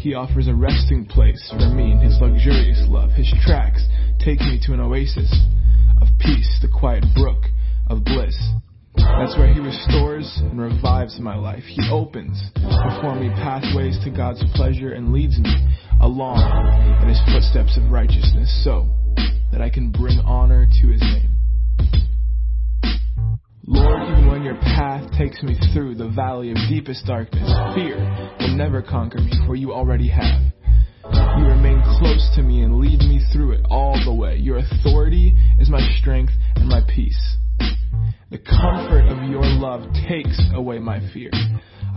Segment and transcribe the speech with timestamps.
[0.00, 3.10] He offers a resting place for me in his luxurious love.
[3.10, 3.84] His tracks
[4.18, 5.30] take me to an oasis
[6.00, 7.44] of peace, the quiet brook
[7.86, 8.34] of bliss.
[8.96, 11.64] That's where he restores and revives my life.
[11.64, 15.52] He opens before me pathways to God's pleasure and leads me
[16.00, 16.48] along
[17.02, 18.88] in his footsteps of righteousness so
[19.52, 21.28] that I can bring honor to his name.
[23.66, 23.99] Lord,
[24.50, 27.96] your path takes me through the valley of deepest darkness, fear
[28.40, 30.42] will never conquer me, for you already have.
[31.04, 34.36] You remain close to me and lead me through it all the way.
[34.38, 37.36] Your authority is my strength and my peace.
[38.32, 41.30] The comfort of your love takes away my fear.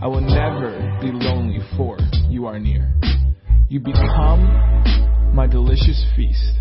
[0.00, 2.94] I will never be lonely, for you are near.
[3.68, 6.60] You become my delicious feast.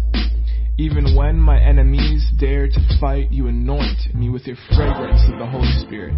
[0.77, 5.45] Even when my enemies dare to fight, you anoint me with your fragrance of the
[5.45, 6.15] Holy Spirit.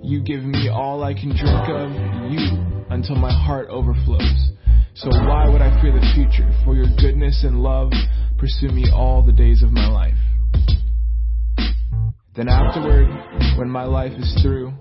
[0.00, 1.90] You give me all I can drink of,
[2.30, 4.52] you, until my heart overflows.
[4.94, 6.48] So why would I fear the future?
[6.64, 7.90] For your goodness and love
[8.38, 10.14] pursue me all the days of my life.
[12.36, 13.08] Then afterward,
[13.58, 14.72] when my life is through,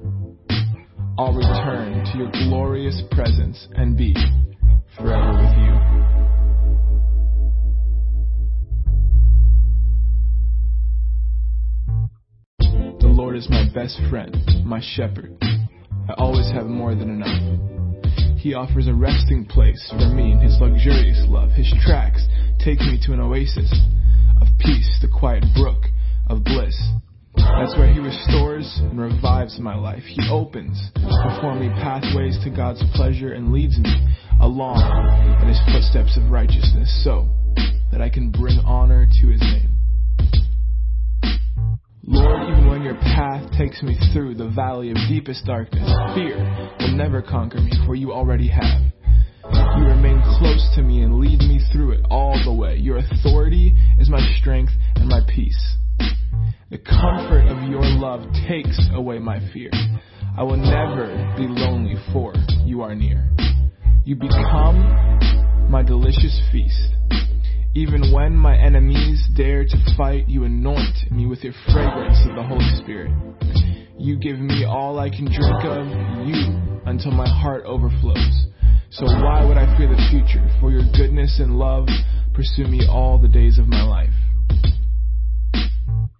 [1.17, 4.13] I'll return to your glorious presence and be
[4.97, 6.42] forever with you.
[13.33, 15.35] Lord is my best friend, my shepherd.
[15.41, 18.37] I always have more than enough.
[18.37, 21.49] He offers a resting place for me in his luxurious love.
[21.49, 22.27] His tracks
[22.63, 23.73] take me to an oasis
[24.39, 25.81] of peace, the quiet brook
[26.29, 26.77] of bliss.
[27.35, 30.03] That's where he restores and revives my life.
[30.05, 34.77] He opens before me pathways to God's pleasure and leads me along
[35.41, 37.29] in his footsteps of righteousness so
[37.91, 39.73] that I can bring honor to his name.
[42.05, 46.35] Lord, even when your path takes me through the valley of deepest darkness, fear
[46.79, 48.81] will never conquer me, for you already have.
[49.77, 52.75] You remain close to me and lead me through it all the way.
[52.75, 55.77] Your authority is my strength and my peace.
[56.69, 59.71] The comfort of your love takes away my fear.
[60.37, 61.07] I will never
[61.37, 62.33] be lonely, for
[62.65, 63.29] you are near.
[64.03, 66.95] You become my delicious feast.
[67.75, 72.43] Even when my enemies dare to fight, you anoint me with your fragrance of the
[72.43, 73.11] Holy Spirit.
[73.97, 75.87] You give me all I can drink of,
[76.27, 78.45] you, until my heart overflows.
[78.91, 80.45] So why would I fear the future?
[80.61, 81.87] For your goodness and love
[82.35, 84.13] pursue me all the days of my life.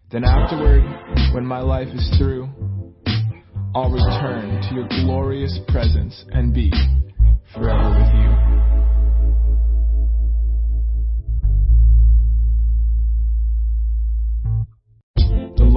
[0.09, 0.84] Then afterward,
[1.36, 2.50] when my life is through,
[3.75, 6.72] I'll return to your glorious presence and be
[7.53, 8.93] forever with you.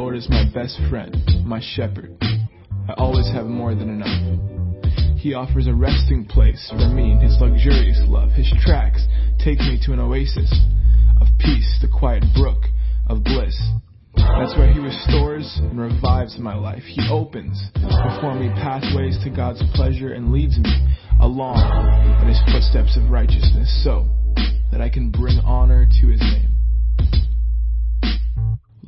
[0.06, 2.16] Lord is my best friend, my shepherd.
[2.22, 5.18] I always have more than enough.
[5.18, 8.30] He offers a resting place for me in his luxurious love.
[8.30, 9.04] His tracks
[9.42, 10.54] take me to an oasis
[11.20, 12.70] of peace, the quiet brook
[13.08, 13.58] of bliss.
[14.14, 16.84] That's where he restores and revives my life.
[16.84, 20.70] He opens before me pathways to God's pleasure and leads me
[21.20, 21.58] along
[22.22, 24.06] in his footsteps of righteousness so
[24.70, 26.52] that I can bring honor to his name.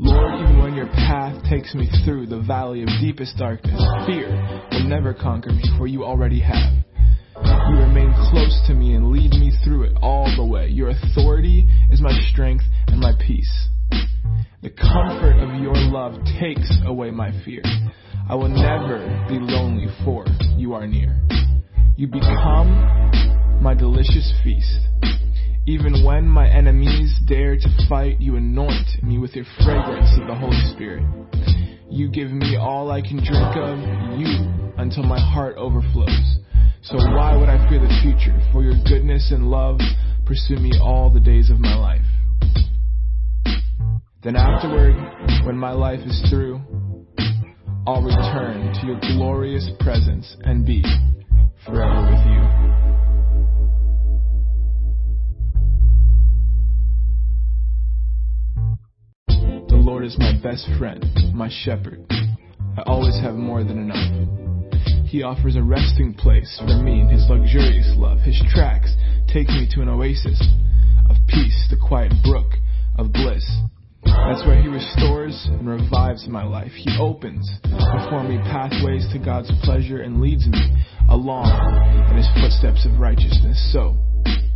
[0.00, 4.31] Lord, even when your path takes me through the valley of deepest darkness, fear
[4.70, 6.72] will never conquer me, for you already have.
[7.42, 10.69] You remain close to me and lead me through it all the way.
[10.69, 13.69] Your authority is my strength and my peace.
[14.62, 17.62] The comfort of your love takes away my fear.
[18.30, 20.25] I will never be lonely, for
[20.56, 21.20] you are near.
[21.97, 24.78] You become my delicious feast.
[25.68, 30.34] Even when my enemies dare to fight, you anoint me with your fragrance of the
[30.34, 31.04] Holy Spirit.
[31.90, 33.78] You give me all I can drink of,
[34.18, 34.48] you,
[34.78, 36.38] until my heart overflows.
[36.80, 38.40] So why would I fear the future?
[38.50, 39.78] For your goodness and love
[40.24, 42.06] pursue me all the days of my life.
[44.22, 44.96] Then afterward,
[45.44, 46.62] when my life is through,
[47.86, 50.82] I'll return to your glorious presence and be
[51.66, 52.88] forever with you.
[60.09, 62.01] Is my best friend, my shepherd.
[62.09, 65.05] I always have more than enough.
[65.05, 68.16] He offers a resting place for me in his luxurious love.
[68.21, 68.89] His tracks
[69.31, 70.41] take me to an oasis
[71.10, 72.57] of peace, the quiet brook
[72.97, 73.45] of bliss.
[74.05, 76.72] That's where he restores and revives my life.
[76.72, 80.72] He opens before me pathways to God's pleasure and leads me
[81.10, 81.53] along
[82.09, 83.95] in his footsteps of righteousness so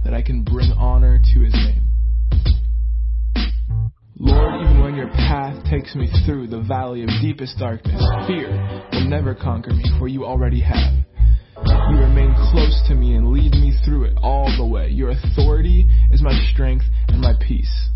[0.05, 1.83] that I can bring honor to his name.
[4.25, 8.51] Lord, even when your path takes me through the valley of deepest darkness, fear
[8.93, 10.95] will never conquer me, for you already have.
[11.67, 14.91] You remain close to me and lead me through it all the way.
[14.91, 17.89] Your authority is my strength and my peace.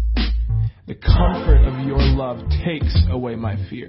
[0.88, 3.86] The comfort of your love takes away my fear.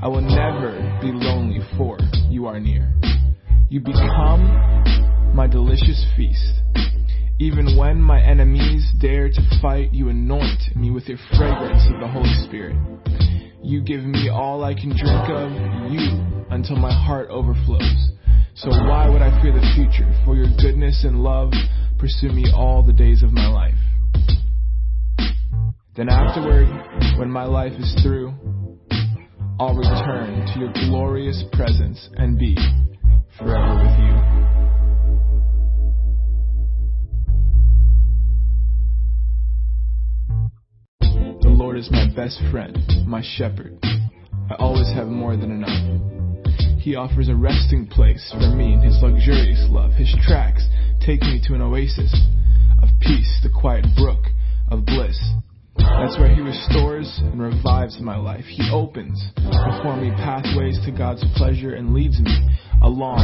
[0.00, 1.98] I will never be lonely, for
[2.30, 2.94] you are near.
[3.68, 6.60] You become my delicious feast.
[7.40, 12.06] Even when my enemies dare to fight, you anoint me with your fragrance of the
[12.06, 12.76] Holy Spirit.
[13.60, 15.50] You give me all I can drink of,
[15.90, 18.12] you, until my heart overflows.
[18.54, 20.08] So why would I fear the future?
[20.24, 21.50] For your goodness and love
[21.98, 23.74] pursue me all the days of my life.
[25.96, 26.68] Then afterward,
[27.18, 28.32] when my life is through,
[29.58, 32.56] I'll return to your glorious presence and be
[33.38, 34.83] forever with you.
[41.74, 43.76] Lord is my best friend, my shepherd.
[43.82, 46.78] I always have more than enough.
[46.78, 49.90] He offers a resting place for me in His luxurious love.
[49.90, 50.64] His tracks
[51.04, 52.14] take me to an oasis
[52.80, 54.22] of peace, the quiet brook
[54.70, 55.18] of bliss.
[55.76, 58.44] That's where He restores and revives my life.
[58.46, 62.54] He opens before me pathways to God's pleasure and leads me
[62.84, 63.18] along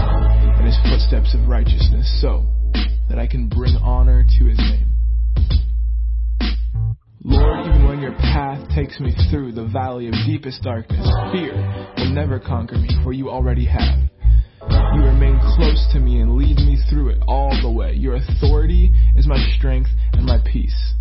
[0.58, 2.46] in His footsteps of righteousness so
[3.08, 4.90] that I can bring honor to His name.
[7.30, 11.54] Lord, even when your path takes me through the valley of deepest darkness, fear
[11.96, 14.00] will never conquer me, for you already have.
[14.68, 17.94] You remain close to me and lead me through it all the way.
[17.94, 20.94] Your authority is my strength and my peace.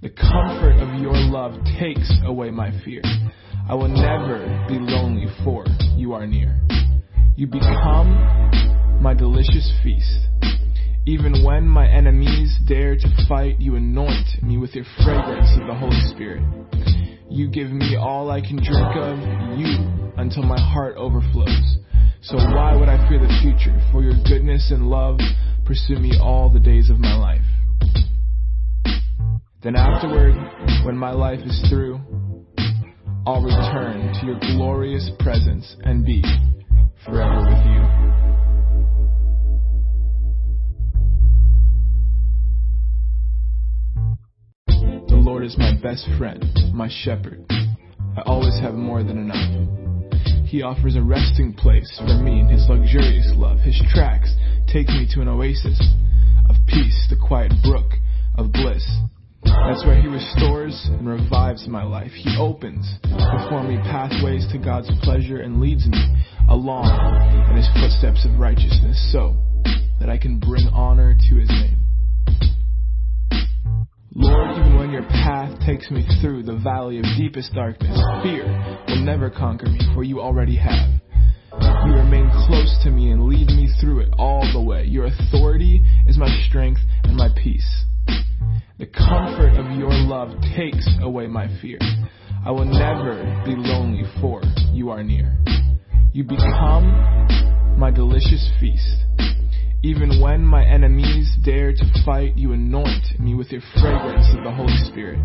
[0.00, 3.02] The comfort of your love takes away my fear.
[3.68, 6.58] I will never be lonely, for you are near.
[7.36, 10.28] You become my delicious feast.
[11.06, 15.74] Even when my enemies dare to fight, you anoint me with your fragrance of the
[15.74, 16.42] Holy Spirit.
[17.28, 19.18] You give me all I can drink of,
[19.58, 21.76] you, until my heart overflows.
[22.22, 23.78] So why would I fear the future?
[23.92, 25.18] For your goodness and love
[25.66, 27.44] pursue me all the days of my life.
[29.62, 30.34] Then afterward,
[30.86, 32.00] when my life is through,
[33.26, 36.22] I'll return to your glorious presence and be
[37.04, 38.43] forever with you.
[45.44, 46.42] Lord is my best friend,
[46.72, 47.44] my shepherd.
[48.16, 50.48] I always have more than enough.
[50.48, 53.58] He offers a resting place for me in His luxurious love.
[53.58, 54.32] His tracks
[54.72, 55.78] take me to an oasis
[56.48, 57.92] of peace, the quiet brook
[58.38, 58.88] of bliss.
[59.44, 62.12] That's where He restores and revives my life.
[62.12, 66.00] He opens before me pathways to God's pleasure and leads me
[66.48, 66.88] along
[67.50, 69.36] in His footsteps of righteousness so
[70.00, 71.84] that I can bring honor to His name.
[74.16, 74.53] Lord,
[74.94, 78.46] your path takes me through the valley of deepest darkness, fear
[78.86, 80.88] will never conquer me, for you already have.
[81.60, 84.84] You remain close to me and lead me through it all the way.
[84.84, 87.66] Your authority is my strength and my peace.
[88.78, 91.80] The comfort of your love takes away my fear.
[92.46, 94.42] I will never be lonely, for
[94.72, 95.36] you are near.
[96.12, 99.02] You become my delicious feast.
[99.84, 104.50] Even when my enemies dare to fight, you anoint me with your fragrance of the
[104.50, 105.20] Holy Spirit.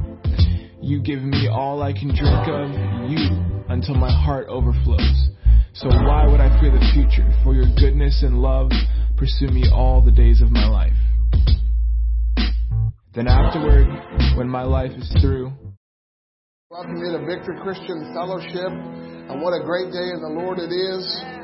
[0.82, 2.68] You give me all I can drink of,
[3.10, 3.40] you,
[3.70, 5.30] until my heart overflows.
[5.72, 7.32] So why would I fear the future?
[7.42, 8.72] For your goodness and love
[9.16, 11.00] pursue me all the days of my life.
[13.16, 13.88] Then afterward,
[14.36, 15.54] when my life is through,
[16.70, 20.70] Welcome you to Victory Christian Fellowship, and what a great day in the Lord it
[20.70, 21.39] is.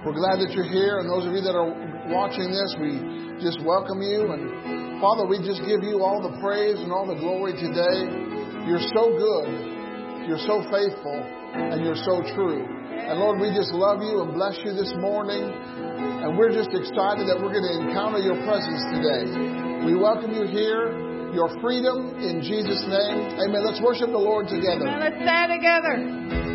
[0.00, 1.76] We're glad that you're here, and those of you that are
[2.08, 3.04] watching this, we
[3.44, 4.32] just welcome you.
[4.32, 8.08] And Father, we just give you all the praise and all the glory today.
[8.64, 11.20] You're so good, you're so faithful,
[11.52, 12.64] and you're so true.
[12.64, 15.44] And Lord, we just love you and bless you this morning.
[15.44, 19.84] And we're just excited that we're going to encounter your presence today.
[19.84, 20.96] We welcome you here,
[21.36, 23.36] your freedom in Jesus' name.
[23.36, 23.60] Amen.
[23.68, 24.88] Let's worship the Lord together.
[24.88, 26.49] Now let's stand together.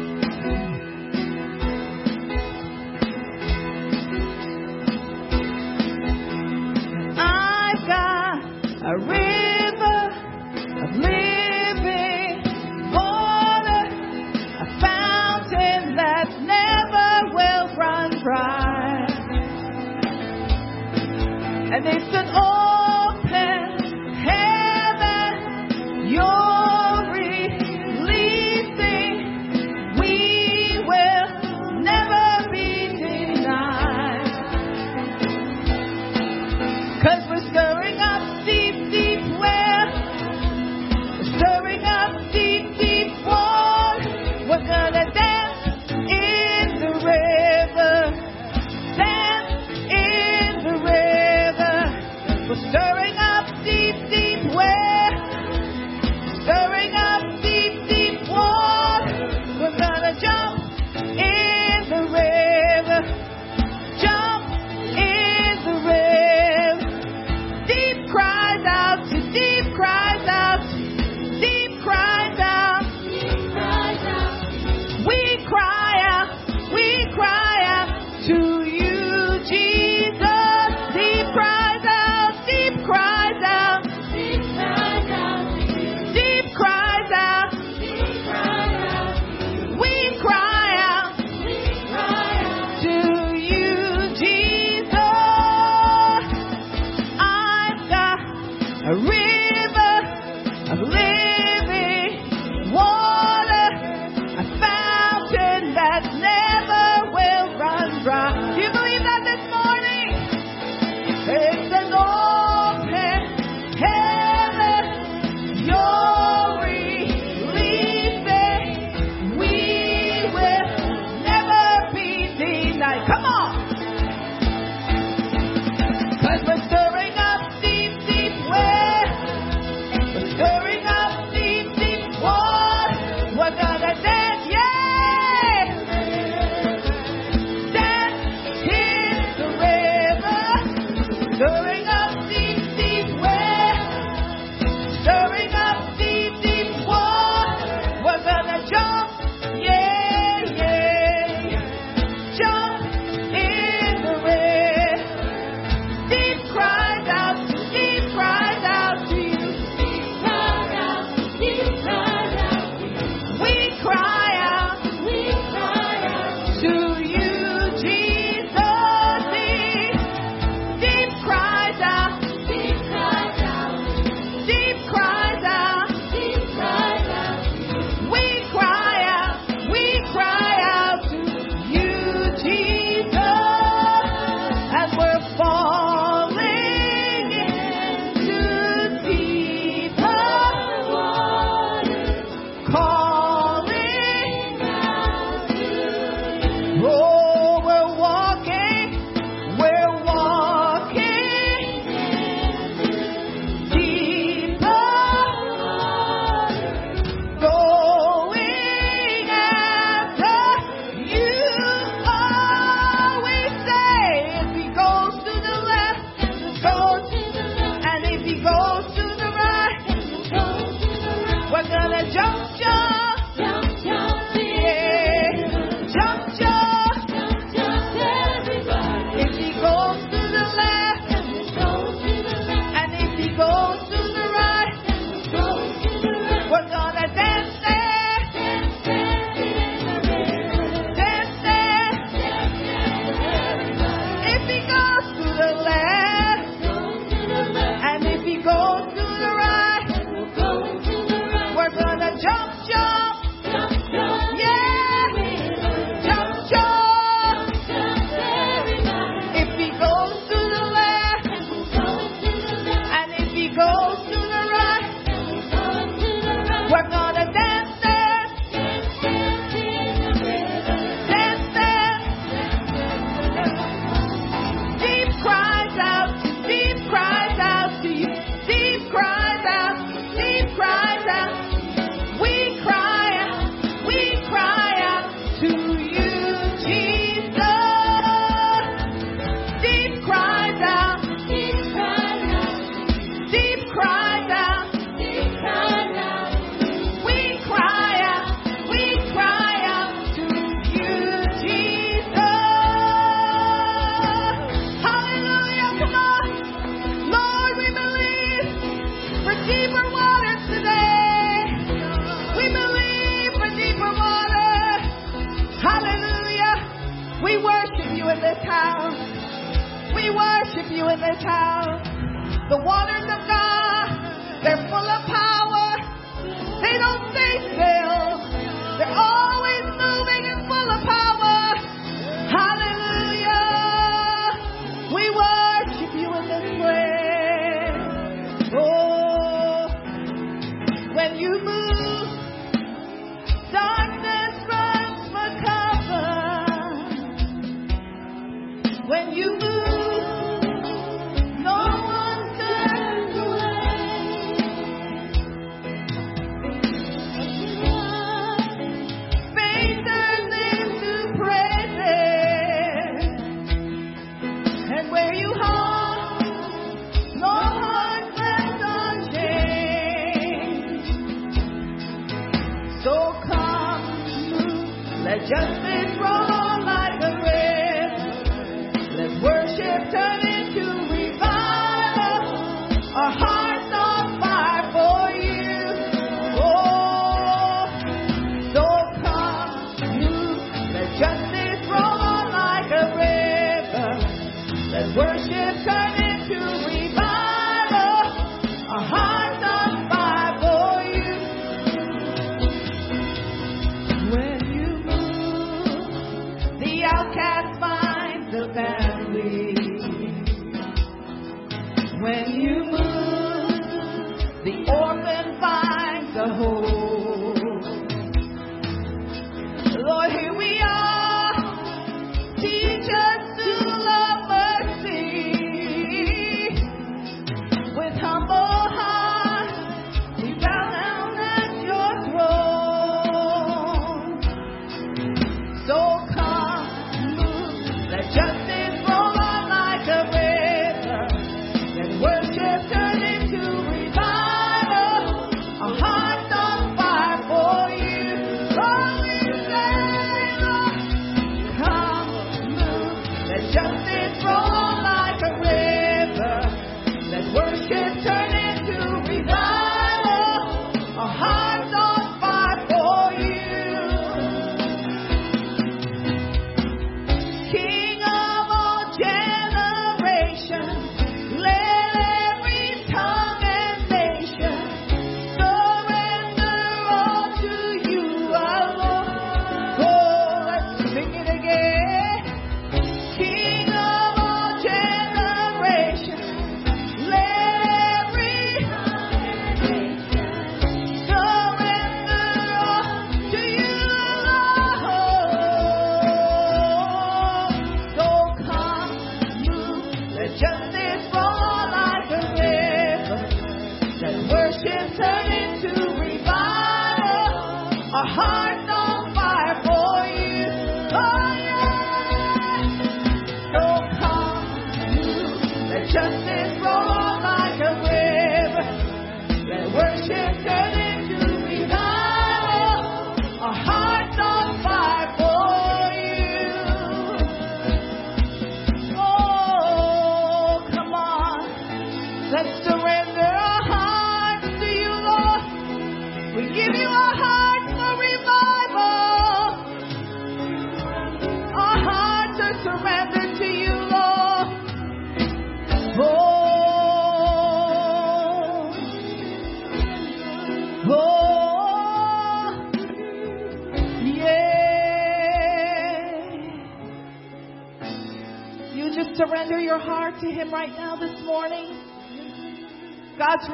[21.76, 22.65] And they said, open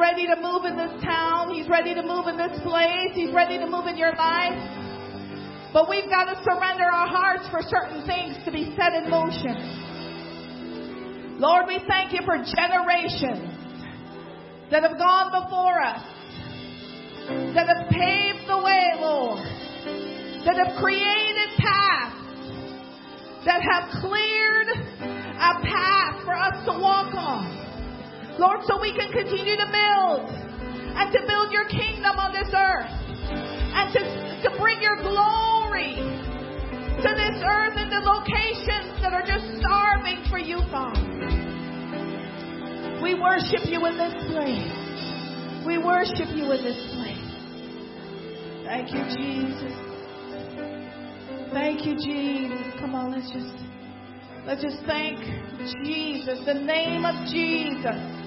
[0.01, 1.53] ready to move in this town.
[1.53, 3.13] He's ready to move in this place.
[3.13, 4.57] He's ready to move in your life.
[5.71, 9.77] But we've got to surrender our hearts for certain things to be set in motion.
[11.39, 13.53] Lord, we thank you for generations
[14.71, 16.01] that have gone before us,
[17.53, 19.45] that have paved the way, Lord,
[20.45, 22.17] that have created paths,
[23.45, 23.90] that have
[28.41, 30.25] Lord, so we can continue to build
[30.97, 32.89] and to build your kingdom on this earth
[33.29, 34.01] and to,
[34.41, 40.39] to bring your glory to this earth and the locations that are just starving for
[40.39, 41.05] you, Father.
[43.03, 44.73] We worship you in this place.
[45.63, 47.29] We worship you in this place.
[48.65, 49.77] Thank you, Jesus.
[51.53, 52.73] Thank you, Jesus.
[52.79, 53.53] Come on, let's just
[54.47, 55.19] let's just thank
[55.85, 58.20] Jesus, the name of Jesus.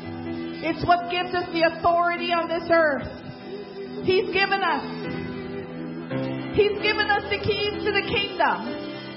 [0.67, 3.05] It's what gives us the authority on this earth.
[4.05, 4.85] He's given us.
[6.57, 8.65] He's given us the keys to the kingdom.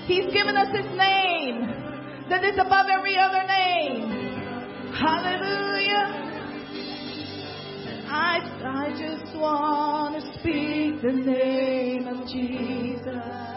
[0.08, 4.12] He's given us His name that is above every other name.
[4.92, 6.28] Hallelujah.
[8.10, 13.48] I, I just want to speak the name of Jesus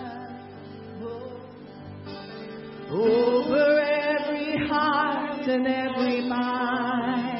[2.88, 7.39] over every heart and every mind.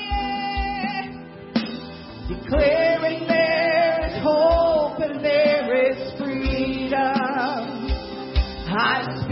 [2.51, 6.91] declaring there is hope and there is freedom.
[8.67, 9.30] I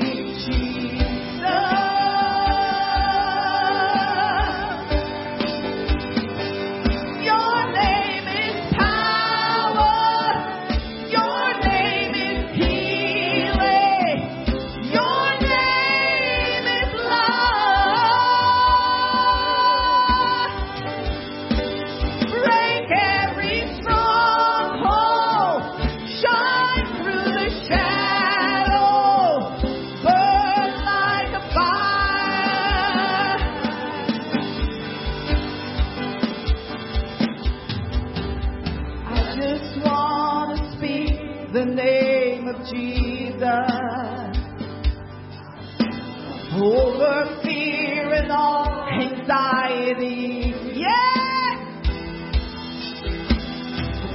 [49.30, 50.54] anxiety.
[50.74, 51.58] Yes!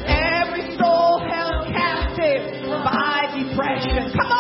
[0.06, 4.12] Every soul held captive by depression.
[4.18, 4.33] Come on!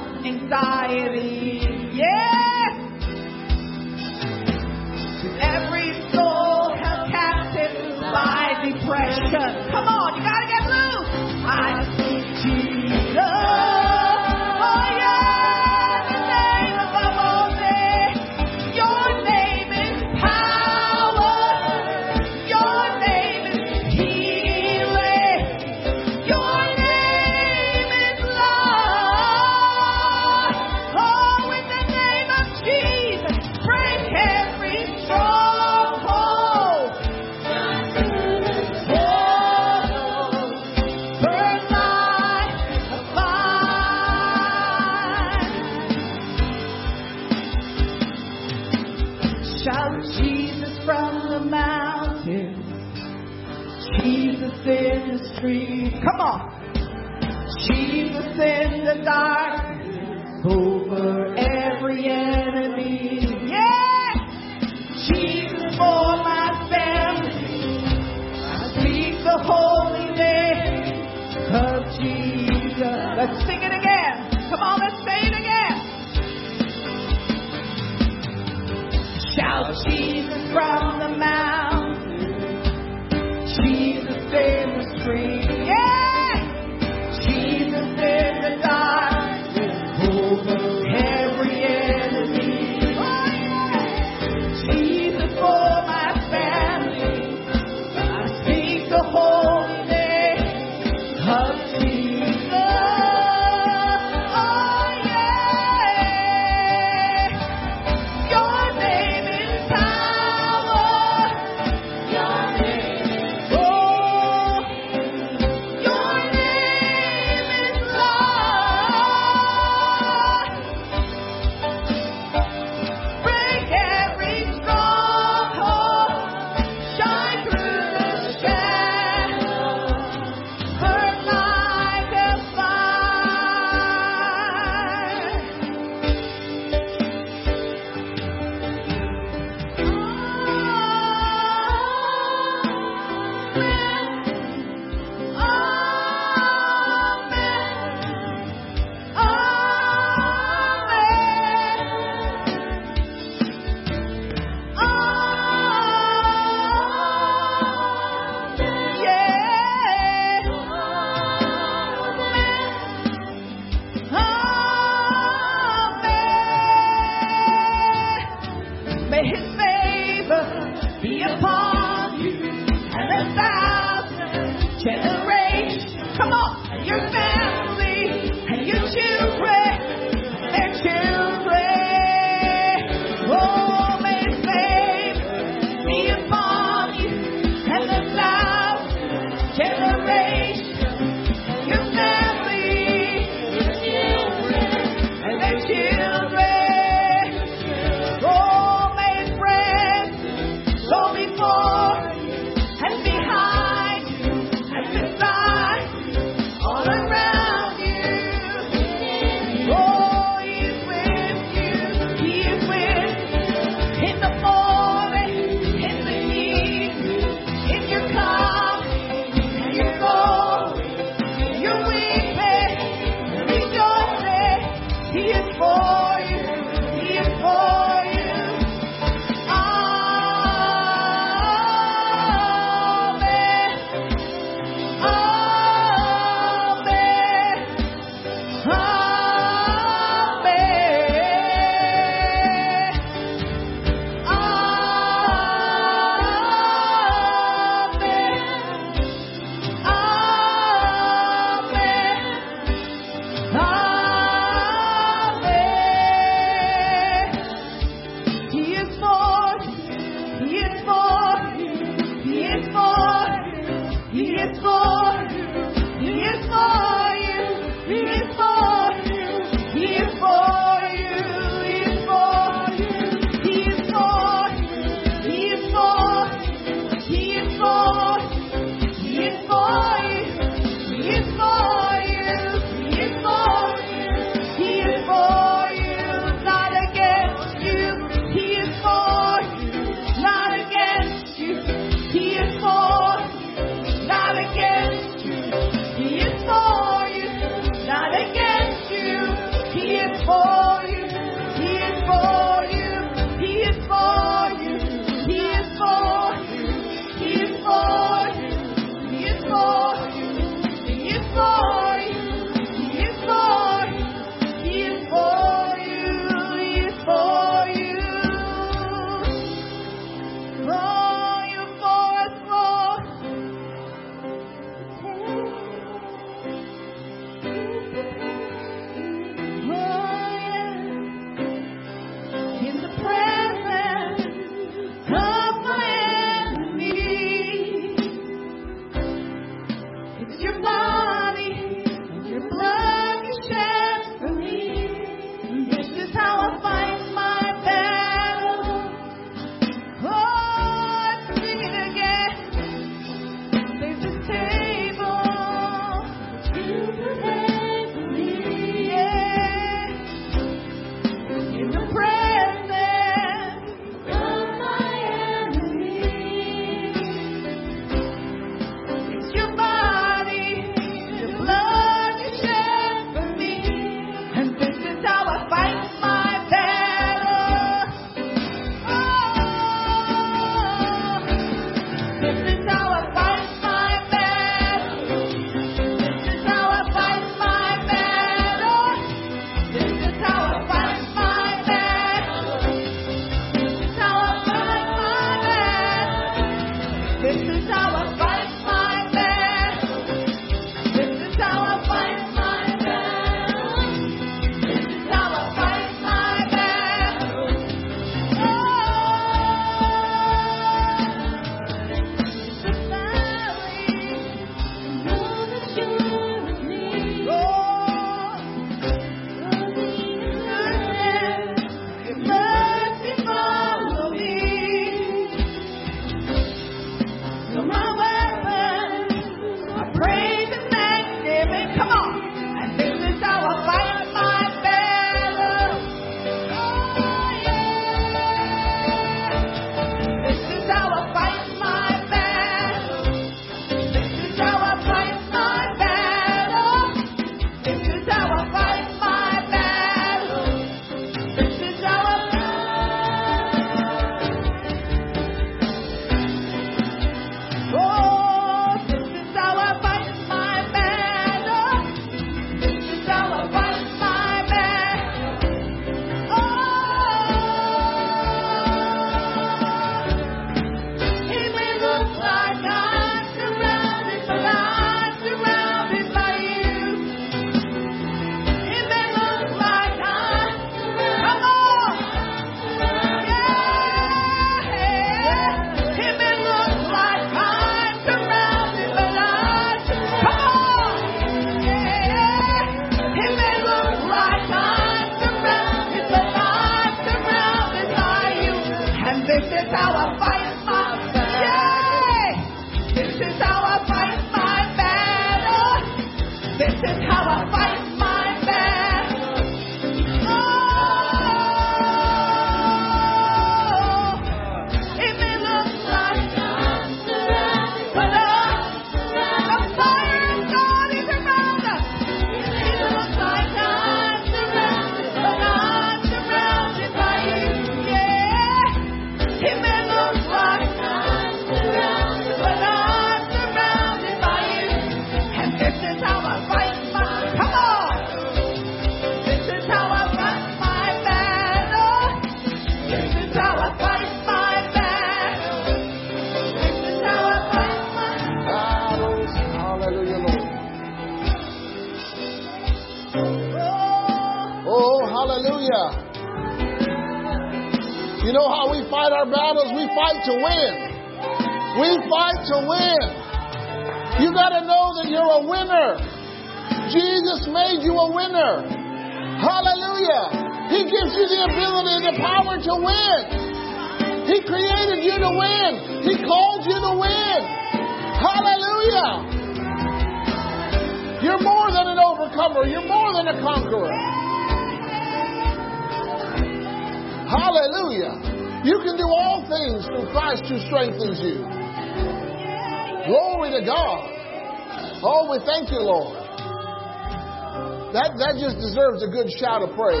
[599.38, 600.00] Shout of praise.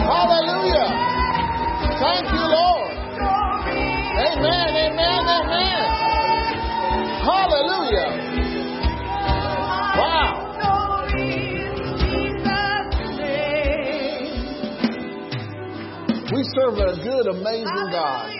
[0.00, 0.88] Hallelujah.
[2.00, 2.92] Thank you, Lord.
[4.16, 5.88] Amen, amen, amen.
[7.20, 8.08] Hallelujah.
[10.00, 10.32] Wow.
[16.32, 18.30] We serve a good, amazing God.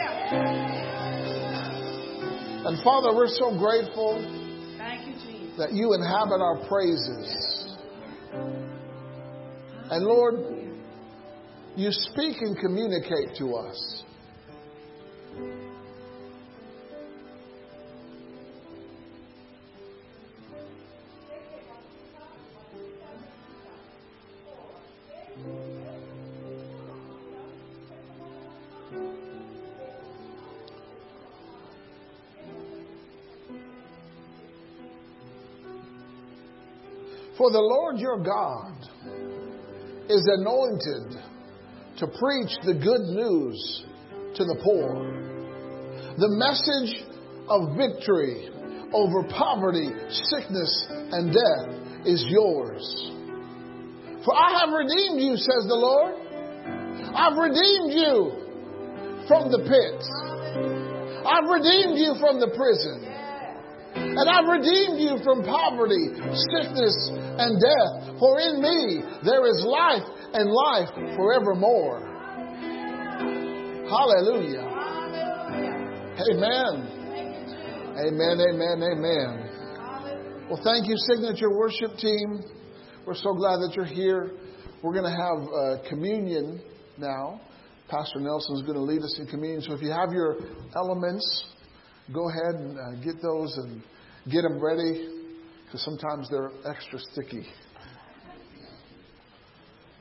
[2.64, 4.24] And Father, we're so grateful
[4.78, 5.56] Thank you, Jesus.
[5.58, 7.37] that you inhabit our praises.
[9.98, 10.34] And Lord,
[11.74, 14.04] you speak and communicate to us.
[37.36, 39.37] For the Lord your God
[40.08, 41.20] is anointed
[41.98, 43.84] to preach the good news
[44.36, 45.04] to the poor.
[46.16, 47.04] The message
[47.48, 48.48] of victory
[48.92, 52.82] over poverty, sickness, and death is yours.
[54.24, 56.14] For I have redeemed you, says the Lord.
[57.14, 60.00] I've redeemed you from the pit.
[61.26, 63.04] I've redeemed you from the prison.
[64.18, 66.10] And I've redeemed you from poverty,
[66.50, 68.18] sickness, and death.
[68.18, 70.02] For in me there is life
[70.34, 72.02] and life forevermore.
[73.86, 74.66] Hallelujah.
[76.18, 76.98] Amen.
[77.94, 80.48] Amen, amen, amen.
[80.50, 82.42] Well, thank you, Signature Worship Team.
[83.06, 84.32] We're so glad that you're here.
[84.82, 86.60] We're going to have uh, communion
[86.98, 87.40] now.
[87.88, 89.62] Pastor Nelson is going to lead us in communion.
[89.62, 90.38] So if you have your
[90.74, 91.44] elements,
[92.12, 93.82] go ahead and uh, get those and
[94.24, 95.08] get them ready
[95.64, 97.46] because sometimes they're extra sticky.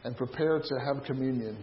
[0.04, 1.58] And prepare to have communion.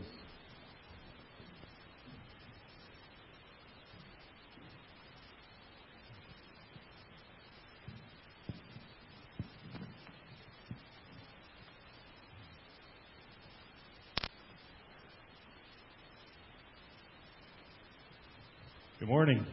[19.04, 19.46] Good morning.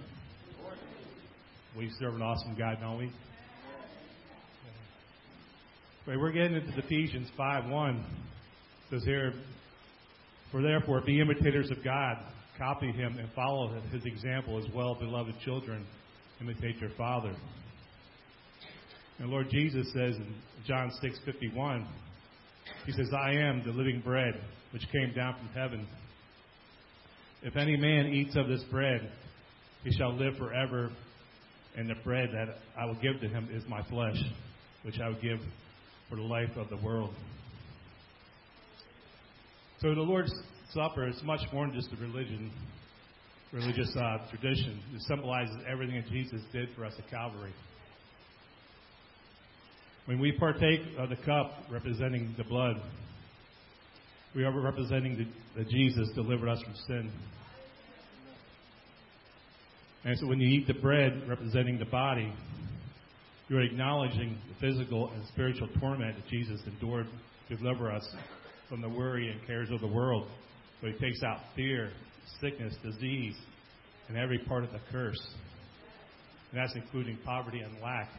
[1.77, 3.11] We serve an awesome God, don't we?
[6.07, 7.95] We're getting into Ephesians 5 1.
[7.95, 8.05] It
[8.89, 9.33] says here,
[10.51, 12.17] For therefore be imitators of God,
[12.57, 15.85] copy him, and follow his example as well, beloved children.
[16.41, 17.35] Imitate your Father.
[19.19, 20.33] And Lord Jesus says in
[20.65, 21.87] John six fifty one,
[22.87, 24.41] He says, I am the living bread
[24.73, 25.87] which came down from heaven.
[27.43, 29.11] If any man eats of this bread,
[29.83, 30.89] he shall live forever,
[31.75, 34.17] and the bread that I will give to him is my flesh,
[34.83, 35.39] which I will give
[36.09, 37.13] for the life of the world.
[39.81, 40.33] So the Lord's
[40.73, 42.51] Supper is much more than just a religion,
[43.51, 44.81] religious uh, tradition.
[44.95, 47.53] It symbolizes everything that Jesus did for us at Calvary.
[50.05, 52.75] When we partake of the cup representing the blood,
[54.35, 57.11] we are representing the Jesus delivered us from sin.
[60.03, 62.33] And so when you eat the bread representing the body,
[63.49, 67.07] you're acknowledging the physical and spiritual torment that Jesus endured
[67.49, 68.07] to deliver us
[68.69, 70.27] from the worry and cares of the world.
[70.79, 71.91] So he takes out fear,
[72.39, 73.35] sickness, disease,
[74.07, 75.21] and every part of the curse.
[76.51, 78.09] And that's including poverty and lack.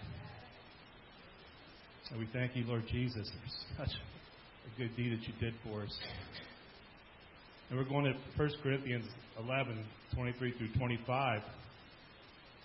[2.11, 3.27] And we thank you, Lord Jesus,
[3.79, 5.99] for such a good deed that you did for us.
[7.71, 9.07] And we're going to 1 Corinthians
[9.39, 9.83] 11,
[10.15, 11.41] 23 through 25.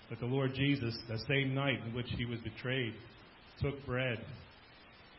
[0.09, 2.93] But the Lord Jesus, the same night in which he was betrayed,
[3.61, 4.19] took bread.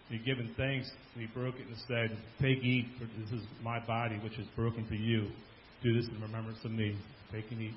[0.09, 3.79] He given thanks, and he broke it and said, Take, eat, for this is my
[3.85, 5.29] body, which is broken for you.
[5.83, 6.97] Do this in remembrance of me.
[7.31, 7.75] Take and eat.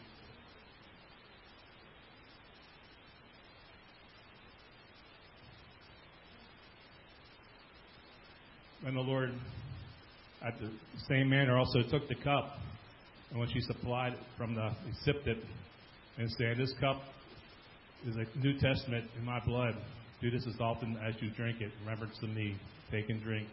[8.85, 9.31] And the Lord,
[10.43, 10.71] at the
[11.09, 12.57] same manner, also took the cup,
[13.29, 15.37] and when she supplied it from the, he sipped it,
[16.21, 17.01] and said, This cup
[18.05, 19.75] is a New Testament in my blood.
[20.21, 21.71] Do this as often as you drink it.
[21.81, 22.55] Remembrance of me.
[22.91, 23.47] Take and drink.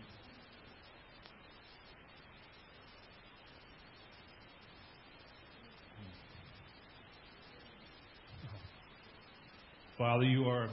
[9.97, 10.69] Father, you are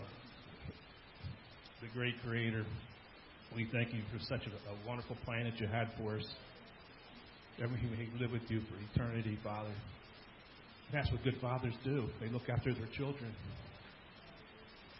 [1.82, 2.66] the great creator.
[3.56, 6.26] We thank you for such a, a wonderful plan that you had for us.
[7.58, 9.72] That we may live with you for eternity, Father.
[10.96, 12.06] That's what good fathers do.
[12.22, 13.30] They look after their children.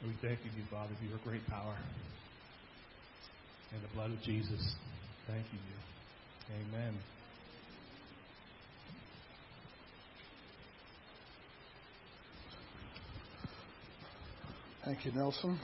[0.02, 1.78] And we thank you, Father, for your great power.
[3.72, 4.76] and the blood of Jesus.
[5.26, 5.60] Thank you.
[6.54, 6.94] Amen.
[14.84, 15.58] Thank you, Nelson.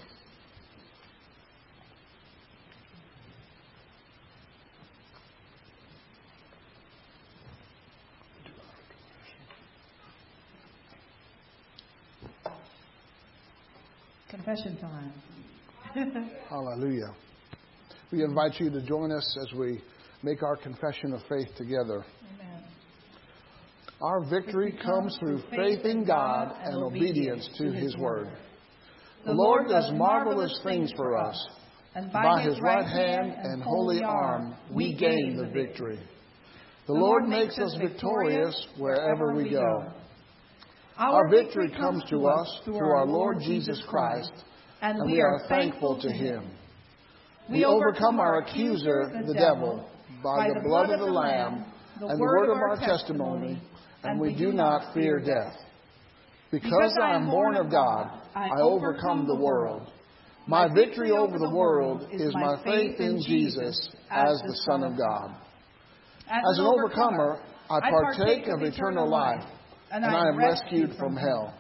[14.52, 15.14] Confession time.
[16.50, 17.16] Hallelujah.
[18.12, 19.82] We invite you to join us as we
[20.24, 22.04] make our confession of faith together.
[22.34, 22.64] Amen.
[24.02, 28.28] Our victory comes through faith in God and obedience to His word.
[29.26, 31.48] The Lord does marvelous things for us.
[31.96, 36.00] and By His right hand and holy arm, we gain the victory.
[36.88, 39.94] The Lord makes us victorious wherever we go.
[41.02, 44.32] Our victory comes to us through our Lord Jesus Christ,
[44.84, 46.52] and we are thankful to Him.
[47.50, 49.90] We overcome our accuser, the devil,
[50.24, 51.66] by the blood of the Lamb
[52.00, 53.60] and the word of our testimony,
[54.04, 55.58] and we do not fear death.
[56.52, 59.92] Because I am born of God, I overcome the world.
[60.46, 65.36] My victory over the world is my faith in Jesus as the Son of God.
[66.28, 67.42] As an overcomer,
[67.72, 69.44] I partake of eternal life,
[69.92, 71.54] and I am rescued from hell.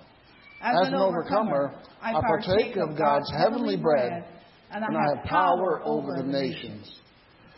[0.61, 4.25] As an overcomer, I partake of God's heavenly bread,
[4.71, 6.99] and I have power over the nations.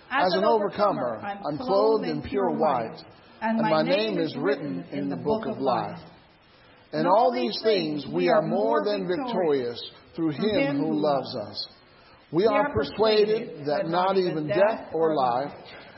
[0.09, 2.97] As an overcomer, I'm clothed in pure white,
[3.41, 5.99] and my name is written in the book of life.
[6.93, 9.81] In all these things, we are more than victorious
[10.15, 11.67] through Him who loves us.
[12.31, 15.51] We are persuaded that not even death or life,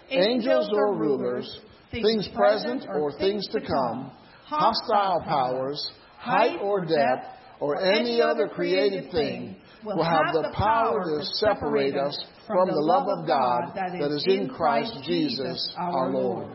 [0.10, 1.60] angels or rulers,
[1.92, 4.12] things present or things to come,
[4.46, 7.26] hostile powers, height or depth,
[7.60, 12.18] or any other created thing will have the power to separate us
[12.48, 16.52] from the love of God that is in Christ Jesus our Lord.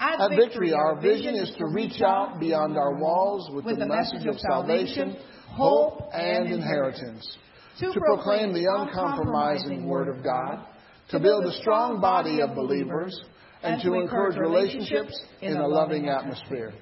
[0.00, 4.38] At Victory, our vision is to reach out beyond our walls with the message of
[4.38, 5.16] salvation,
[5.48, 7.38] hope, and inheritance,
[7.78, 10.66] to proclaim the uncompromising Word of God,
[11.10, 13.18] to build a strong body of believers,
[13.62, 16.74] and to encourage relationships in a loving atmosphere.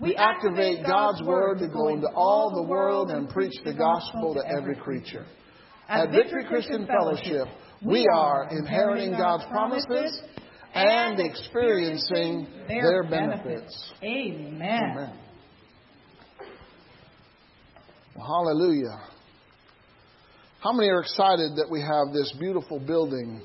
[0.00, 4.42] We activate God's Word to go into all the world and preach the gospel to
[4.46, 5.24] every creature.
[5.88, 7.48] At Victory Christian Fellowship,
[7.82, 10.20] we are inheriting God's promises
[10.74, 13.92] and experiencing their benefits.
[14.02, 14.60] Amen.
[14.60, 15.18] Amen.
[18.14, 19.00] Well, hallelujah.
[20.60, 23.42] How many are excited that we have this beautiful building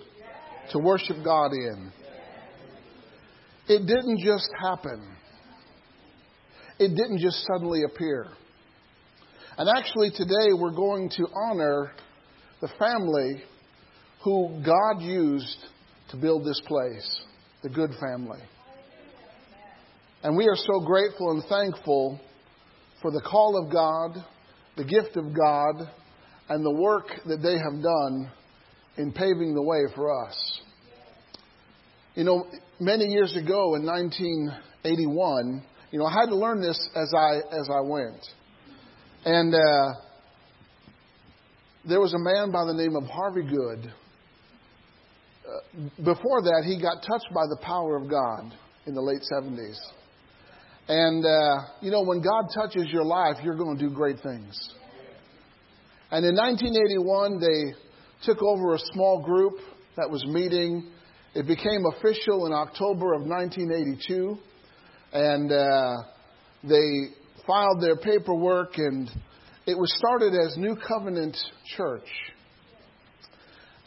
[0.72, 1.92] to worship God in?
[3.68, 5.16] It didn't just happen.
[6.82, 8.26] It didn't just suddenly appear.
[9.56, 11.92] And actually, today we're going to honor
[12.60, 13.44] the family
[14.24, 15.58] who God used
[16.10, 17.22] to build this place,
[17.62, 18.40] the Good family.
[20.24, 22.20] And we are so grateful and thankful
[23.00, 24.26] for the call of God,
[24.76, 25.88] the gift of God,
[26.50, 28.32] and the work that they have done
[28.98, 30.62] in paving the way for us.
[32.16, 32.48] You know,
[32.80, 37.70] many years ago in 1981, you know, I had to learn this as I as
[37.70, 38.26] I went,
[39.26, 39.94] and uh,
[41.88, 43.92] there was a man by the name of Harvey Good.
[45.44, 48.54] Uh, before that, he got touched by the power of God
[48.86, 49.78] in the late 70s.
[50.88, 54.56] And, uh, you know, when God touches your life, you're going to do great things.
[56.12, 57.74] And in 1981, they
[58.26, 59.54] took over a small group
[59.98, 60.92] that was meeting.
[61.34, 64.38] It became official in October of 1982.
[65.14, 65.96] And uh,
[66.64, 67.14] they
[67.46, 69.10] filed their paperwork, and
[69.66, 71.38] it was started as New Covenant
[71.76, 72.08] Church.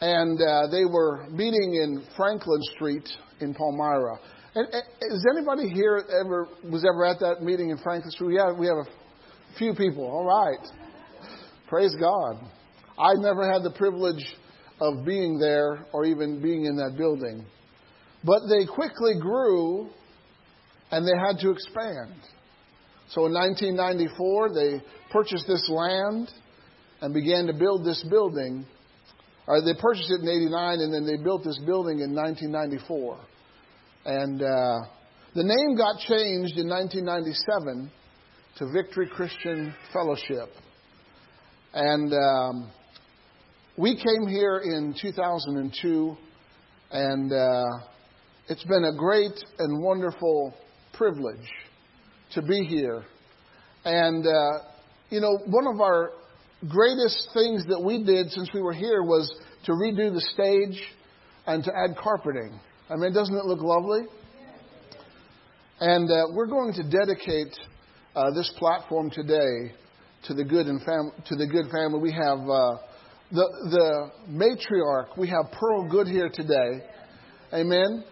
[0.01, 3.07] And uh, they were meeting in Franklin Street
[3.39, 4.19] in Palmyra.
[4.55, 8.35] And, and, is anybody here ever was ever at that meeting in Franklin Street?
[8.35, 10.05] Yeah, we have a few people.
[10.05, 10.67] All right.
[11.67, 12.37] Praise God.
[12.97, 14.25] I never had the privilege
[14.79, 17.45] of being there or even being in that building.
[18.23, 19.89] But they quickly grew
[20.95, 22.15] and they had to expand.
[23.09, 24.81] So in 1994, they
[25.11, 26.31] purchased this land
[27.01, 28.65] and began to build this building.
[29.45, 33.19] Or they purchased it in 89 and then they built this building in 1994.
[34.05, 34.79] And uh,
[35.35, 37.91] the name got changed in 1997
[38.59, 40.47] to Victory Christian Fellowship.
[41.73, 42.71] And um,
[43.77, 46.17] we came here in 2002,
[46.91, 47.65] and uh,
[48.47, 50.53] it's been a great and wonderful
[50.97, 51.47] privilege
[52.33, 53.03] to be here.
[53.83, 54.65] And, uh,
[55.09, 56.11] you know, one of our
[56.67, 59.33] greatest things that we did since we were here was
[59.65, 60.81] to redo the stage
[61.47, 62.59] and to add carpeting.
[62.89, 64.01] I mean, doesn't it look lovely?
[65.79, 67.53] And uh, we're going to dedicate
[68.15, 69.73] uh, this platform today
[70.27, 71.99] to the good and fam- to the good family.
[71.99, 72.77] We have uh,
[73.31, 75.17] the the matriarch.
[75.17, 76.83] We have Pearl Good here today.
[77.53, 78.03] Amen.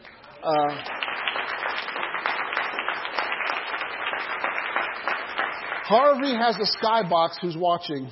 [5.95, 8.09] Harvey has a skybox who's watching,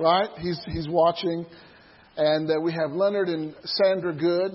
[0.00, 0.30] right?
[0.38, 1.44] He's he's watching,
[2.16, 4.52] and uh, we have Leonard and Sandra Good,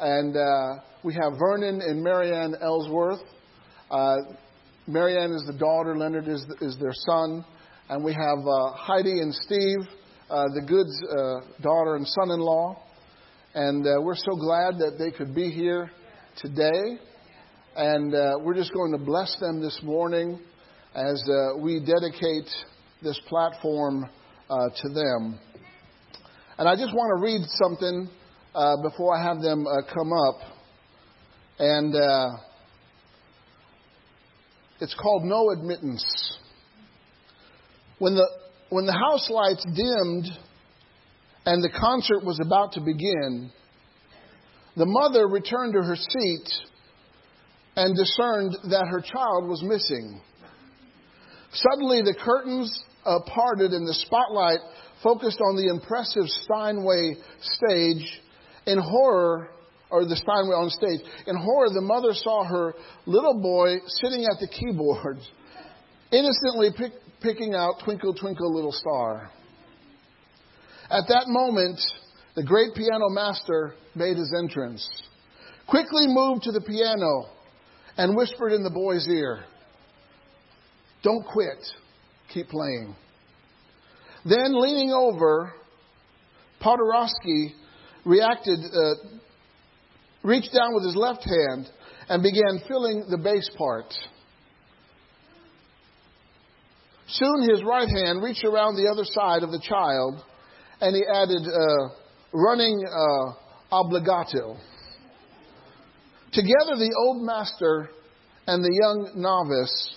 [0.00, 3.20] and uh, we have Vernon and Marianne Ellsworth.
[3.90, 4.16] Uh,
[4.86, 7.44] Marianne is the daughter, Leonard is the, is their son,
[7.90, 9.80] and we have uh, Heidi and Steve,
[10.30, 12.82] uh, the Goods' uh, daughter and son-in-law,
[13.54, 15.90] and uh, we're so glad that they could be here
[16.38, 16.96] today,
[17.76, 20.40] and uh, we're just going to bless them this morning
[20.96, 22.48] as uh, we dedicate
[23.02, 24.08] this platform
[24.48, 25.38] uh, to them.
[26.56, 28.08] And I just want to read something
[28.54, 30.36] uh, before I have them uh, come up.
[31.58, 32.28] And uh,
[34.80, 36.38] it's called No Admittance.
[37.98, 38.26] When the,
[38.70, 40.26] when the house lights dimmed
[41.44, 43.50] and the concert was about to begin,
[44.76, 46.48] the mother returned to her seat
[47.76, 50.22] and discerned that her child was missing.
[51.56, 54.60] Suddenly, the curtains uh, parted and the spotlight
[55.02, 58.20] focused on the impressive Steinway stage.
[58.66, 59.50] In horror,
[59.90, 62.74] or the Steinway on stage, in horror, the mother saw her
[63.06, 65.18] little boy sitting at the keyboard,
[66.10, 66.92] innocently pick,
[67.22, 69.30] picking out Twinkle, Twinkle, Little Star.
[70.90, 71.80] At that moment,
[72.34, 74.86] the great piano master made his entrance,
[75.68, 77.30] quickly moved to the piano,
[77.96, 79.44] and whispered in the boy's ear,
[81.06, 81.64] don't quit.
[82.34, 82.96] Keep playing.
[84.24, 85.52] Then, leaning over,
[86.60, 87.52] Paderewski
[88.04, 88.94] reacted, uh,
[90.24, 91.68] reached down with his left hand
[92.08, 93.86] and began filling the bass part.
[97.06, 100.20] Soon his right hand reached around the other side of the child
[100.80, 101.94] and he added uh,
[102.32, 103.32] running uh,
[103.72, 104.58] obligato.
[106.32, 107.90] Together, the old master
[108.48, 109.96] and the young novice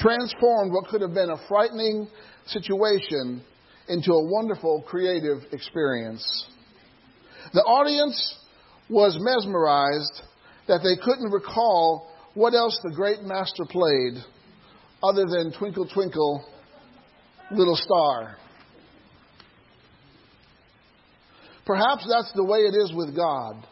[0.00, 2.08] transformed what could have been a frightening
[2.46, 3.42] situation
[3.88, 6.46] into a wonderful creative experience.
[7.52, 8.36] The audience
[8.88, 10.22] was mesmerized
[10.68, 14.22] that they couldn't recall what else the great master played
[15.02, 16.44] other than Twinkle, Twinkle,
[17.50, 18.36] Little Star.
[21.66, 23.66] Perhaps that's the way it is with God.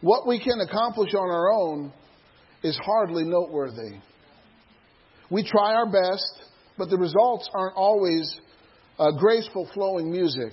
[0.00, 1.92] What we can accomplish on our own
[2.62, 3.98] is hardly noteworthy.
[5.32, 6.42] We try our best,
[6.76, 8.38] but the results aren't always
[8.98, 10.52] uh, graceful, flowing music.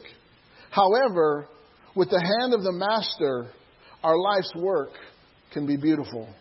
[0.71, 1.49] However,
[1.97, 3.51] with the hand of the Master,
[4.01, 4.91] our life's work
[5.51, 6.33] can be beautiful.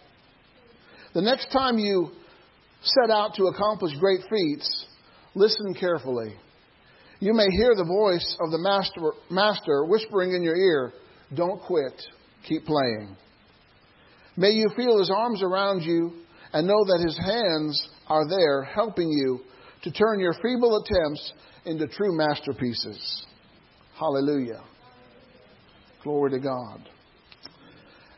[1.14, 2.10] The next time you
[2.82, 4.86] set out to accomplish great feats,
[5.34, 6.36] listen carefully.
[7.18, 10.92] You may hear the voice of the master, master whispering in your ear,
[11.34, 12.00] Don't quit,
[12.48, 13.16] keep playing.
[14.36, 16.12] May you feel his arms around you
[16.52, 19.40] and know that his hands are there helping you
[19.82, 21.32] to turn your feeble attempts
[21.64, 23.26] into true masterpieces.
[23.98, 24.62] Hallelujah.
[26.02, 26.88] Glory to God.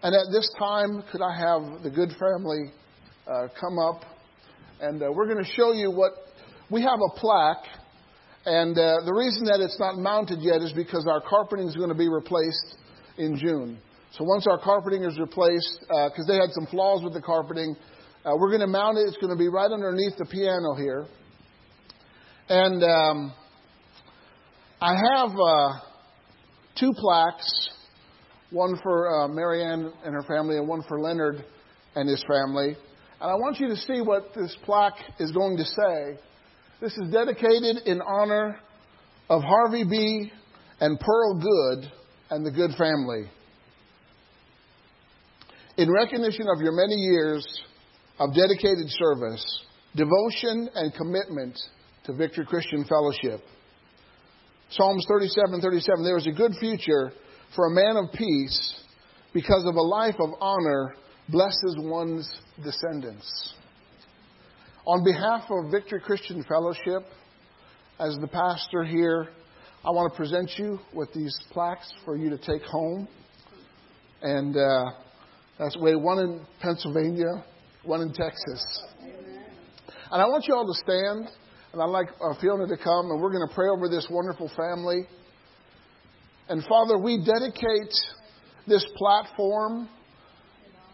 [0.03, 2.72] And at this time, could I have the good family
[3.26, 4.03] uh, come up?
[4.80, 6.12] And uh, we're going to show you what
[6.70, 7.64] we have a plaque.
[8.47, 11.91] And uh, the reason that it's not mounted yet is because our carpeting is going
[11.91, 12.78] to be replaced
[13.18, 13.78] in June.
[14.12, 17.76] So once our carpeting is replaced, because uh, they had some flaws with the carpeting,
[18.24, 19.02] uh, we're going to mount it.
[19.08, 21.06] It's going to be right underneath the piano here.
[22.48, 23.32] And um,
[24.80, 25.72] I have uh,
[26.78, 27.70] two plaques
[28.50, 31.44] one for uh, Marianne and her family, and one for Leonard
[31.94, 32.76] and his family.
[33.20, 36.18] And I want you to see what this plaque is going to say.
[36.80, 38.58] This is dedicated in honor
[39.28, 40.32] of Harvey B.
[40.80, 41.92] and Pearl Good
[42.30, 43.30] and the Good family.
[45.76, 47.46] In recognition of your many years
[48.20, 49.44] of dedicated service,
[49.96, 51.58] devotion, and commitment
[52.04, 53.40] to Victory Christian Fellowship.
[54.68, 57.12] Psalms 37 37 There is a good future
[57.56, 58.82] for a man of peace
[59.32, 60.94] because of a life of honor
[61.30, 62.28] blesses one's
[62.62, 63.54] descendants.
[64.86, 67.08] On behalf of Victory Christian Fellowship,
[67.98, 69.28] as the pastor here,
[69.82, 73.08] I want to present you with these plaques for you to take home.
[74.20, 74.84] And uh,
[75.58, 77.44] that's way one in Pennsylvania,
[77.84, 78.82] one in Texas.
[80.10, 81.28] And I want you all to stand,
[81.72, 84.50] and I'd like uh, Fiona to come, and we're going to pray over this wonderful
[84.56, 85.06] family.
[86.48, 87.94] And Father, we dedicate
[88.66, 89.88] this platform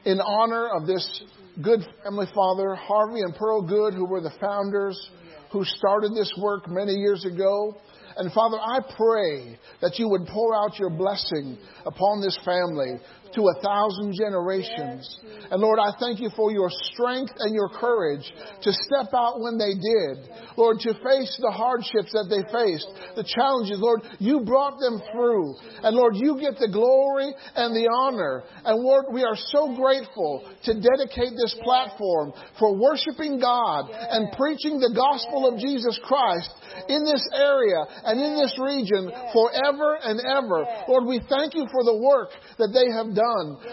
[0.04, 1.24] in honor of this
[1.62, 5.10] good family father, Harvey and Pearl Good, who were the founders,
[5.50, 7.74] who started this work many years ago.
[8.18, 12.94] And Father, I pray that you would pour out your blessing upon this family
[13.36, 15.20] to a thousand generations.
[15.50, 18.24] And Lord, I thank you for your strength and your courage
[18.62, 20.32] to step out when they did.
[20.56, 23.78] Lord, to face the hardships that they faced, the challenges.
[23.78, 25.54] Lord, you brought them through.
[25.84, 28.42] And Lord, you get the glory and the honor.
[28.64, 34.80] And Lord, we are so grateful to dedicate this platform for worshiping God and preaching
[34.80, 36.50] the gospel of Jesus Christ
[36.88, 40.64] in this area and in this region forever and ever.
[40.88, 43.25] Lord, we thank you for the work that they have done,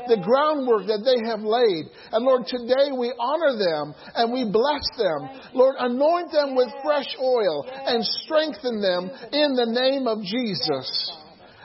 [0.08, 1.89] the groundwork that they have laid.
[2.12, 5.54] And Lord, today we honor them and we bless them.
[5.54, 10.88] Lord, anoint them with fresh oil and strengthen them in the name of Jesus.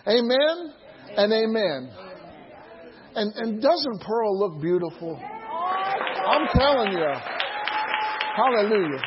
[0.07, 0.73] Amen
[1.17, 1.91] and amen.
[3.15, 5.19] And, and doesn't Pearl look beautiful?
[5.19, 7.13] I'm telling you.
[8.37, 9.01] Hallelujah.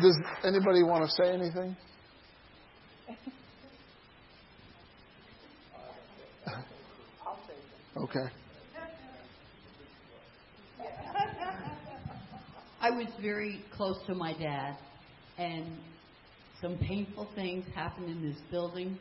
[0.00, 1.76] Does anybody want to say anything?
[7.96, 8.28] Okay.
[12.78, 14.76] I was very close to my dad,
[15.38, 15.78] and
[16.60, 18.98] some painful things happened in this building.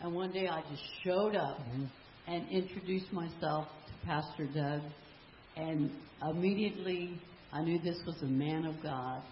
[0.00, 1.84] And one day I just showed up mm-hmm.
[2.26, 4.80] and introduced myself to Pastor Doug,
[5.56, 5.90] and
[6.30, 7.20] immediately
[7.52, 9.22] I knew this was a man of God,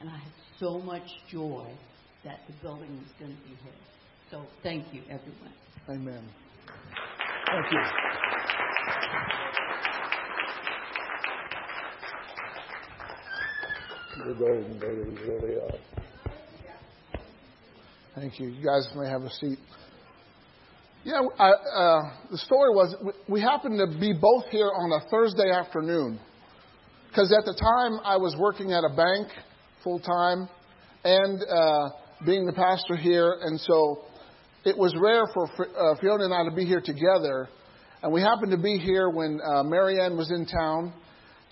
[0.00, 1.70] and I had so much joy
[2.24, 3.74] that the building was going to be his.
[4.30, 5.52] So thank you, everyone.
[5.90, 6.24] Amen.
[7.52, 7.82] Thank you.
[14.24, 15.78] The golden babies really are.
[18.14, 18.48] Thank you.
[18.48, 19.58] You guys may have a seat.
[21.04, 25.00] Yeah, I, uh, the story was we- we happened to be both here on a
[25.10, 26.18] Thursday afternoon.
[27.08, 29.28] Because at the time I was working at a bank
[29.84, 30.48] full time
[31.04, 31.90] and uh,
[32.24, 34.06] being the pastor here, and so
[34.64, 37.48] it was rare for uh, Fiona and I to be here together.
[38.02, 40.92] And we happened to be here when uh, Marianne was in town,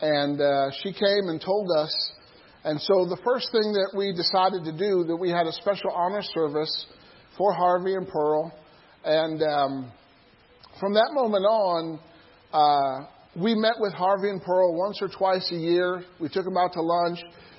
[0.00, 2.12] and uh, she came and told us.
[2.64, 5.90] And so the first thing that we decided to do, that we had a special
[5.92, 6.86] honor service
[7.36, 8.52] for Harvey and Pearl,
[9.04, 9.92] and um,
[10.78, 12.00] from that moment on,
[12.52, 13.06] uh,
[13.40, 16.02] we met with Harvey and Pearl once or twice a year.
[16.20, 17.18] We took them out to lunch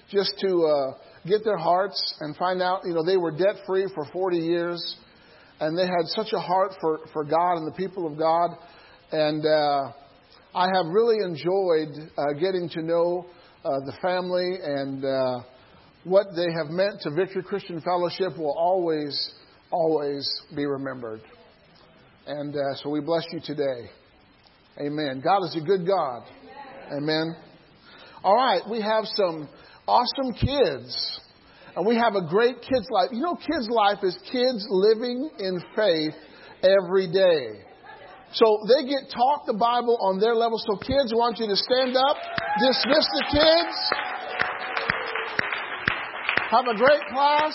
[0.09, 2.81] just to uh, get their hearts and find out.
[2.85, 4.97] You know, they were debt free for 40 years,
[5.61, 8.49] and they had such a heart for for God and the people of God.
[9.11, 9.91] And uh,
[10.53, 13.25] I have really enjoyed uh, getting to know
[13.63, 15.39] uh, the family and uh,
[16.03, 19.33] what they have meant to Victory Christian Fellowship will always,
[19.71, 21.21] always be remembered.
[22.25, 23.89] And uh, so we bless you today.
[24.79, 25.21] Amen.
[25.23, 26.23] God is a good God.
[26.91, 27.35] Amen.
[28.23, 29.47] All right, we have some
[29.87, 31.20] awesome kids.
[31.75, 33.09] And we have a great kids' life.
[33.11, 36.13] You know, kids' life is kids living in faith
[36.63, 37.63] every day.
[38.33, 40.57] So they get taught the Bible on their level.
[40.57, 42.17] So kids, I want you to stand up,
[42.59, 43.75] dismiss the kids.
[46.49, 47.53] Have a great class.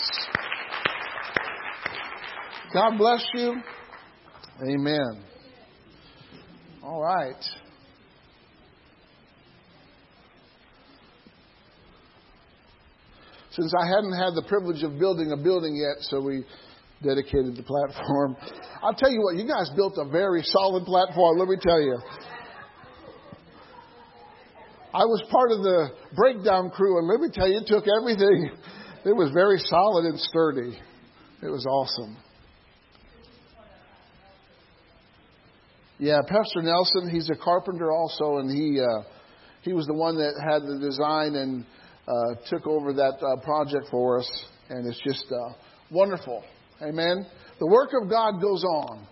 [2.73, 3.55] God bless you.
[4.67, 5.23] Amen.
[6.83, 7.45] All right.
[13.57, 16.45] Since I hadn't had the privilege of building a building yet, so we
[17.03, 18.37] dedicated the platform.
[18.83, 21.99] I'll tell you what, you guys built a very solid platform, let me tell you.
[24.93, 28.51] I was part of the breakdown crew, and let me tell you, it took everything.
[29.05, 30.79] It was very solid and sturdy.
[31.43, 32.17] It was awesome.
[35.99, 39.03] Yeah, Pastor Nelson, he's a carpenter also, and he uh,
[39.63, 41.65] he was the one that had the design and
[42.49, 45.55] took over that uh, project for us, and it's just uh,
[45.91, 46.43] wonderful.
[46.83, 47.27] Amen.
[47.59, 49.07] The work of God goes on.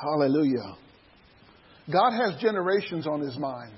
[0.00, 0.76] Hallelujah.
[1.90, 3.72] God has generations on His mind.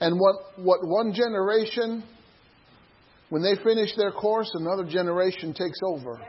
[0.00, 2.02] And what, what one generation,
[3.28, 6.20] when they finish their course, another generation takes over.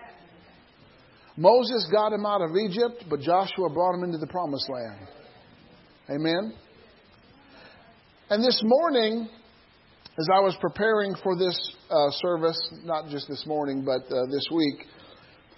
[1.36, 5.08] Moses got him out of Egypt, but Joshua brought him into the promised land.
[6.12, 6.54] Amen.
[8.30, 9.28] And this morning,
[10.18, 14.48] as I was preparing for this uh, service, not just this morning, but uh, this
[14.50, 14.88] week,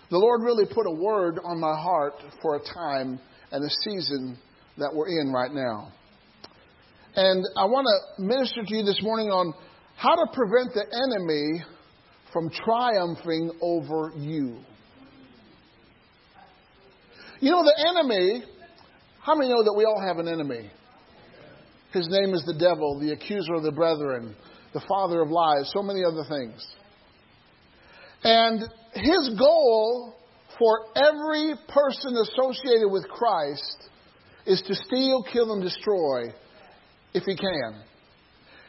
[0.10, 3.20] the Lord really put a word on my heart for a time
[3.52, 4.40] and a season
[4.78, 5.92] that we're in right now.
[7.16, 9.54] And I want to minister to you this morning on
[9.96, 11.64] how to prevent the enemy
[12.34, 14.58] from triumphing over you.
[17.40, 18.44] You know, the enemy,
[19.22, 20.72] how many know that we all have an enemy?
[21.96, 24.36] His name is the devil, the accuser of the brethren,
[24.74, 26.76] the father of lies, so many other things.
[28.22, 28.60] And
[28.94, 30.14] his goal
[30.60, 33.90] for every person associated with Christ
[34.46, 36.34] is to steal, kill, and destroy
[37.14, 37.82] if he can.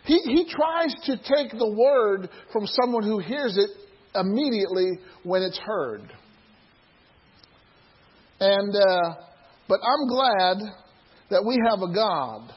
[0.05, 3.71] He, he tries to take the word from someone who hears it
[4.15, 6.03] immediately when it's heard.
[8.39, 9.15] And, uh,
[9.69, 10.59] but I'm glad
[11.31, 12.53] that we have a God,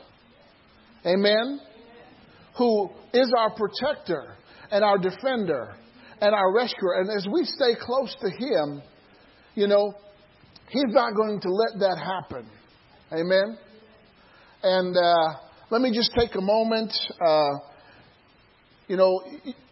[1.06, 1.60] amen,
[2.58, 4.36] who is our protector
[4.72, 5.76] and our defender
[6.22, 7.00] and our rescuer.
[7.00, 8.82] And as we stay close to Him,
[9.56, 9.94] you know,
[10.70, 12.50] He's not going to let that happen.
[13.12, 13.58] Amen.
[14.62, 15.40] And uh,
[15.72, 16.94] let me just take a moment.
[17.26, 17.50] Uh,
[18.88, 19.22] you know,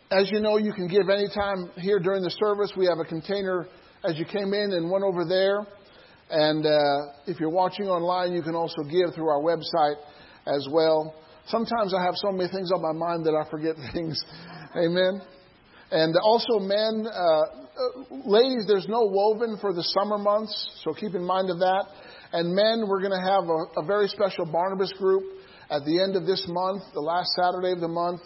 [0.09, 2.71] as you know, you can give anytime here during the service.
[2.75, 3.67] We have a container
[4.03, 5.67] as you came in and one over there.
[6.29, 9.95] And uh, if you're watching online, you can also give through our website
[10.47, 11.13] as well.
[11.47, 14.23] Sometimes I have so many things on my mind that I forget things.
[14.75, 15.21] Amen.
[15.91, 17.41] And also, men, uh,
[18.25, 21.85] ladies, there's no woven for the summer months, so keep in mind of that.
[22.33, 25.23] And men, we're going to have a, a very special Barnabas group
[25.69, 28.21] at the end of this month, the last Saturday of the month.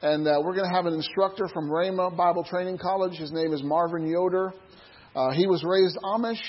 [0.00, 3.18] And uh, we're going to have an instructor from Rhema Bible Training College.
[3.18, 4.54] His name is Marvin Yoder.
[5.14, 6.42] Uh, he was raised Amish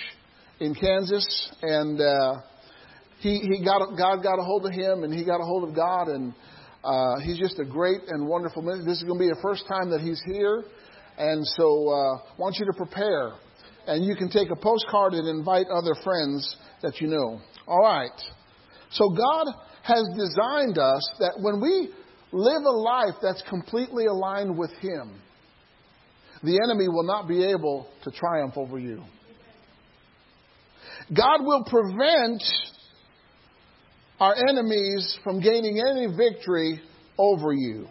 [0.59, 2.35] in Kansas, and uh,
[3.23, 5.73] he he got God got a hold of him, and he got a hold of
[5.73, 6.33] God, and
[6.83, 8.85] uh, he's just a great and wonderful man.
[8.85, 10.65] This is going to be the first time that he's here,
[11.17, 13.31] and so uh, want you to prepare,
[13.87, 17.39] and you can take a postcard and invite other friends that you know.
[17.65, 18.11] All right.
[18.91, 19.47] So God
[19.83, 21.89] has designed us that when we
[22.33, 25.21] live a life that's completely aligned with Him,
[26.43, 29.01] the enemy will not be able to triumph over you.
[31.15, 32.43] God will prevent
[34.23, 36.79] our enemies from gaining any victory
[37.17, 37.87] over you.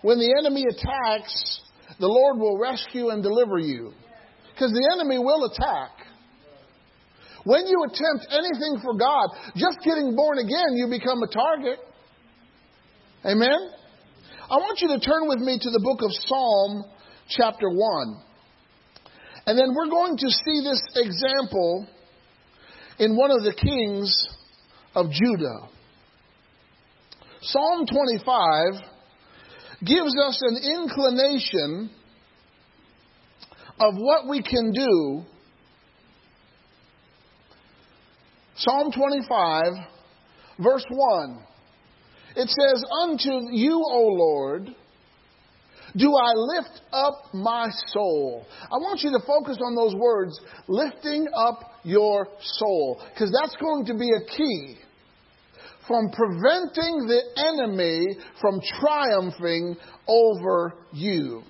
[0.00, 1.60] When the enemy attacks,
[1.98, 3.92] the Lord will rescue and deliver you.
[4.54, 5.90] Because the enemy will attack.
[7.44, 11.78] When you attempt anything for God, just getting born again, you become a target.
[13.22, 13.60] Amen?
[14.48, 16.84] I want you to turn with me to the book of Psalm,
[17.28, 18.22] chapter 1.
[19.44, 21.86] And then we're going to see this example
[22.98, 24.28] in one of the kings
[24.94, 25.68] of Judah.
[27.42, 28.82] Psalm 25
[29.84, 31.90] gives us an inclination
[33.80, 35.22] of what we can do.
[38.56, 39.62] Psalm 25,
[40.62, 41.42] verse 1.
[42.36, 44.68] It says, Unto you, O Lord,
[45.96, 48.46] do I lift up my soul?
[48.64, 50.38] I want you to focus on those words,
[50.68, 54.76] lifting up your soul, because that's going to be a key
[55.86, 58.06] from preventing the enemy
[58.40, 59.76] from triumphing
[60.06, 61.42] over you.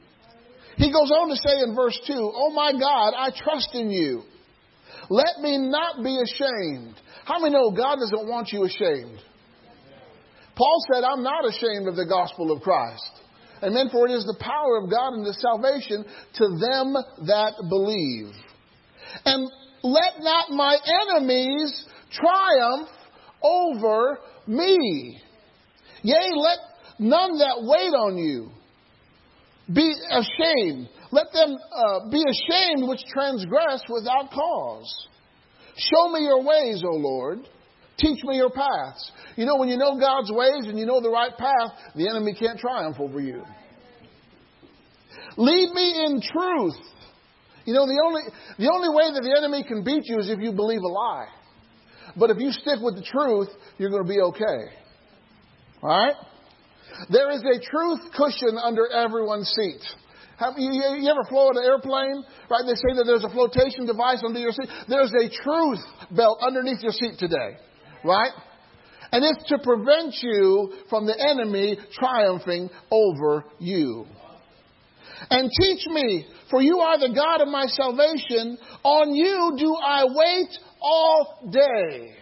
[0.76, 4.22] He goes on to say in verse 2, Oh my God, I trust in you.
[5.10, 6.94] Let me not be ashamed.
[7.24, 9.20] How many know God doesn't want you ashamed?
[10.56, 13.10] Paul said, I'm not ashamed of the gospel of Christ.
[13.62, 13.88] Amen.
[13.92, 16.04] For it is the power of God and the salvation
[16.34, 16.94] to them
[17.26, 18.32] that believe.
[19.24, 19.50] And
[19.82, 20.76] let not my
[21.08, 22.88] enemies triumph
[23.42, 25.20] over me.
[26.02, 26.58] Yea, let
[26.98, 28.50] none that wait on you
[29.72, 30.88] be ashamed.
[31.12, 35.08] Let them uh, be ashamed which transgress without cause.
[35.76, 37.40] Show me your ways, O Lord.
[37.98, 39.12] Teach me your paths.
[39.36, 42.34] You know, when you know God's ways and you know the right path, the enemy
[42.38, 43.44] can't triumph over you.
[45.36, 46.76] Lead me in truth.
[47.64, 48.22] You know, the only,
[48.58, 51.28] the only way that the enemy can beat you is if you believe a lie.
[52.16, 53.48] But if you stick with the truth,
[53.78, 54.74] you're going to be okay.
[55.82, 56.14] All right?
[57.10, 59.80] There is a truth cushion under everyone's seat.
[60.38, 62.24] Have you, you ever flown an airplane?
[62.50, 62.64] Right?
[62.66, 64.68] They say that there's a flotation device under your seat.
[64.88, 67.60] There's a truth belt underneath your seat today.
[68.04, 68.32] Right?
[69.12, 74.06] And it's to prevent you from the enemy triumphing over you.
[75.28, 78.58] And teach me, for you are the God of my salvation.
[78.82, 80.48] On you do I wait
[80.80, 82.14] all day.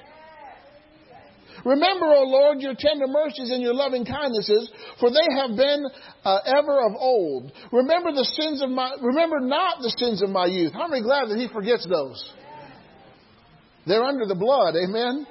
[1.64, 4.70] Remember, O Lord, your tender mercies and your loving kindnesses,
[5.00, 5.84] for they have been
[6.24, 7.52] uh, ever of old.
[7.72, 10.72] Remember the sins of my, remember not the sins of my youth.
[10.72, 12.32] How many glad that He forgets those?
[13.86, 15.26] They're under the blood, amen?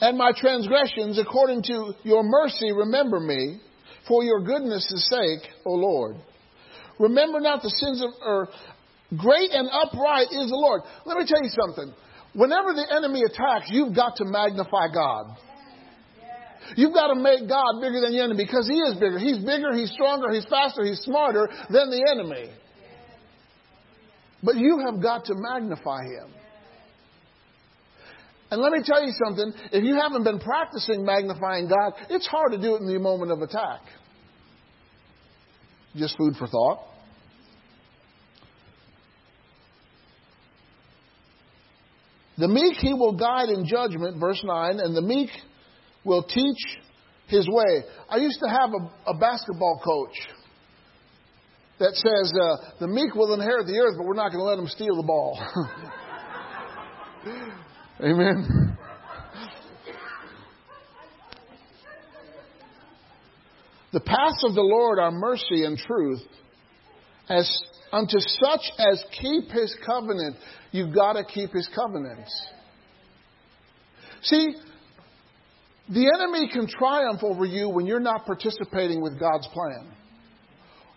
[0.00, 3.60] And my transgressions, according to your mercy, remember me.
[4.06, 6.16] for your goodness' sake, O Lord.
[6.98, 8.50] Remember not the sins of, earth.
[9.16, 10.82] great and upright is the Lord.
[11.04, 11.94] Let me tell you something.
[12.34, 15.36] Whenever the enemy attacks, you've got to magnify God.
[16.76, 19.18] You've got to make God bigger than the enemy because he is bigger.
[19.18, 22.50] He's bigger, he's stronger, he's faster, he's smarter than the enemy.
[24.42, 26.32] But you have got to magnify him.
[28.50, 32.52] And let me tell you something if you haven't been practicing magnifying God, it's hard
[32.52, 33.80] to do it in the moment of attack.
[35.96, 36.80] Just food for thought.
[42.36, 45.30] The meek he will guide in judgment, verse 9, and the meek
[46.04, 46.58] will teach
[47.28, 47.84] his way.
[48.08, 50.16] I used to have a, a basketball coach
[51.78, 54.56] that says, uh, the meek will inherit the earth, but we're not going to let
[54.56, 55.38] them steal the ball.
[58.00, 58.76] Amen.
[63.94, 66.20] The paths of the Lord are mercy and truth.
[67.28, 67.48] As
[67.92, 70.34] unto such as keep his covenant,
[70.72, 72.28] you've got to keep his covenants.
[74.22, 74.56] See,
[75.88, 79.92] the enemy can triumph over you when you're not participating with God's plan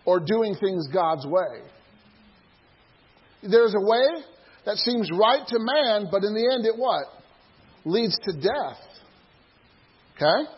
[0.04, 1.70] or doing things God's way.
[3.44, 4.24] There's a way
[4.66, 7.06] that seems right to man, but in the end, it what?
[7.86, 8.80] Leads to death.
[10.16, 10.50] Okay?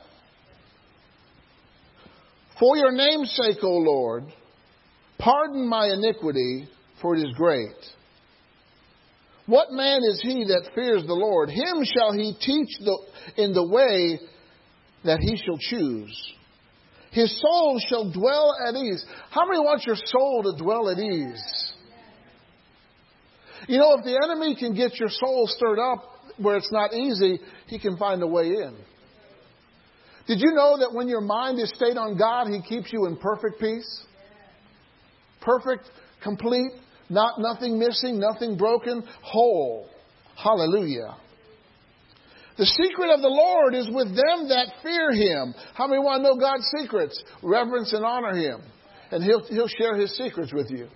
[2.59, 4.25] For your name's sake, O Lord,
[5.17, 6.67] pardon my iniquity,
[7.01, 7.75] for it is great.
[9.45, 11.49] What man is he that fears the Lord?
[11.49, 12.97] Him shall he teach the,
[13.37, 14.19] in the way
[15.05, 16.33] that he shall choose.
[17.11, 19.03] His soul shall dwell at ease.
[19.31, 21.73] How many want your soul to dwell at ease?
[23.67, 26.03] You know, if the enemy can get your soul stirred up
[26.37, 28.75] where it's not easy, he can find a way in.
[30.29, 33.17] Did you know that when your mind is stayed on God, he keeps you in
[33.17, 34.05] perfect peace?
[35.41, 35.89] Perfect,
[36.21, 36.69] complete,
[37.09, 39.89] not nothing missing, nothing broken, whole.
[40.35, 41.17] Hallelujah.
[42.59, 45.55] The secret of the Lord is with them that fear him.
[45.73, 47.19] How many want to know God's secrets?
[47.41, 48.61] Reverence and honor him.
[49.09, 50.89] And he'll, he'll share his secrets with you.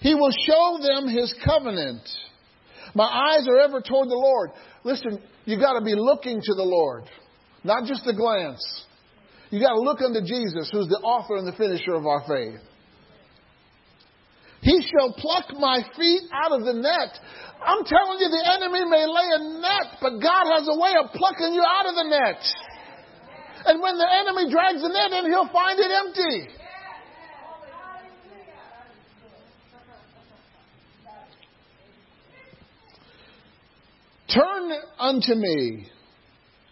[0.00, 2.00] He will show them his covenant.
[2.94, 4.52] My eyes are ever toward the Lord.
[4.84, 7.04] Listen, you've got to be looking to the Lord,
[7.66, 8.62] not just a glance.
[9.50, 12.62] You got to look unto Jesus, who's the author and the finisher of our faith.
[14.62, 17.12] He shall pluck my feet out of the net.
[17.62, 21.12] I'm telling you, the enemy may lay a net, but God has a way of
[21.12, 22.42] plucking you out of the net.
[23.66, 26.56] And when the enemy drags the net in, he'll find it empty.
[34.28, 35.88] Turn unto me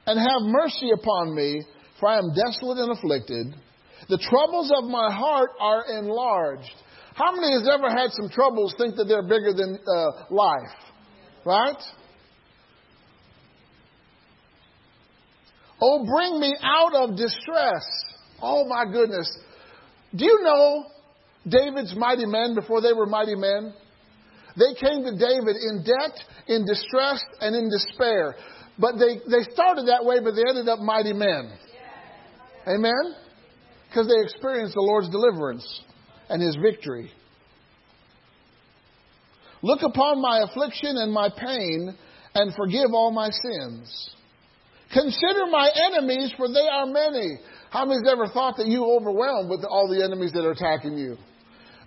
[0.07, 1.62] and have mercy upon me,
[1.98, 3.55] for I am desolate and afflicted.
[4.09, 6.74] The troubles of my heart are enlarged.
[7.14, 10.76] How many has ever had some troubles think that they're bigger than uh, life?
[11.44, 11.82] Right?
[15.80, 17.84] Oh, bring me out of distress.
[18.42, 19.30] Oh my goodness.
[20.14, 20.86] Do you know
[21.48, 23.74] David's mighty men before they were mighty men?
[24.57, 28.36] They came to David in debt, in distress, and in despair.
[28.78, 31.52] But they, they started that way, but they ended up mighty men.
[32.66, 33.14] Amen?
[33.88, 35.82] Because they experienced the Lord's deliverance
[36.28, 37.12] and his victory.
[39.62, 41.96] Look upon my affliction and my pain
[42.34, 44.10] and forgive all my sins.
[44.92, 47.38] Consider my enemies, for they are many.
[47.70, 51.16] How many's ever thought that you overwhelmed with all the enemies that are attacking you?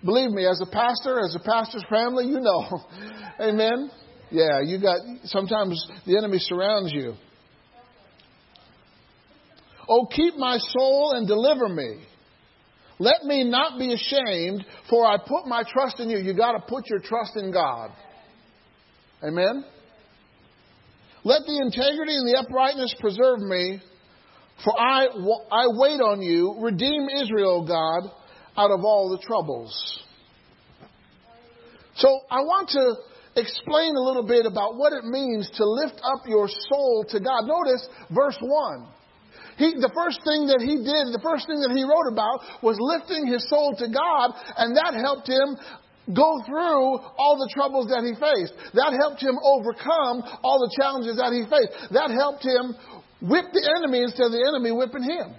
[0.04, 2.80] Believe me, as a pastor, as a pastor's family, you know.
[3.40, 3.90] Amen.
[4.30, 7.14] Yeah, you got sometimes the enemy surrounds you.
[9.88, 12.04] Oh, keep my soul and deliver me.
[12.98, 16.18] Let me not be ashamed, for I put my trust in you.
[16.18, 17.90] You got to put your trust in God.
[19.22, 19.64] Amen.
[21.24, 23.80] Let the integrity and the uprightness preserve me,
[24.64, 26.56] for I, I wait on you.
[26.60, 28.10] Redeem Israel, God,
[28.56, 30.02] out of all the troubles.
[31.96, 32.94] So I want to
[33.38, 37.46] explain a little bit about what it means to lift up your soul to God.
[37.46, 38.86] Notice verse 1.
[39.58, 42.78] He, the first thing that he did, the first thing that he wrote about was
[42.78, 45.58] lifting his soul to God, and that helped him
[46.14, 48.54] go through all the troubles that he faced.
[48.78, 51.90] That helped him overcome all the challenges that he faced.
[51.90, 52.78] That helped him
[53.20, 55.34] whip the enemy instead of the enemy whipping him.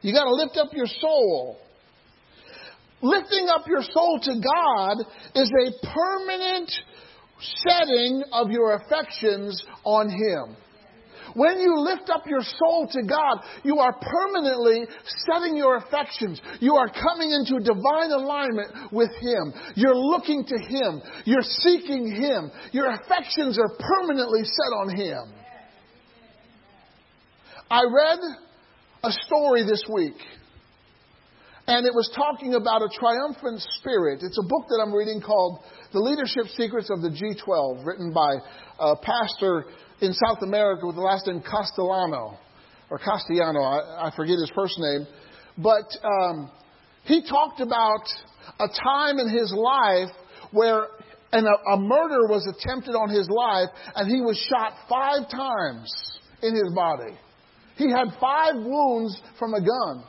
[0.00, 1.58] You got to lift up your soul.
[3.00, 6.72] Lifting up your soul to God is a permanent
[7.66, 10.56] setting of your affections on Him.
[11.34, 14.86] When you lift up your soul to God, you are permanently
[15.28, 16.40] setting your affections.
[16.58, 19.52] You are coming into divine alignment with Him.
[19.76, 21.02] You're looking to Him.
[21.24, 22.50] You're seeking Him.
[22.72, 25.34] Your affections are permanently set on Him.
[27.70, 28.18] I read
[29.04, 30.16] a story this week,
[31.68, 34.20] and it was talking about a triumphant spirit.
[34.22, 35.60] It's a book that I'm reading called
[35.92, 38.36] The Leadership Secrets of the G12, written by
[38.80, 39.66] a pastor
[40.00, 42.38] in South America with the last name Castellano,
[42.88, 45.06] or Castellano, I, I forget his first name.
[45.58, 46.50] But um,
[47.04, 48.08] he talked about
[48.58, 50.08] a time in his life
[50.52, 50.86] where
[51.32, 55.92] a, a murder was attempted on his life, and he was shot five times
[56.40, 57.12] in his body.
[57.76, 60.04] He had five wounds from a gun.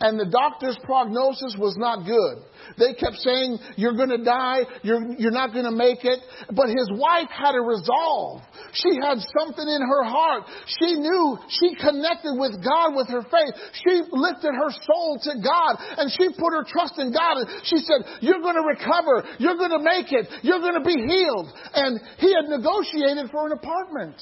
[0.00, 2.44] And the doctor's prognosis was not good.
[2.78, 6.18] They kept saying, You're going to die, you're, you're not going to make it.
[6.50, 8.42] But his wife had a resolve.
[8.72, 10.44] She had something in her heart.
[10.80, 13.54] She knew she connected with God with her faith.
[13.84, 17.44] She lifted her soul to God and she put her trust in God.
[17.44, 20.86] And she said, You're going to recover, you're going to make it, you're going to
[20.86, 21.48] be healed.
[21.74, 24.16] And he had negotiated for an apartment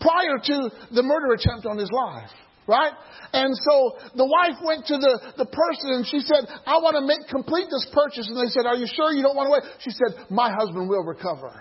[0.00, 2.30] prior to the murder attempt on his life.
[2.66, 2.92] Right?
[3.36, 7.04] And so the wife went to the, the person and she said, I want to
[7.04, 8.24] make complete this purchase.
[8.24, 9.64] And they said, Are you sure you don't want to wait?
[9.84, 11.52] She said, My husband will recover.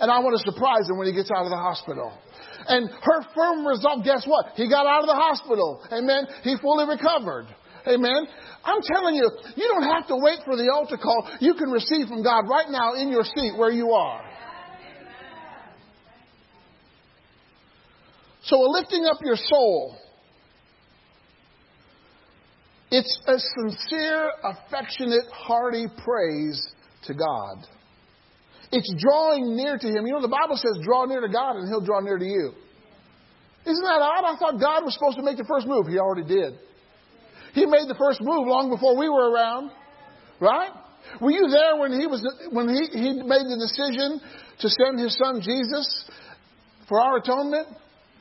[0.00, 2.12] And I want to surprise him when he gets out of the hospital.
[2.68, 4.52] And her firm resolve, guess what?
[4.56, 5.80] He got out of the hospital.
[5.92, 6.28] Amen.
[6.44, 7.48] He fully recovered.
[7.86, 8.28] Amen.
[8.64, 11.28] I'm telling you, you don't have to wait for the altar call.
[11.40, 14.22] You can receive from God right now in your seat where you are.
[18.44, 19.96] So, lifting up your soul,
[22.92, 26.68] it's a sincere, affectionate, hearty praise
[27.04, 27.64] to God.
[28.70, 30.06] It's drawing near to Him.
[30.06, 32.52] You know, the Bible says, draw near to God and He'll draw near to you.
[33.64, 34.24] Isn't that odd?
[34.28, 35.86] I thought God was supposed to make the first move.
[35.86, 36.58] He already did.
[37.54, 39.70] He made the first move long before we were around.
[40.40, 40.70] Right?
[41.20, 42.20] Were you there when he was
[42.50, 44.20] when he, he made the decision
[44.60, 46.10] to send his son Jesus
[46.88, 47.68] for our atonement?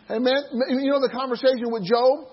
[0.09, 0.43] Amen.
[0.69, 2.27] You know the conversation with Job?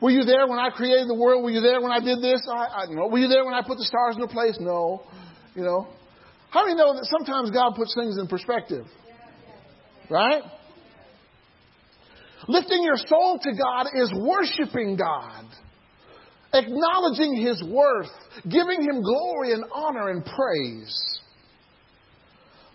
[0.00, 1.42] Were you there when I created the world?
[1.42, 2.46] Were you there when I did this?
[2.48, 4.56] I, I, you were you there when I put the stars in their place?
[4.60, 5.02] No.
[5.54, 5.88] You know.
[6.50, 8.84] How many know that sometimes God puts things in perspective?
[10.10, 10.42] Right?
[12.48, 15.44] Lifting your soul to God is worshiping God,
[16.52, 18.10] acknowledging His worth,
[18.44, 21.20] giving Him glory and honor and praise.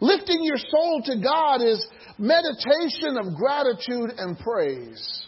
[0.02, 1.86] Lifting your soul to God is
[2.18, 5.28] meditation of gratitude and praise.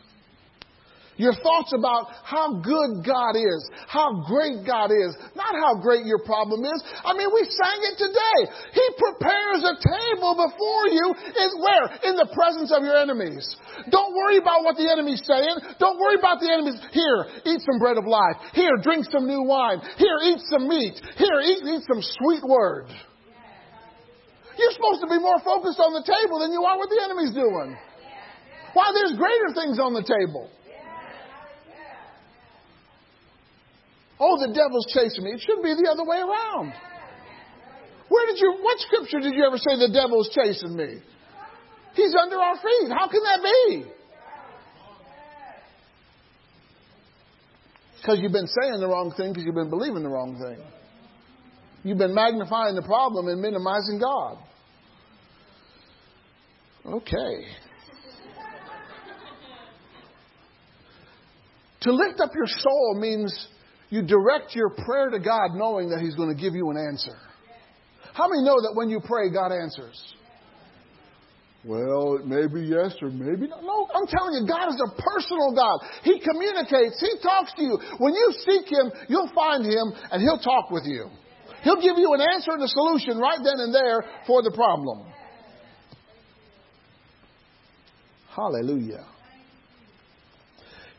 [1.15, 6.17] Your thoughts about how good God is, how great God is, not how great your
[6.25, 6.79] problem is.
[7.05, 8.39] I mean, we sang it today.
[8.73, 11.85] He prepares a table before you is where?
[12.09, 13.45] In the presence of your enemies.
[13.93, 15.77] Don't worry about what the enemy's saying.
[15.77, 16.81] Don't worry about the enemies.
[16.89, 18.41] Here, eat some bread of life.
[18.57, 19.85] Here, drink some new wine.
[20.01, 20.97] Here, eat some meat.
[21.17, 22.89] Here, eat, eat some sweet word.
[24.57, 27.33] You're supposed to be more focused on the table than you are what the enemy's
[27.33, 27.77] doing.
[28.73, 30.49] Why, there's greater things on the table.
[34.19, 35.31] Oh, the devil's chasing me.
[35.31, 36.73] It shouldn't be the other way around.
[38.09, 41.01] Where did you, what scripture did you ever say the devil's chasing me?
[41.95, 42.89] He's under our feet.
[42.89, 43.85] How can that be?
[47.97, 50.63] Because you've been saying the wrong thing because you've been believing the wrong thing.
[51.83, 54.37] You've been magnifying the problem and minimizing God.
[56.85, 57.45] Okay.
[61.83, 63.47] to lift up your soul means
[63.93, 67.13] you direct your prayer to God knowing that He's going to give you an answer.
[68.15, 70.01] How many know that when you pray, God answers?
[71.63, 73.61] Well, maybe yes or maybe not.
[73.61, 75.85] No, I'm telling you, God is a personal God.
[76.01, 76.99] He communicates.
[76.99, 77.77] He talks to you.
[77.99, 81.05] When you seek Him, you'll find Him and He'll talk with you.
[81.61, 85.05] He'll give you an answer and a solution right then and there for the problem.
[88.35, 89.05] Hallelujah.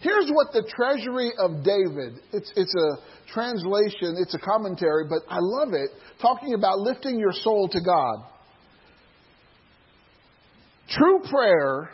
[0.04, 5.38] Here's what the treasury of David, it's, it's a translation, it's a commentary, but I
[5.40, 5.88] love it,
[6.20, 8.16] talking about lifting your soul to God.
[10.90, 11.88] True prayer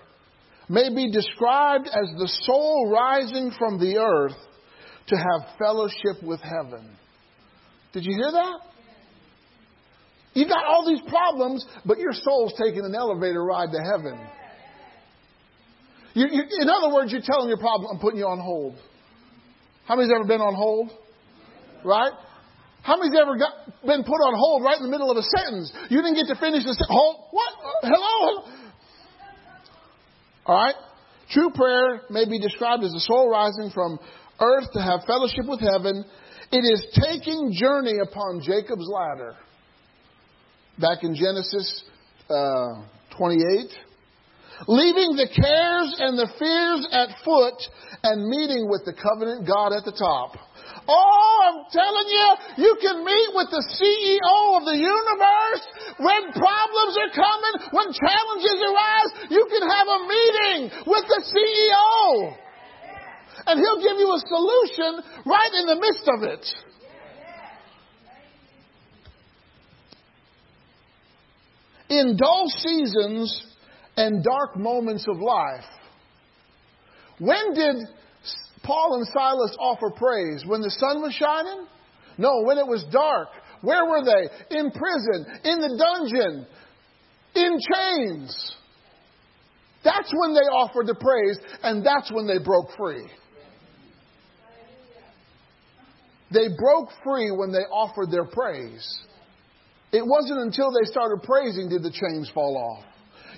[0.69, 4.37] may be described as the soul rising from the earth
[5.07, 6.91] to have fellowship with heaven.
[7.93, 8.59] Did you hear that?
[10.35, 14.19] You've got all these problems, but your soul's taking an elevator ride to heaven.
[16.15, 18.77] You, you, in other words, you're telling your problem, I'm putting you on hold.
[19.87, 20.91] How many's ever been on hold?
[21.85, 22.13] Right?
[22.83, 23.53] How many's ever got,
[23.85, 25.73] been put on hold right in the middle of a sentence?
[25.89, 26.89] You didn't get to finish the sentence.
[26.89, 27.17] Hold.
[27.31, 27.53] What?
[27.83, 28.45] Hello?
[30.47, 30.75] All right?
[31.31, 33.99] True prayer may be described as the soul rising from
[34.41, 36.05] earth to have fellowship with heaven.
[36.51, 39.37] It is taking journey upon Jacob's ladder.
[40.79, 41.85] Back in Genesis
[42.29, 42.83] uh,
[43.17, 43.71] 28.
[44.69, 47.57] Leaving the cares and the fears at foot
[48.05, 50.37] and meeting with the covenant God at the top.
[50.85, 52.29] Oh, I'm telling you,
[52.67, 55.65] you can meet with the CEO of the universe
[55.97, 59.11] when problems are coming, when challenges arise.
[59.33, 62.37] You can have a meeting with the CEO.
[63.47, 66.45] And he'll give you a solution right in the midst of it.
[71.89, 73.50] In dull seasons
[74.01, 75.69] and dark moments of life,
[77.19, 77.77] when did
[78.63, 80.43] Paul and Silas offer praise?
[80.47, 81.67] When the sun was shining?
[82.17, 83.29] No, when it was dark.
[83.61, 84.57] Where were they?
[84.57, 86.47] In prison, in the dungeon,
[87.35, 88.57] in chains.
[89.85, 93.07] That's when they offered the praise, and that's when they broke free.
[96.33, 98.99] They broke free when they offered their praise.
[99.93, 102.90] It wasn't until they started praising did the chains fall off.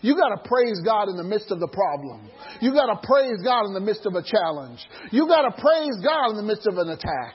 [0.02, 2.28] You got to praise God in the midst of the problem.
[2.60, 4.80] You got to praise God in the midst of a challenge.
[5.10, 7.34] You got to praise God in the midst of an attack.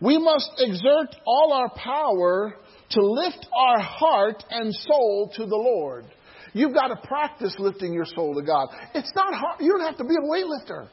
[0.00, 2.54] We must exert all our power
[2.90, 6.06] to lift our heart and soul to the Lord.
[6.54, 8.68] You've got to practice lifting your soul to God.
[8.94, 9.60] It's not hard.
[9.60, 10.88] You don't have to be a weightlifter.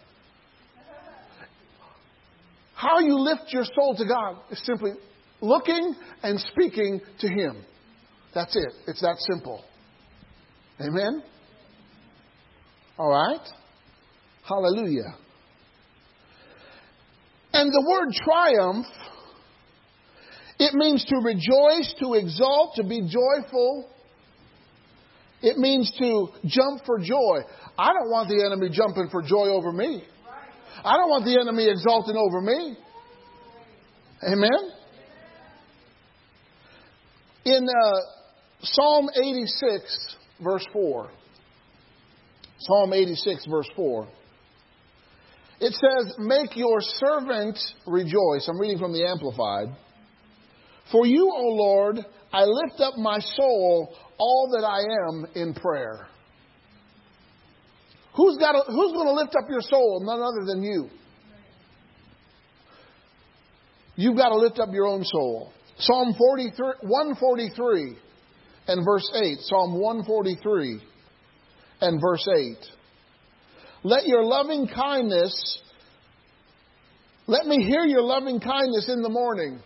[2.73, 4.91] How you lift your soul to God is simply
[5.39, 7.63] looking and speaking to Him.
[8.35, 8.73] That's it.
[8.85, 9.63] It's that simple.
[10.81, 11.23] Amen?
[12.99, 13.47] All right?
[14.43, 15.15] Hallelujah.
[17.53, 18.85] And the word triumph,
[20.59, 23.89] it means to rejoice, to exult, to be joyful.
[25.41, 27.39] It means to jump for joy.
[27.77, 30.03] I don't want the enemy jumping for joy over me.
[30.83, 32.77] I don't want the enemy exulting over me.
[34.27, 34.71] Amen?
[37.45, 38.14] In uh,
[38.65, 41.11] Psalm 86, verse 4.
[42.57, 44.07] Psalm 86, verse 4.
[45.59, 48.47] It says, Make your servant rejoice.
[48.49, 49.67] I'm reading from the Amplified.
[50.91, 51.97] For you, O Lord,
[52.33, 54.79] I lift up my soul, all that I
[55.09, 56.07] am in prayer.
[58.15, 60.01] Who's, got a, who's going to lift up your soul?
[60.03, 60.89] None other than you.
[63.95, 65.53] You've got to lift up your own soul.
[65.77, 67.97] Psalm 43, 143
[68.67, 69.37] and verse 8.
[69.41, 70.81] Psalm 143
[71.81, 72.57] and verse 8.
[73.83, 75.61] Let your loving kindness,
[77.27, 79.59] let me hear your loving kindness in the morning.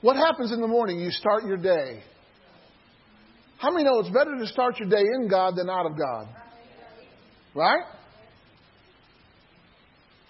[0.00, 0.98] What happens in the morning?
[0.98, 2.02] You start your day.
[3.58, 6.28] How many know it's better to start your day in God than out of God?
[7.54, 7.84] Right?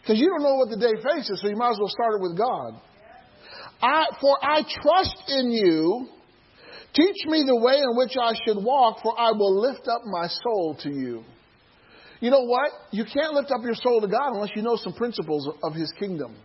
[0.02, 2.22] Because you don't know what the day faces, so you might as well start it
[2.22, 2.80] with God.
[3.80, 6.08] I, for I trust in you.
[6.94, 10.26] Teach me the way in which I should walk, for I will lift up my
[10.26, 11.24] soul to you.
[12.20, 12.70] You know what?
[12.90, 15.92] You can't lift up your soul to God unless you know some principles of His
[15.98, 16.36] kingdom.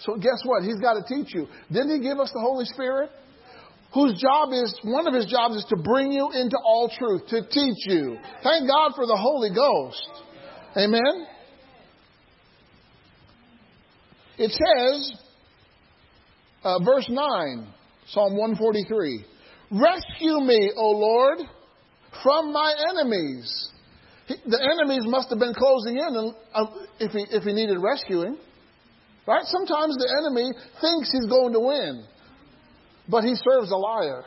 [0.00, 0.64] So guess what?
[0.64, 1.46] He's got to teach you.
[1.72, 3.10] Didn't He give us the Holy Spirit?
[3.94, 7.42] Whose job is, one of His jobs is to bring you into all truth, to
[7.42, 8.18] teach you.
[8.42, 10.10] Thank God for the Holy Ghost.
[10.76, 11.26] Amen?
[14.36, 15.12] It says,
[16.64, 17.68] uh, verse 9,
[18.08, 19.24] Psalm 143
[19.70, 21.38] Rescue me, O Lord,
[22.22, 23.70] from my enemies.
[24.26, 26.66] He, the enemies must have been closing in and, uh,
[27.00, 28.38] if, he, if he needed rescuing.
[29.26, 29.44] Right?
[29.44, 32.04] Sometimes the enemy thinks he's going to win,
[33.08, 34.22] but he serves a liar.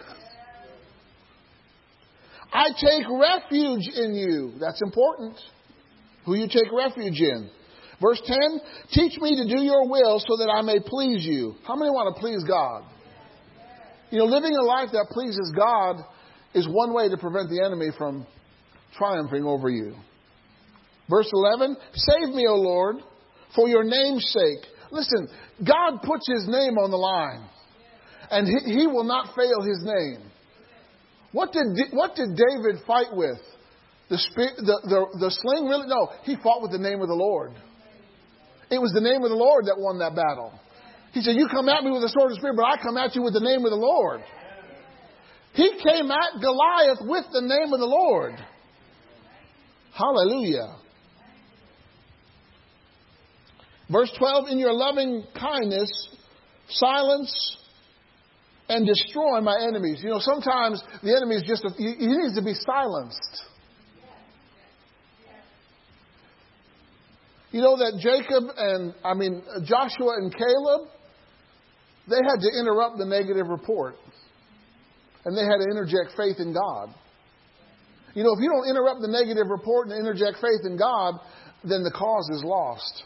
[2.52, 4.54] I take refuge in you.
[4.60, 5.38] That's important.
[6.26, 7.50] Who you take refuge in.
[8.02, 8.38] Verse 10
[8.92, 11.56] Teach me to do your will so that I may please you.
[11.66, 12.84] How many want to please God?
[14.10, 15.98] You know, living a life that pleases God
[16.54, 18.26] is one way to prevent the enemy from
[18.98, 19.96] triumphing over you.
[21.10, 22.98] Verse 11 Save me, O Lord,
[23.56, 24.66] for your name's sake.
[24.92, 25.28] Listen,
[25.66, 27.50] God puts his name on the line,
[28.32, 30.32] and he, he will not fail his name.
[31.34, 33.40] What did, what did David fight with?
[34.10, 35.88] The, the, the, the sling really?
[35.88, 37.52] No, he fought with the name of the Lord.
[38.72, 40.58] It was the name of the Lord that won that battle.
[41.18, 43.15] He said, You come at me with a sword of spirit, but I come at
[43.15, 44.22] you with the name of the Lord.
[45.53, 48.35] He came at Goliath with the name of the Lord.
[49.95, 50.76] Hallelujah.
[53.89, 55.89] Verse 12 In your loving kindness,
[56.69, 57.57] silence
[58.69, 60.02] and destroy my enemies.
[60.03, 63.41] You know, sometimes the enemy is just, a, he needs to be silenced.
[67.52, 70.89] You know that Jacob and, I mean, Joshua and Caleb,
[72.10, 73.96] they had to interrupt the negative report.
[75.26, 76.90] And they had to interject faith in God.
[78.14, 81.16] You know, if you don't interrupt the negative report and interject faith in God,
[81.64, 83.04] then the cause is lost.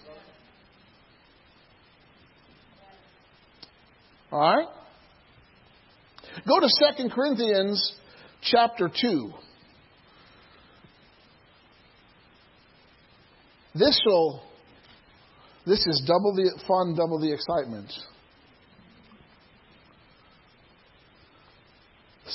[4.32, 4.68] All right?
[6.48, 6.68] Go to
[6.98, 7.94] 2 Corinthians
[8.41, 9.32] chapter 2.
[13.73, 14.44] This will
[15.65, 17.91] this is double the fun, double the excitement.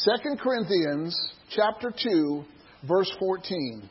[0.04, 1.18] 2 Corinthians
[1.50, 2.44] chapter 2
[2.86, 3.88] verse 14.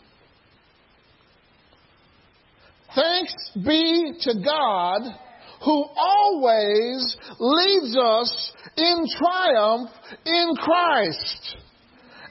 [2.94, 5.02] Thanks be to God
[5.64, 9.90] who always leads us in triumph
[10.26, 11.56] in Christ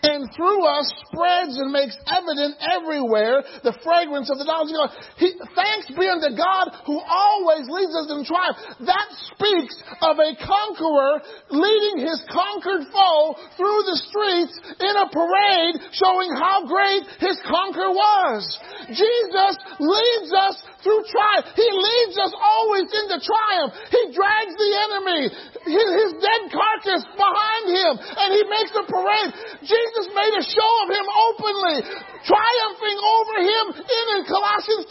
[0.04, 4.92] and through us spreads and makes evident everywhere the fragrance of the knowledge of God.
[5.16, 8.58] He, thanks be unto God who always leads us in triumph.
[8.84, 15.80] That speaks of a conqueror leading his conquered foe through the streets in a parade
[15.96, 18.44] showing how great his conquer was.
[18.92, 21.48] Jesus leads us through triumph.
[21.56, 23.72] He leads us always into triumph.
[23.88, 25.22] He drags the enemy,
[25.64, 29.30] his, dead carcass behind him, and he makes a parade.
[29.64, 31.78] Jesus made a show of him openly,
[32.26, 34.84] triumphing over him in, in Colossians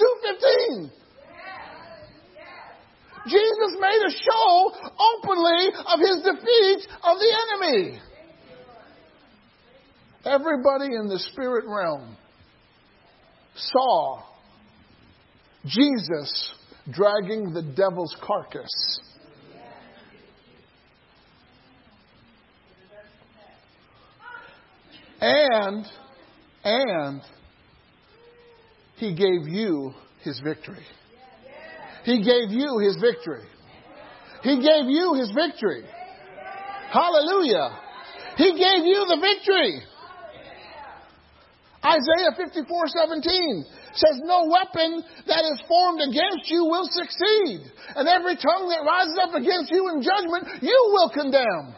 [0.87, 1.03] 2.15.
[3.25, 7.99] Jesus made a show openly of his defeat of the enemy.
[10.25, 12.17] Everybody in the spirit realm
[13.55, 14.23] saw
[15.65, 16.53] Jesus
[16.91, 18.99] dragging the devil's carcass.
[25.25, 25.85] And,
[26.65, 27.21] and,
[28.97, 30.83] he gave you his victory.
[32.03, 33.47] He gave you his victory.
[34.41, 35.85] He gave you his victory.
[36.91, 37.69] Hallelujah.
[38.35, 39.83] He gave you the victory.
[41.85, 47.71] Isaiah 54 17 says, No weapon that is formed against you will succeed.
[47.95, 51.75] And every tongue that rises up against you in judgment, you will condemn.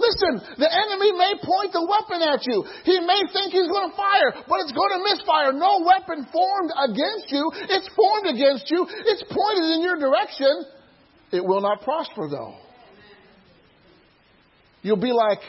[0.00, 2.64] Listen, the enemy may point the weapon at you.
[2.88, 5.52] He may think he's going to fire, but it's going to misfire.
[5.52, 7.44] No weapon formed against you.
[7.68, 8.88] It's formed against you.
[8.88, 10.64] It's pointed in your direction.
[11.32, 12.56] It will not prosper, though.
[14.82, 15.40] You'll be like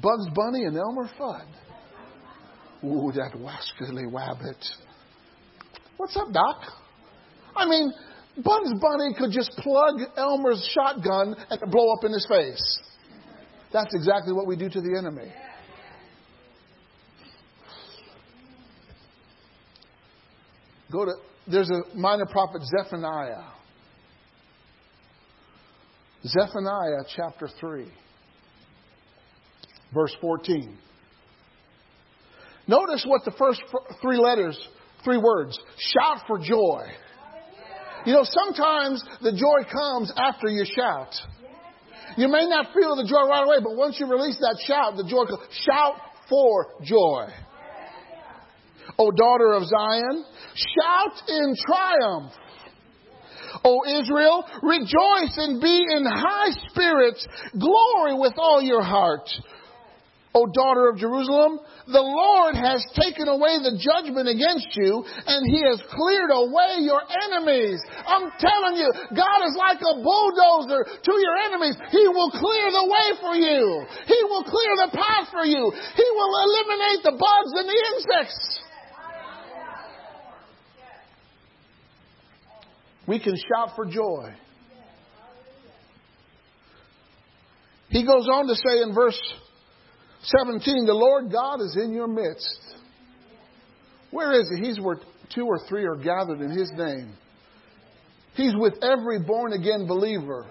[0.00, 1.46] Bugs Bunny and Elmer Fudd.
[2.84, 4.64] Ooh, that wascally wabbit.
[5.98, 6.62] What's up, Doc?
[7.54, 7.92] I mean,
[8.38, 12.80] Bugs Bunny could just plug Elmer's shotgun and blow up in his face.
[13.74, 15.32] That's exactly what we do to the enemy.
[20.92, 21.12] Go to,
[21.48, 23.42] there's a minor prophet, Zephaniah.
[26.24, 27.90] Zephaniah chapter 3,
[29.92, 30.78] verse 14.
[32.68, 33.60] Notice what the first
[34.00, 34.56] three letters,
[35.02, 36.86] three words, shout for joy.
[38.06, 41.12] You know, sometimes the joy comes after you shout.
[42.16, 45.04] You may not feel the joy right away, but once you release that shout, the
[45.04, 45.24] joy.
[45.50, 45.94] Shout
[46.28, 47.28] for joy.
[48.98, 50.24] O daughter of Zion,
[50.54, 52.32] shout in triumph.
[53.64, 57.26] O Israel, rejoice and be in high spirits.
[57.58, 59.28] Glory with all your heart.
[60.34, 65.62] O daughter of Jerusalem, the Lord has taken away the judgment against you, and He
[65.62, 67.78] has cleared away your enemies.
[68.02, 71.78] I'm telling you, God is like a bulldozer to your enemies.
[71.94, 73.86] He will clear the way for you.
[74.10, 75.70] He will clear the path for you.
[75.70, 78.60] He will eliminate the bugs and the insects.
[83.06, 84.34] We can shout for joy.
[87.90, 89.20] He goes on to say in verse
[90.24, 92.58] 17, the Lord God is in your midst.
[94.10, 94.68] Where is he?
[94.68, 94.98] He's where
[95.34, 97.14] two or three are gathered in his name.
[98.34, 100.46] He's with every born again believer.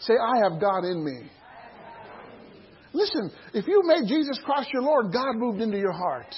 [0.00, 1.30] Say, I have God in me.
[2.92, 6.34] Listen, if you made Jesus Christ your Lord, God moved into your heart.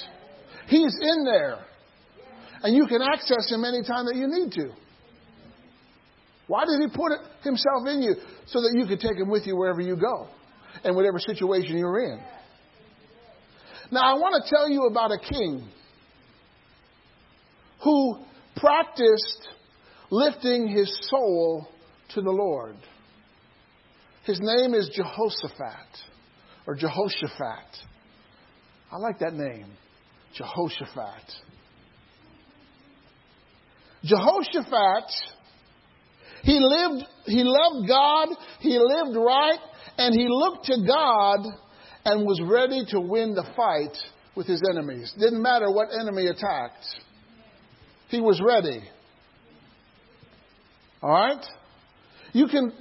[0.67, 1.65] He's in there.
[2.61, 4.69] And you can access him anytime that you need to.
[6.47, 7.11] Why did he put
[7.43, 8.15] himself in you?
[8.45, 10.27] So that you could take him with you wherever you go
[10.83, 12.23] and whatever situation you're in.
[13.91, 15.69] Now, I want to tell you about a king
[17.83, 18.23] who
[18.55, 19.49] practiced
[20.09, 21.67] lifting his soul
[22.13, 22.75] to the Lord.
[24.25, 25.87] His name is Jehoshaphat
[26.65, 27.67] or Jehoshaphat.
[28.91, 29.67] I like that name,
[30.35, 31.33] Jehoshaphat.
[34.03, 35.11] Jehoshaphat,
[36.43, 38.29] he lived, he loved God,
[38.59, 39.59] he lived right,
[39.97, 41.39] and he looked to God
[42.05, 43.95] and was ready to win the fight
[44.35, 45.13] with his enemies.
[45.19, 46.85] Didn't matter what enemy attacked.
[48.09, 48.81] He was ready.
[51.01, 51.45] All right?
[52.33, 52.71] You can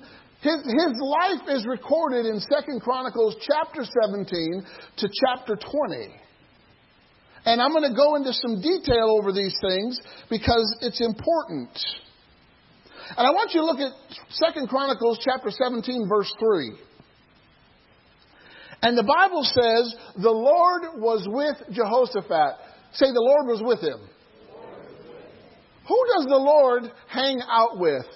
[0.42, 4.66] his, his life is recorded in Second Chronicles chapter 17
[4.96, 6.08] to chapter 20.
[7.44, 11.70] And I'm going to go into some detail over these things because it's important.
[13.16, 13.92] And I want you to look at
[14.30, 16.72] Second Chronicles chapter 17 verse 3.
[18.82, 22.58] And the Bible says the Lord was with Jehoshaphat.
[22.92, 24.00] Say the Lord was with him.
[25.88, 28.06] Who does the Lord hang out with?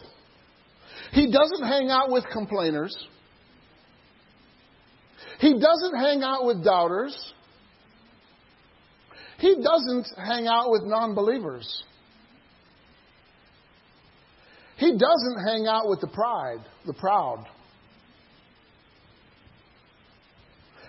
[1.12, 2.94] He doesn't hang out with complainers.
[5.40, 7.16] He doesn't hang out with doubters.
[9.38, 11.84] He doesn't hang out with non believers.
[14.78, 17.46] He doesn't hang out with the pride, the proud.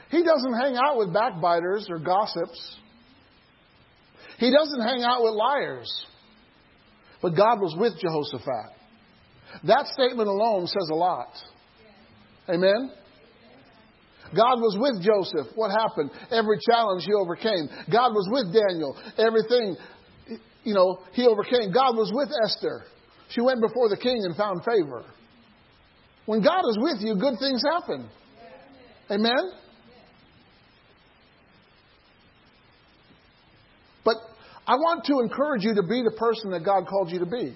[0.10, 2.78] He doesn't hang out with backbiters or gossips.
[4.38, 6.06] He doesn't hang out with liars.
[7.22, 8.78] But God was with Jehoshaphat.
[9.66, 11.30] That statement alone says a lot.
[12.50, 12.92] Amen?
[14.36, 15.56] God was with Joseph.
[15.56, 16.12] What happened?
[16.32, 17.70] Every challenge he overcame.
[17.92, 18.96] God was with Daniel.
[19.18, 19.76] Everything,
[20.64, 21.72] you know, he overcame.
[21.72, 22.84] God was with Esther.
[23.30, 25.06] She went before the king and found favor.
[26.26, 28.10] When God is with you, good things happen.
[29.10, 29.52] Amen?
[34.08, 34.24] But
[34.66, 37.52] I want to encourage you to be the person that God called you to be.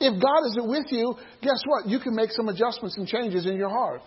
[0.00, 1.86] If God isn't with you, guess what?
[1.86, 4.02] You can make some adjustments and changes in your heart.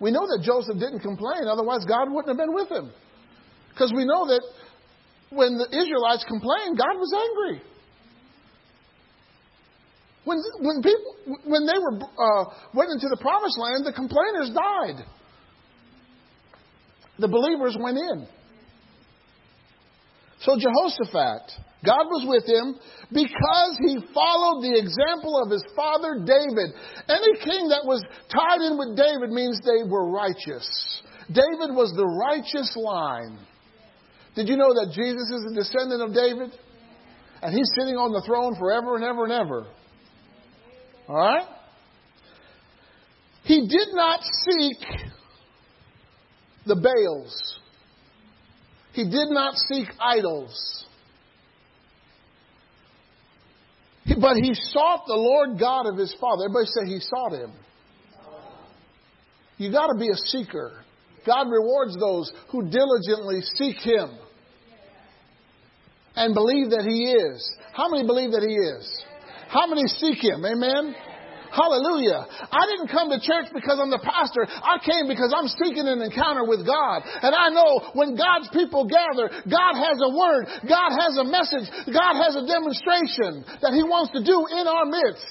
[0.00, 2.90] We know that Joseph didn't complain, otherwise, God wouldn't have been with him.
[3.70, 4.42] Because we know that
[5.30, 7.62] when the Israelites complained, God was angry.
[10.24, 15.06] When, when, people, when they were, uh, went into the promised land, the complainers died.
[17.18, 18.26] The believers went in.
[20.40, 21.52] So Jehoshaphat,
[21.84, 22.74] God was with him
[23.12, 26.74] because he followed the example of his father David.
[27.08, 30.66] Any king that was tied in with David means they were righteous.
[31.28, 33.38] David was the righteous line.
[34.34, 36.50] Did you know that Jesus is a descendant of David?
[37.40, 39.66] And he's sitting on the throne forever and ever and ever.
[41.08, 41.46] All right?
[43.44, 44.78] He did not seek
[46.66, 47.58] the Baals.
[48.92, 50.84] He did not seek idols.
[54.20, 56.44] But he sought the Lord God of his father.
[56.44, 57.52] Everybody say he sought him.
[59.56, 60.84] You got to be a seeker.
[61.26, 64.10] God rewards those who diligently seek him
[66.16, 67.56] and believe that he is.
[67.72, 69.04] How many believe that he is?
[69.48, 70.44] How many seek him?
[70.44, 70.94] Amen.
[71.54, 72.26] Hallelujah.
[72.50, 74.42] I didn't come to church because I'm the pastor.
[74.50, 77.06] I came because I'm seeking an encounter with God.
[77.22, 81.70] And I know when God's people gather, God has a word, God has a message,
[81.94, 85.26] God has a demonstration that He wants to do in our midst.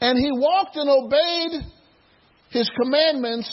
[0.00, 1.72] And he walked and obeyed
[2.50, 3.48] his commandments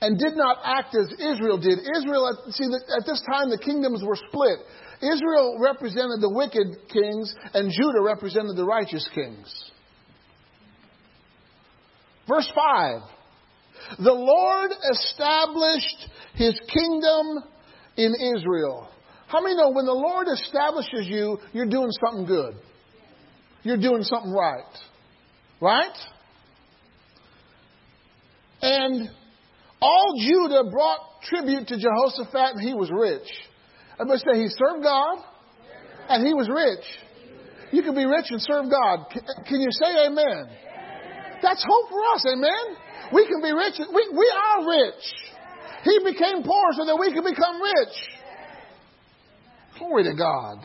[0.00, 1.78] and did not act as Israel did.
[1.96, 2.64] Israel, see,
[2.96, 4.58] at this time the kingdoms were split.
[5.02, 9.70] Israel represented the wicked kings, and Judah represented the righteous kings.
[12.28, 13.02] Verse 5
[13.98, 17.44] The Lord established his kingdom
[17.96, 18.88] in Israel.
[19.28, 22.54] How many know when the Lord establishes you, you're doing something good?
[23.62, 24.62] You're doing something right.
[25.60, 25.96] Right?
[28.62, 29.10] And
[29.80, 33.28] all Judah brought tribute to Jehoshaphat, and he was rich.
[33.98, 35.18] Everybody say he served God
[36.08, 36.84] and he was rich.
[37.72, 39.06] You can be rich and serve God.
[39.46, 40.48] Can you say amen?
[41.42, 42.76] That's hope for us, amen?
[43.12, 43.74] We can be rich.
[43.78, 45.04] We, we are rich.
[45.84, 47.94] He became poor so that we can become rich.
[49.78, 50.58] Glory to God.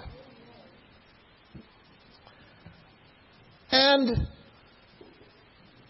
[3.72, 4.28] And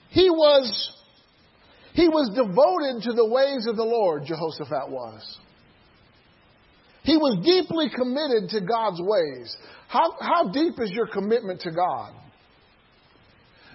[0.10, 0.98] he was
[1.94, 5.40] he was devoted to the ways of the Lord, Jehoshaphat was.
[7.04, 9.56] He was deeply committed to God's ways.
[9.88, 12.14] How, how deep is your commitment to God?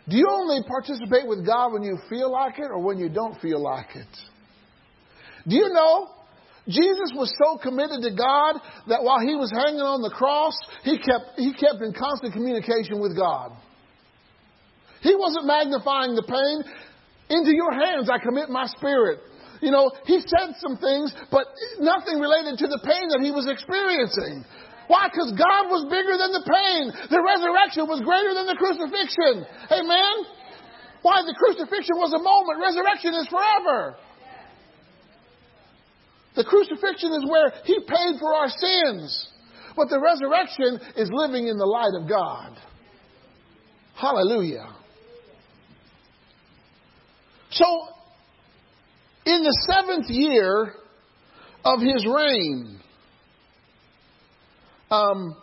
[0.09, 3.41] Do you only participate with God when you feel like it or when you don't
[3.41, 4.07] feel like it?
[5.49, 6.11] Do you know
[6.69, 8.59] Jesus was so committed to God
[8.89, 12.99] that while he was hanging on the cross, he kept, he kept in constant communication
[12.99, 13.53] with God.
[15.03, 16.67] He wasn't magnifying the pain.
[17.31, 19.21] Into your hands I commit my spirit.
[19.67, 21.51] You know, he said some things, but
[21.83, 24.47] nothing related to the pain that he was experiencing.
[24.87, 25.11] Why?
[25.11, 26.95] Because God was bigger than the pain.
[27.11, 29.43] The resurrection was greater than the crucifixion.
[29.75, 30.15] Amen?
[31.03, 31.27] Why?
[31.27, 32.63] The crucifixion was a moment.
[32.63, 33.99] Resurrection is forever.
[36.39, 39.35] The crucifixion is where He paid for our sins.
[39.75, 42.55] But the resurrection is living in the light of God.
[43.99, 44.79] Hallelujah.
[47.51, 47.96] So,
[49.27, 50.73] in the seventh year
[51.65, 52.79] of his reign,
[54.91, 55.37] um,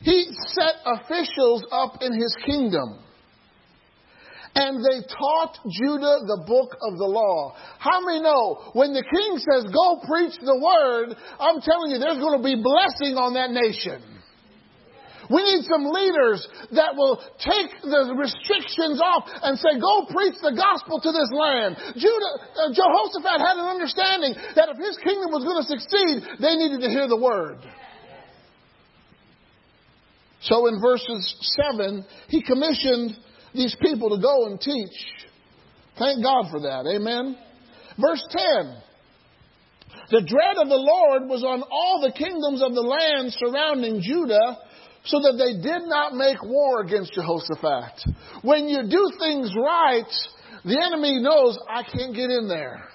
[0.00, 3.00] he set officials up in his kingdom.
[4.54, 7.54] And they taught Judah the book of the law.
[7.78, 12.18] How many know when the king says, go preach the word, I'm telling you, there's
[12.18, 14.15] going to be blessing on that nation.
[15.30, 20.54] We need some leaders that will take the restrictions off and say, go preach the
[20.54, 21.76] gospel to this land.
[21.98, 26.54] Judah, uh, Jehoshaphat had an understanding that if his kingdom was going to succeed, they
[26.54, 27.58] needed to hear the word.
[30.42, 33.16] So in verses 7, he commissioned
[33.54, 34.96] these people to go and teach.
[35.98, 36.86] Thank God for that.
[36.86, 37.36] Amen.
[37.98, 38.82] Verse 10.
[40.10, 44.58] The dread of the Lord was on all the kingdoms of the land surrounding Judah,
[45.06, 48.12] so that they did not make war against Jehoshaphat.
[48.42, 50.10] When you do things right,
[50.64, 52.88] the enemy knows I can't get in there.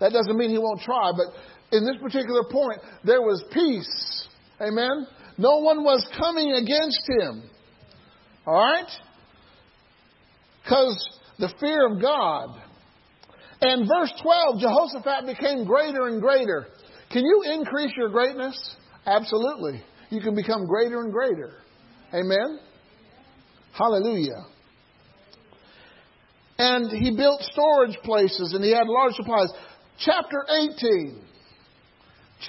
[0.00, 4.28] That doesn't mean he won't try, but in this particular point, there was peace.
[4.60, 5.06] Amen?
[5.36, 7.50] No one was coming against him.
[8.46, 8.88] All right?
[10.62, 12.60] Because the fear of God.
[13.60, 16.68] And verse 12, Jehoshaphat became greater and greater.
[17.10, 18.76] Can you increase your greatness?
[19.04, 19.82] Absolutely.
[20.10, 21.54] You can become greater and greater.
[22.12, 22.58] Amen?
[23.72, 24.44] Hallelujah.
[26.58, 29.48] And he built storage places and he had large supplies.
[29.98, 31.22] Chapter 18.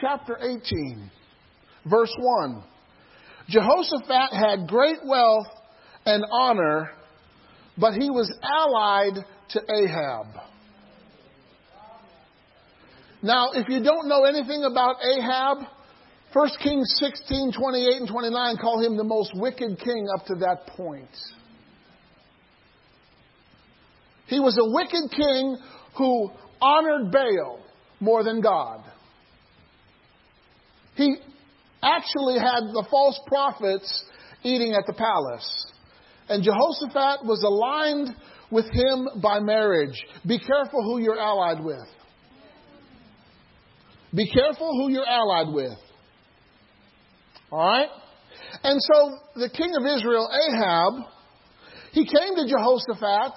[0.02, 1.12] Chapter 18.
[1.90, 2.64] Verse 1.
[3.48, 5.48] Jehoshaphat had great wealth
[6.06, 6.92] and honor,
[7.78, 10.26] but he was allied to Ahab.
[13.22, 15.60] Now, if you don't know anything about Ahab,
[16.34, 20.66] 1 Kings 16, 28 and 29 call him the most wicked king up to that
[20.68, 21.10] point.
[24.28, 25.58] He was a wicked king
[25.98, 26.32] who
[26.62, 27.60] honored Baal
[28.00, 28.86] more than God.
[30.96, 31.18] He
[31.84, 34.06] actually had the false prophets
[34.44, 35.68] eating at the palace.
[36.30, 38.16] And Jehoshaphat was aligned
[38.52, 40.02] with him by marriage.
[40.26, 41.88] Be careful who you're allied with.
[44.16, 45.78] Be careful who you're allied with.
[47.52, 47.90] All right?
[48.64, 50.94] And so the king of Israel, Ahab,
[51.92, 53.34] he came to Jehoshaphat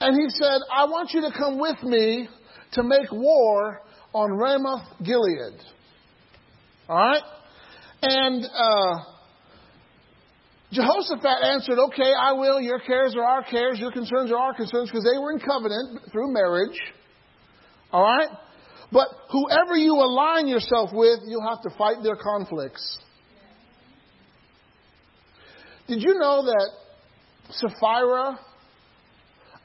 [0.00, 2.28] and he said, I want you to come with me
[2.72, 3.80] to make war
[4.12, 5.58] on Ramoth Gilead.
[6.88, 7.22] All right?
[8.02, 8.98] And uh,
[10.72, 12.60] Jehoshaphat answered, Okay, I will.
[12.60, 13.78] Your cares are our cares.
[13.78, 16.78] Your concerns are our concerns because they were in covenant through marriage.
[17.92, 18.28] All right?
[18.92, 22.98] But whoever you align yourself with, you'll have to fight their conflicts.
[25.90, 26.70] Did you know that
[27.50, 28.38] Sapphira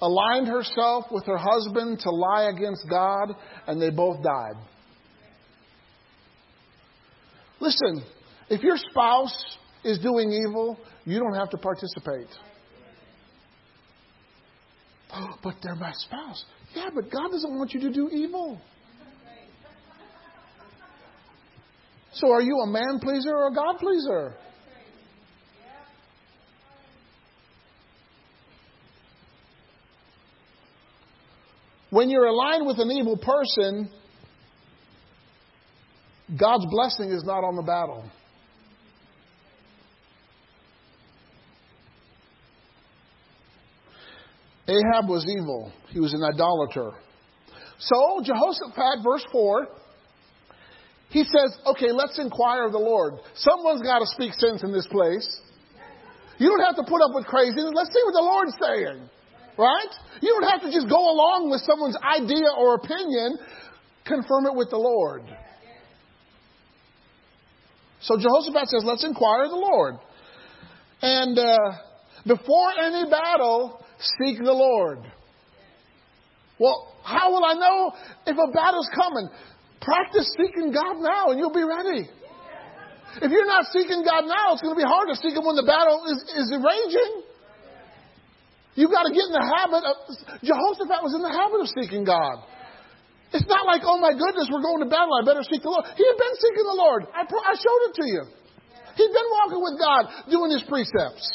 [0.02, 3.36] aligned herself with her husband to lie against God
[3.68, 4.56] and they both died?
[7.60, 8.04] Listen,
[8.50, 12.28] if your spouse is doing evil, you don't have to participate.
[15.44, 16.44] But they're my spouse.
[16.74, 18.60] Yeah, but God doesn't want you to do evil.
[22.14, 24.34] So are you a man pleaser or a God pleaser?
[31.96, 33.90] When you're aligned with an evil person,
[36.38, 38.04] God's blessing is not on the battle.
[44.68, 45.72] Ahab was evil.
[45.92, 46.92] He was an idolater.
[47.80, 49.68] So, Jehoshaphat, verse 4,
[51.12, 53.14] he says, okay, let's inquire of the Lord.
[53.36, 55.40] Someone's got to speak sense in this place.
[56.40, 57.72] You don't have to put up with craziness.
[57.74, 59.10] Let's see what the Lord's saying.
[59.58, 59.94] Right?
[60.22, 63.38] You don't have to just go along with someone's idea or opinion.
[64.06, 65.24] Confirm it with the Lord.
[68.02, 69.96] So Jehoshaphat says, let's inquire of the Lord.
[71.02, 71.72] And uh,
[72.28, 73.84] before any battle,
[74.20, 75.00] seek the Lord.
[76.60, 77.94] Well, how will I know
[78.28, 79.30] if a battle's coming?
[79.82, 82.10] Practice seeking God now and you'll be ready.
[83.22, 85.56] If you're not seeking God now, it's going to be hard to seek Him when
[85.56, 87.25] the battle is, is raging.
[88.76, 89.96] You've got to get in the habit of.
[90.44, 92.44] Jehoshaphat was in the habit of seeking God.
[93.32, 95.16] It's not like, oh my goodness, we're going to battle.
[95.16, 95.84] I better seek the Lord.
[95.96, 97.08] He had been seeking the Lord.
[97.12, 98.24] I, I showed it to you.
[98.96, 101.26] He'd been walking with God, doing His precepts.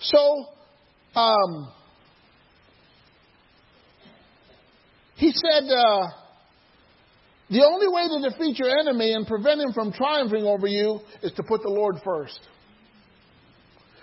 [0.00, 0.46] So,
[1.14, 1.72] um,
[5.16, 6.08] he said, uh,
[7.50, 11.32] the only way to defeat your enemy and prevent him from triumphing over you is
[11.32, 12.40] to put the Lord first.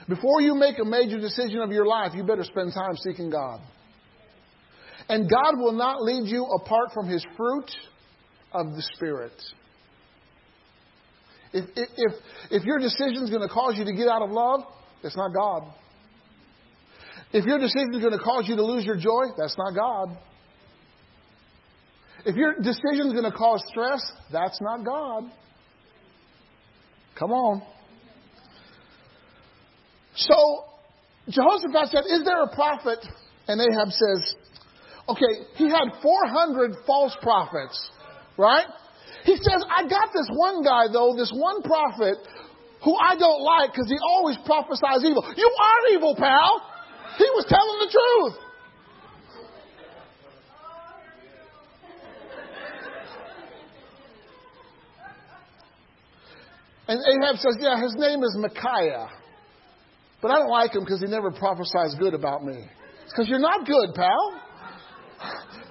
[0.07, 3.59] Before you make a major decision of your life, you better spend time seeking God.
[5.09, 7.69] And God will not lead you apart from His fruit
[8.53, 9.33] of the Spirit.
[11.53, 12.13] If, if,
[12.51, 14.61] if your decision is going to cause you to get out of love,
[15.03, 15.73] it's not God.
[17.33, 20.17] If your decision is going to cause you to lose your joy, that's not God.
[22.25, 24.01] If your decision is going to cause stress,
[24.31, 25.31] that's not God.
[27.17, 27.61] Come on.
[30.17, 30.65] So
[31.29, 32.99] Jehoshaphat said, Is there a prophet?
[33.47, 34.35] And Ahab says,
[35.07, 37.91] Okay, he had 400 false prophets,
[38.37, 38.65] right?
[39.23, 42.17] He says, I got this one guy, though, this one prophet
[42.83, 45.23] who I don't like because he always prophesies evil.
[45.35, 46.61] You are evil, pal.
[47.17, 48.43] He was telling the truth.
[56.89, 59.09] And Ahab says, Yeah, his name is Micaiah.
[60.21, 62.55] But I don't like him because he never prophesies good about me.
[63.03, 64.41] It's because you're not good, pal.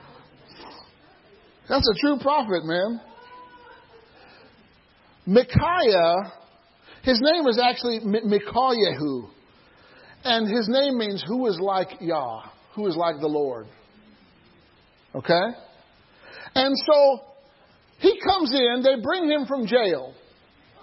[1.68, 3.00] That's a true prophet, man.
[5.26, 6.32] Micaiah,
[7.02, 8.96] his name is actually Micaiah,
[10.22, 12.42] And his name means who is like Yah,
[12.74, 13.66] who is like the Lord.
[15.14, 15.46] Okay?
[16.54, 17.20] And so
[17.98, 20.14] he comes in, they bring him from jail.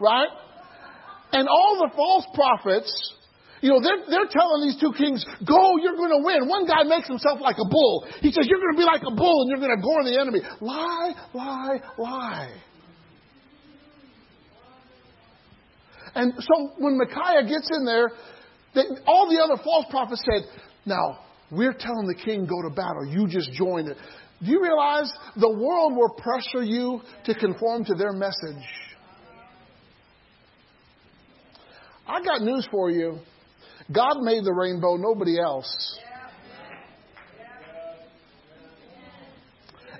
[0.02, 0.30] Right?
[1.31, 3.14] And all the false prophets,
[3.64, 6.49] you know, they're, they're telling these two kings, go, you're going to win.
[6.49, 8.06] One guy makes himself like a bull.
[8.19, 10.19] He says, you're going to be like a bull and you're going to gore the
[10.19, 10.41] enemy.
[10.60, 12.53] Lie, lie, lie.
[16.14, 18.11] And so when Micaiah gets in there,
[18.76, 20.44] they, all the other false prophets said,
[20.85, 21.19] now,
[21.49, 23.06] we're telling the king go to battle.
[23.07, 23.95] You just join it.
[24.44, 28.61] Do you realize the world will pressure you to conform to their message?
[32.06, 33.19] I got news for you.
[33.91, 35.99] God made the rainbow, nobody else.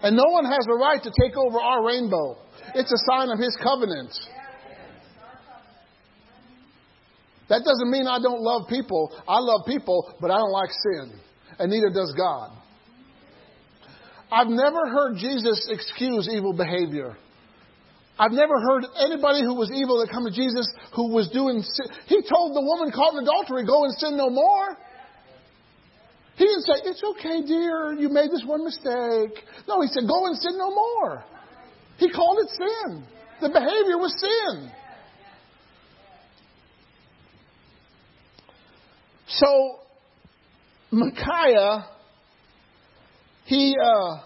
[0.02, 2.38] And no one has a right to take over our rainbow.
[2.76, 4.12] It's a sign of His covenant.
[7.50, 9.12] That doesn't mean I don't love people.
[9.28, 11.20] I love people, but I don't like sin.
[11.60, 12.52] And neither does God.
[14.32, 17.16] I've never heard Jesus excuse evil behavior.
[18.18, 21.88] I've never heard anybody who was evil that come to Jesus who was doing sin.
[22.06, 24.78] He told the woman caught in adultery, go and sin no more.
[26.36, 29.44] He didn't say, it's okay, dear, you made this one mistake.
[29.68, 31.24] No, he said, go and sin no more.
[31.98, 33.04] He called it sin.
[33.42, 34.72] The behavior was sin.
[39.28, 39.80] So,
[40.92, 41.86] Micaiah,
[43.46, 44.22] he, uh,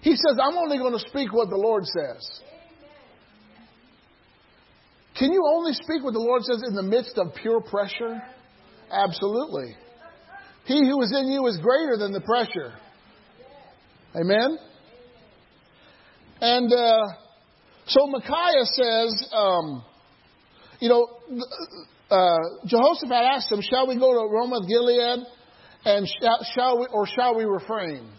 [0.00, 2.40] he says, I'm only going to speak what the Lord says.
[5.22, 8.20] Can you only speak what the Lord says in the midst of pure pressure?
[8.90, 9.76] Absolutely.
[10.64, 12.72] He who is in you is greater than the pressure.
[14.16, 14.58] Amen?
[16.40, 17.04] And uh,
[17.86, 19.84] so Micaiah says, um,
[20.80, 21.06] you know,
[22.10, 25.24] uh, Jehoshaphat asked him, Shall we go to Ramoth Gilead?
[25.84, 28.10] And shall, shall we, or shall we refrain?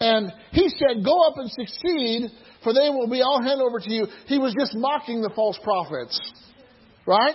[0.00, 2.28] And he said, Go up and succeed,
[2.62, 4.06] for they will be all handed over to you.
[4.26, 6.18] He was just mocking the false prophets.
[7.06, 7.34] Right?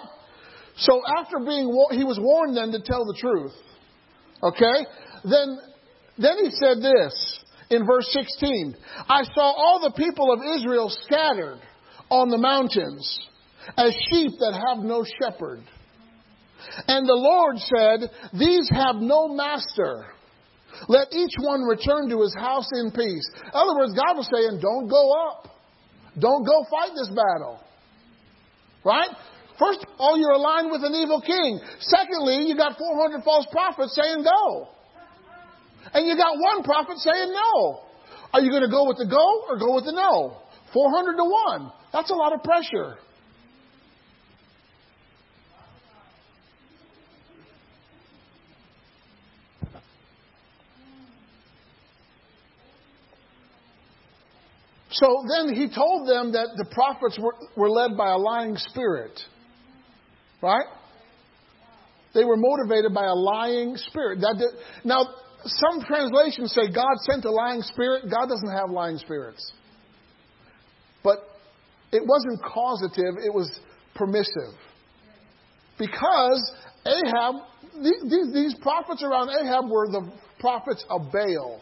[0.78, 3.54] So after being, he was warned then to tell the truth.
[4.44, 4.86] Okay?
[5.24, 5.58] Then,
[6.18, 8.76] then he said this in verse 16.
[9.10, 11.60] I saw all the people of Israel scattered
[12.10, 13.20] on the mountains
[13.76, 15.62] as sheep that have no shepherd.
[16.88, 18.10] And the Lord said,
[18.40, 20.06] These have no master.
[20.88, 23.28] Let each one return to his house in peace.
[23.44, 25.49] In other words, God was saying, don't go up.
[26.20, 27.60] Don't go fight this battle.
[28.86, 29.10] Right?
[29.60, 31.60] First of all, you're aligned with an evil king.
[31.80, 34.70] Secondly, you got 400 false prophets saying go.
[35.94, 37.82] And you got one prophet saying no.
[38.34, 40.38] Are you going to go with the go or go with the no?
[40.74, 41.72] 400 to 1.
[41.94, 42.98] That's a lot of pressure.
[54.99, 59.19] So then he told them that the prophets were, were led by a lying spirit.
[60.41, 60.65] Right?
[62.15, 64.22] They were motivated by a lying spirit.
[64.22, 64.49] That did,
[64.84, 65.06] now,
[65.45, 68.06] some translations say God sent a lying spirit.
[68.10, 69.52] God doesn't have lying spirits.
[71.03, 71.18] But
[71.91, 73.60] it wasn't causative, it was
[73.94, 74.57] permissive.
[75.78, 76.53] Because
[76.86, 77.36] Ahab,
[77.84, 81.61] these, these prophets around Ahab were the prophets of Baal,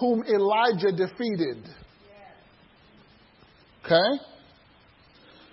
[0.00, 1.62] whom Elijah defeated.
[3.84, 4.24] Okay?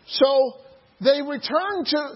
[0.08, 0.54] So
[1.00, 2.16] they returned to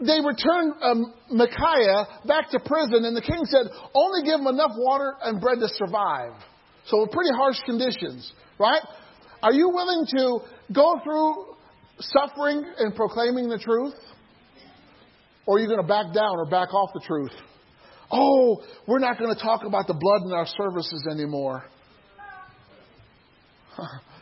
[0.00, 4.72] they returned um, Micaiah back to prison, and the king said, "Only give him enough
[4.76, 6.32] water and bread to survive."
[6.86, 8.82] So pretty harsh conditions, right?
[9.42, 10.40] Are you willing to
[10.72, 11.54] go through
[12.00, 13.94] suffering and proclaiming the truth?
[15.46, 17.32] Or are you going to back down or back off the truth?
[18.10, 21.64] Oh, we're not going to talk about the blood in our services anymore.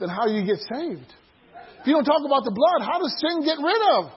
[0.00, 1.12] then how do you get saved?
[1.80, 4.12] If you don't talk about the blood, how does sin get rid of?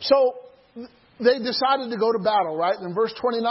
[0.00, 0.34] So
[1.20, 2.74] they decided to go to battle, right?
[2.82, 3.46] In verse 29,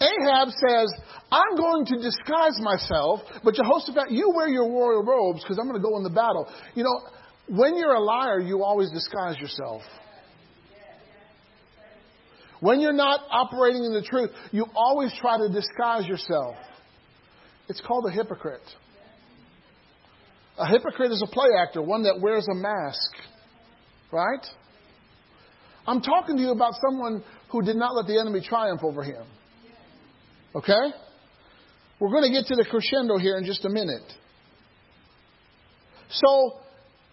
[0.00, 0.88] Ahab says,
[1.32, 5.80] I'm going to disguise myself, but Jehoshaphat, you wear your royal robes because I'm going
[5.80, 6.48] to go in the battle.
[6.74, 7.00] You know,
[7.48, 9.82] when you're a liar, you always disguise yourself.
[12.60, 16.56] When you're not operating in the truth, you always try to disguise yourself.
[17.68, 18.62] It's called a hypocrite.
[20.58, 23.12] A hypocrite is a play actor, one that wears a mask,
[24.10, 24.44] right?
[25.86, 29.24] I'm talking to you about someone who did not let the enemy triumph over him.
[30.54, 30.92] Okay?
[32.00, 34.10] We're going to get to the crescendo here in just a minute.
[36.10, 36.60] So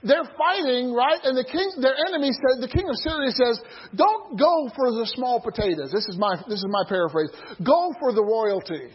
[0.03, 1.19] they're fighting, right?
[1.23, 3.59] And the king, their enemy said, the king of Syria says,
[3.95, 7.31] "Don't go for the small potatoes." This is my this is my paraphrase.
[7.63, 8.91] Go for the royalty,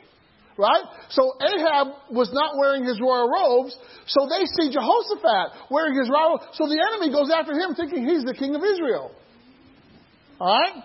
[0.59, 0.85] right?
[1.09, 3.77] So Ahab was not wearing his royal robes,
[4.07, 6.45] so they see Jehoshaphat wearing his royal.
[6.53, 9.11] So the enemy goes after him, thinking he's the king of Israel.
[10.39, 10.85] All right?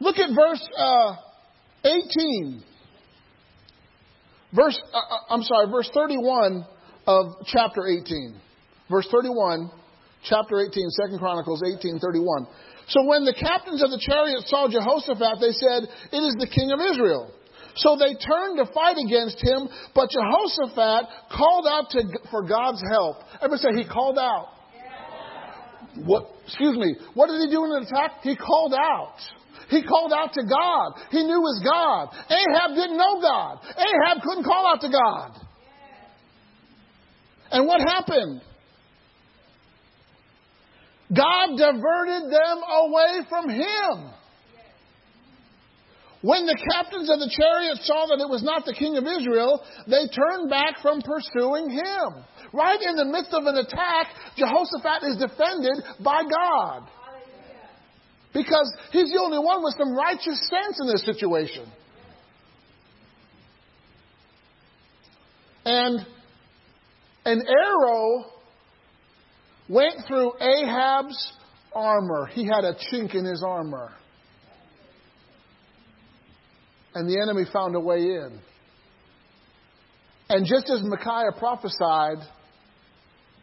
[0.00, 1.16] Look at verse uh,
[1.84, 2.62] 18.
[4.54, 6.66] Verse, uh, uh, I'm sorry, verse 31
[7.06, 8.40] of chapter 18.
[8.92, 9.72] Verse 31,
[10.28, 12.46] chapter 18, 2 Chronicles 18, 31.
[12.92, 16.76] So when the captains of the chariots saw Jehoshaphat, they said, It is the king
[16.76, 17.32] of Israel.
[17.80, 19.64] So they turned to fight against him,
[19.96, 23.24] but Jehoshaphat called out to, for God's help.
[23.40, 24.60] Everybody say, He called out.
[26.04, 28.20] What, excuse me, what did he do in an attack?
[28.22, 29.16] He called out.
[29.72, 31.00] He called out to God.
[31.10, 32.12] He knew his God.
[32.28, 33.56] Ahab didn't know God.
[33.72, 35.32] Ahab couldn't call out to God.
[37.52, 38.42] And what happened?
[41.14, 44.12] God diverted them away from him.
[46.22, 49.60] When the captains of the chariot saw that it was not the king of Israel,
[49.88, 52.24] they turned back from pursuing him.
[52.54, 54.06] Right in the midst of an attack,
[54.36, 56.88] Jehoshaphat is defended by God.
[58.32, 61.66] Because he's the only one with some righteous sense in this situation.
[65.64, 66.06] And
[67.24, 68.31] an arrow
[69.72, 71.32] went through Ahab's
[71.74, 72.26] armor.
[72.26, 73.92] He had a chink in his armor.
[76.94, 78.38] And the enemy found a way in.
[80.28, 82.18] And just as Micaiah prophesied,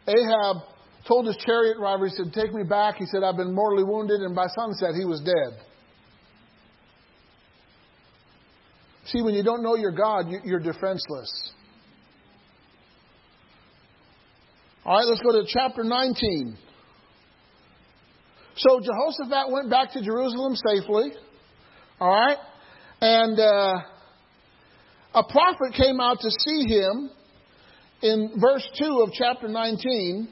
[0.06, 0.56] Ahab
[1.06, 2.96] told his chariot driver, he said, Take me back.
[2.96, 5.60] He said, I've been mortally wounded, and by sunset he was dead.
[9.06, 11.52] See, when you don't know your God, you're defenseless.
[14.82, 16.56] All right, let's go to chapter 19.
[18.56, 21.12] So Jehoshaphat went back to Jerusalem safely.
[22.00, 22.38] All right?
[23.02, 23.74] And uh,
[25.14, 27.10] a prophet came out to see him
[28.02, 30.28] in verse 2 of chapter 19,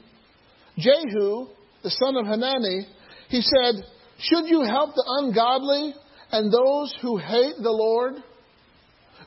[0.79, 1.47] Jehu,
[1.83, 2.87] the son of Hanani,
[3.29, 3.83] he said,
[4.17, 5.93] Should you help the ungodly
[6.31, 8.13] and those who hate the Lord?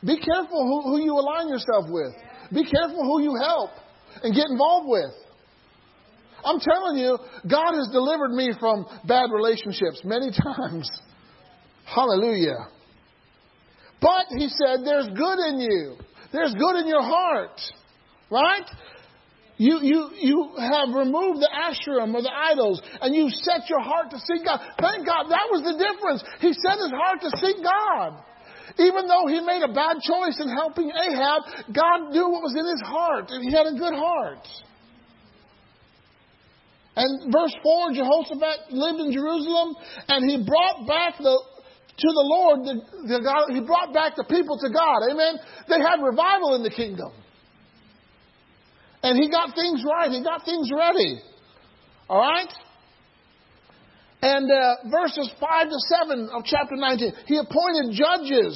[0.04, 2.12] Be careful who, who you align yourself with.
[2.52, 3.70] Be careful who you help
[4.22, 5.12] and get involved with.
[6.44, 7.18] I'm telling you,
[7.48, 10.90] God has delivered me from bad relationships many times.
[11.84, 12.68] Hallelujah.
[14.00, 15.96] But, he said, there's good in you.
[16.32, 17.60] There's good in your heart.
[18.30, 18.66] Right?
[19.58, 24.10] You, you, you have removed the Asherim or the idols and you set your heart
[24.10, 24.58] to seek God.
[24.80, 25.30] Thank God.
[25.30, 26.24] That was the difference.
[26.40, 28.24] He set his heart to seek God.
[28.78, 32.66] Even though he made a bad choice in helping Ahab, God knew what was in
[32.66, 34.46] his heart and he had a good heart.
[36.94, 39.74] And verse 4 Jehoshaphat lived in Jerusalem,
[40.08, 41.40] and he brought back the
[41.98, 42.74] to the Lord, the,
[43.06, 45.04] the God, he brought back the people to God.
[45.10, 45.36] Amen.
[45.68, 47.12] They had revival in the kingdom.
[49.02, 50.10] And he got things right.
[50.10, 51.20] He got things ready.
[52.08, 52.48] All right?
[54.22, 58.54] And uh, verses 5 to 7 of chapter 19, he appointed judges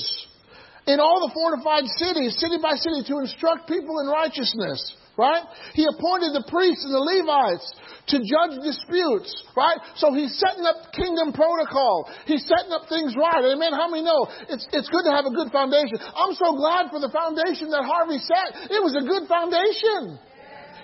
[0.87, 4.79] in all the fortified cities, city by city, to instruct people in righteousness.
[5.19, 5.43] Right?
[5.73, 7.65] He appointed the priests and the Levites
[8.13, 9.81] to judge disputes, right?
[9.97, 12.05] So he's setting up kingdom protocol.
[12.29, 13.41] He's setting up things right.
[13.41, 13.73] Amen.
[13.73, 15.97] How many know it's, it's good to have a good foundation?
[16.05, 18.69] I'm so glad for the foundation that Harvey set.
[18.69, 20.21] It was a good foundation.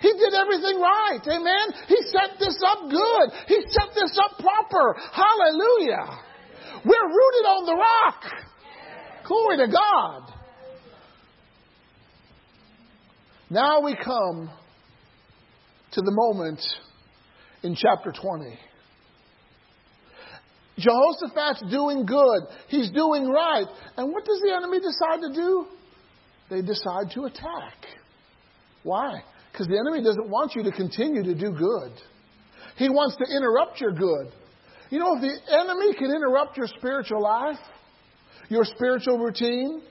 [0.02, 1.20] He did everything right.
[1.22, 1.86] Amen.
[1.86, 3.30] He set this up good.
[3.46, 4.96] He set this up proper.
[5.12, 6.18] Hallelujah.
[6.84, 8.24] We're rooted on the rock.
[9.26, 10.32] Glory to God.
[13.48, 14.50] Now we come
[15.92, 16.60] to the moment
[17.62, 18.58] in chapter 20.
[20.78, 22.42] Jehoshaphat's doing good.
[22.68, 23.66] He's doing right.
[23.96, 25.66] And what does the enemy decide to do?
[26.50, 27.86] They decide to attack.
[28.82, 29.22] Why?
[29.52, 31.92] Because the enemy doesn't want you to continue to do good.
[32.76, 34.32] He wants to interrupt your good.
[34.88, 37.58] You know, if the enemy can interrupt your spiritual life,
[38.48, 39.82] your spiritual routine,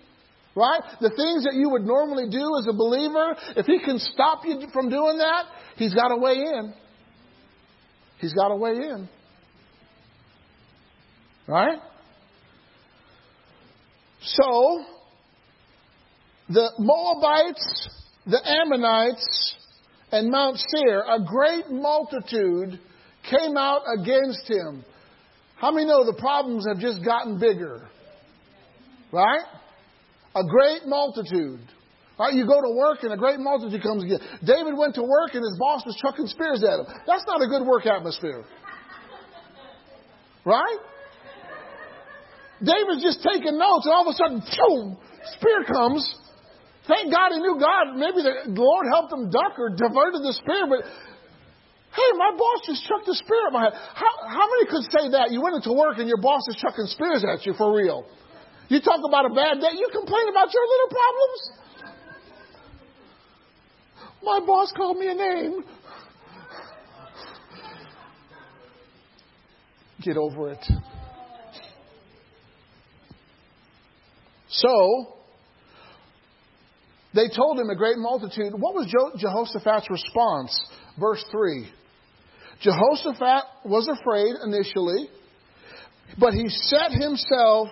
[0.55, 0.81] right?
[0.99, 4.61] The things that you would normally do as a believer, if he can stop you
[4.73, 6.73] from doing that, he's got a way in.
[8.19, 9.09] He's got a way in.
[11.47, 11.79] Right?
[14.23, 14.85] So,
[16.49, 17.89] the Moabites,
[18.25, 19.55] the Ammonites,
[20.11, 22.79] and Mount Seir, a great multitude
[23.29, 24.83] came out against him.
[25.55, 27.87] How many know the problems have just gotten bigger?
[29.11, 29.45] Right?
[30.35, 31.61] A great multitude.
[32.19, 32.33] Right?
[32.33, 34.19] You go to work and a great multitude comes again.
[34.45, 36.85] David went to work and his boss was chucking spears at him.
[37.07, 38.43] That's not a good work atmosphere.
[40.45, 40.77] Right?
[42.63, 44.97] David's just taking notes and all of a sudden, boom,
[45.37, 46.15] spear comes.
[46.87, 47.93] Thank God he knew God.
[47.93, 50.81] Maybe the Lord helped him duck or diverted the spear, but
[51.93, 53.73] hey, my boss just chucked a spear at my head.
[53.93, 55.29] How, how many could say that?
[55.29, 58.05] You went into work and your boss is chucking spears at you for real.
[58.69, 61.41] You talk about a bad day, you complain about your little problems.
[64.23, 65.63] My boss called me a name.
[70.01, 70.65] Get over it.
[74.49, 75.20] So,
[77.13, 78.53] they told him a great multitude.
[78.53, 80.59] What was Jehoshaphat's response?
[80.99, 81.69] Verse 3.
[82.61, 85.09] Jehoshaphat was afraid initially,
[86.19, 87.69] but he set himself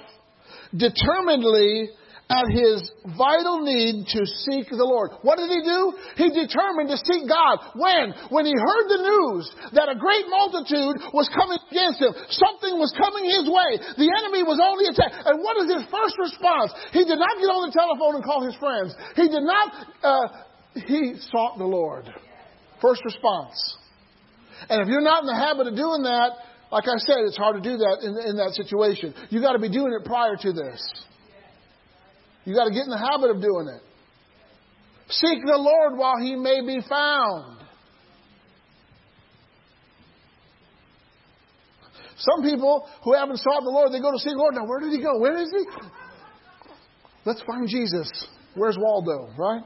[0.76, 1.90] determinedly
[2.30, 2.86] at his
[3.18, 5.18] vital need to seek the Lord.
[5.26, 5.82] What did he do?
[6.14, 7.74] He determined to seek God.
[7.74, 8.14] When?
[8.30, 12.14] When he heard the news that a great multitude was coming against him.
[12.30, 13.82] Something was coming his way.
[13.98, 15.10] The enemy was on the attack.
[15.26, 16.70] And what is his first response?
[16.94, 18.94] He did not get on the telephone and call his friends.
[19.18, 19.68] He did not,
[20.06, 20.26] uh,
[20.86, 22.06] he sought the Lord.
[22.78, 23.58] First response.
[24.70, 27.58] And if you're not in the habit of doing that, like I said, it's hard
[27.58, 29.18] to do that in, in that situation.
[29.34, 30.78] You've got to be doing it prior to this.
[32.50, 33.84] You got to get in the habit of doing it.
[35.10, 37.60] Seek the Lord while he may be found.
[42.18, 44.56] Some people who haven't sought the Lord, they go to seek the Lord.
[44.56, 45.20] Now, where did he go?
[45.20, 45.64] Where is he?
[47.24, 48.10] Let's find Jesus.
[48.56, 49.62] Where's Waldo, right?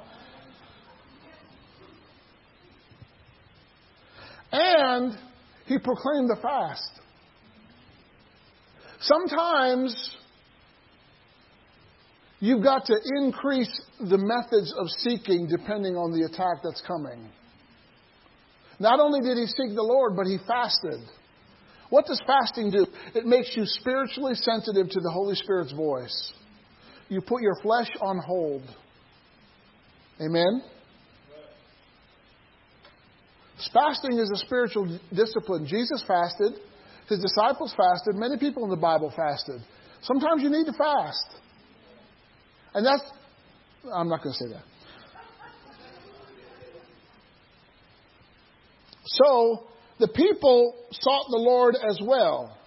[4.52, 5.18] And
[5.68, 7.00] he proclaimed the fast.
[9.00, 10.18] Sometimes
[12.44, 13.72] You've got to increase
[14.02, 17.30] the methods of seeking depending on the attack that's coming.
[18.82, 21.00] Not only did he seek the Lord, but he fasted.
[21.90, 22.86] What does fasting do?
[23.16, 26.34] It makes you spiritually sensitive to the Holy Spirit's voice.
[27.08, 28.64] You put your flesh on hold.
[30.20, 30.64] Amen?
[33.74, 35.66] Fasting is a spiritual discipline.
[35.66, 36.60] Jesus fasted,
[37.08, 39.62] his disciples fasted, many people in the Bible fasted.
[40.02, 41.40] Sometimes you need to fast.
[42.74, 43.04] And that's,
[43.94, 44.64] I'm not going to say that.
[49.06, 49.68] So,
[50.00, 52.58] the people sought the Lord as well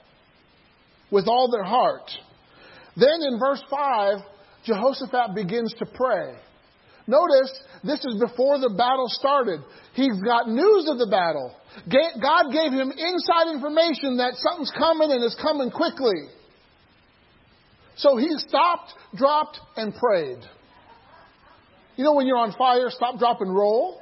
[1.10, 2.10] with all their heart.
[2.96, 4.18] Then in verse 5,
[4.64, 6.34] Jehoshaphat begins to pray.
[7.06, 7.52] Notice,
[7.84, 9.60] this is before the battle started.
[9.94, 11.54] He's got news of the battle.
[11.88, 16.26] God gave him inside information that something's coming and it's coming quickly.
[17.97, 20.39] So he stopped, dropped, and prayed.
[21.97, 24.01] You know when you're on fire, stop, drop, and roll?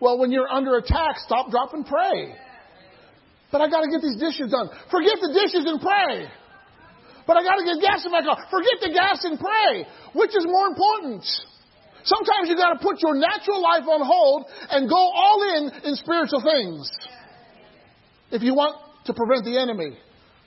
[0.00, 2.34] Well, when you're under attack, stop, drop, and pray.
[3.52, 4.68] But I got to get these dishes done.
[4.90, 6.26] Forget the dishes and pray.
[7.24, 8.36] But I got to get gas in my car.
[8.50, 9.86] Forget the gas and pray.
[10.14, 11.22] Which is more important?
[12.02, 15.94] Sometimes you got to put your natural life on hold and go all in in
[15.94, 16.90] spiritual things.
[18.32, 18.74] If you want
[19.06, 19.98] to prevent the enemy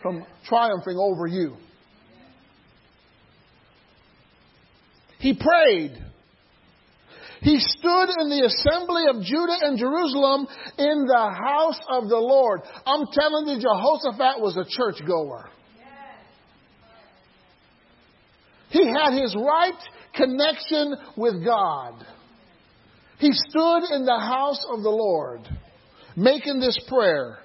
[0.02, 1.56] from triumphing over you.
[5.26, 5.98] He prayed.
[7.42, 10.46] He stood in the assembly of Judah and Jerusalem
[10.78, 12.62] in the house of the Lord.
[12.86, 15.50] I'm telling you, Jehoshaphat was a churchgoer.
[18.70, 19.74] He had his right
[20.14, 22.06] connection with God.
[23.18, 25.42] He stood in the house of the Lord,
[26.16, 27.40] making this prayer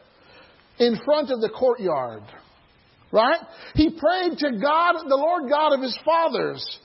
[0.78, 2.24] in front of the courtyard.
[3.11, 3.40] Right?
[3.73, 6.78] He prayed to God, the Lord God of his fathers.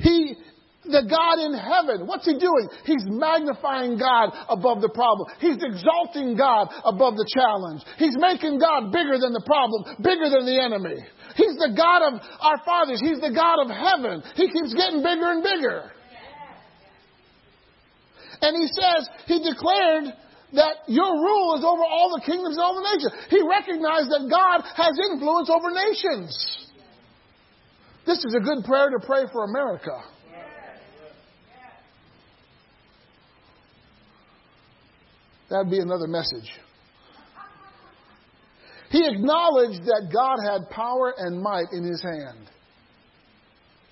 [0.00, 0.36] He,
[0.84, 2.68] the God in heaven, what's he doing?
[2.84, 5.28] He's magnifying God above the problem.
[5.38, 7.84] He's exalting God above the challenge.
[8.00, 10.98] He's making God bigger than the problem, bigger than the enemy.
[11.36, 13.00] He's the God of our fathers.
[13.00, 14.24] He's the God of heaven.
[14.34, 15.92] He keeps getting bigger and bigger.
[18.40, 20.16] And he says, he declared
[20.56, 23.12] that your rule is over all the kingdoms and all the nations.
[23.28, 26.32] He recognized that God has influence over nations.
[28.10, 29.96] This is a good prayer to pray for America.
[35.48, 36.50] That'd be another message.
[38.90, 42.50] He acknowledged that God had power and might in his hand.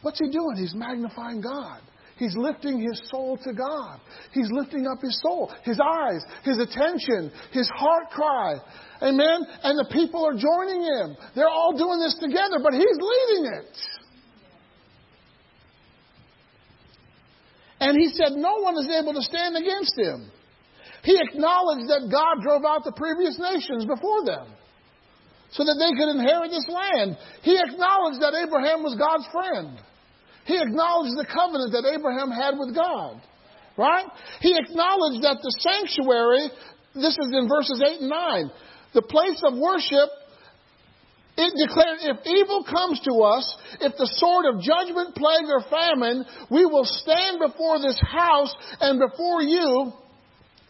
[0.03, 0.57] What's he doing?
[0.57, 1.81] He's magnifying God.
[2.17, 4.01] He's lifting his soul to God.
[4.33, 8.57] He's lifting up his soul, his eyes, his attention, his heart cry.
[9.01, 9.47] Amen?
[9.63, 11.17] And the people are joining him.
[11.37, 13.79] They're all doing this together, but he's leading it.
[17.81, 20.31] And he said, No one is able to stand against him.
[21.05, 24.51] He acknowledged that God drove out the previous nations before them
[25.51, 27.17] so that they could inherit this land.
[27.43, 29.79] He acknowledged that Abraham was God's friend.
[30.45, 33.23] He acknowledged the covenant that Abraham had with God.
[33.79, 34.07] Right?
[34.41, 36.51] He acknowledged that the sanctuary,
[36.95, 38.51] this is in verses 8 and 9,
[38.93, 40.11] the place of worship,
[41.39, 43.47] it declared, if evil comes to us,
[43.79, 48.51] if the sword of judgment, plague, or famine, we will stand before this house
[48.83, 49.95] and before you,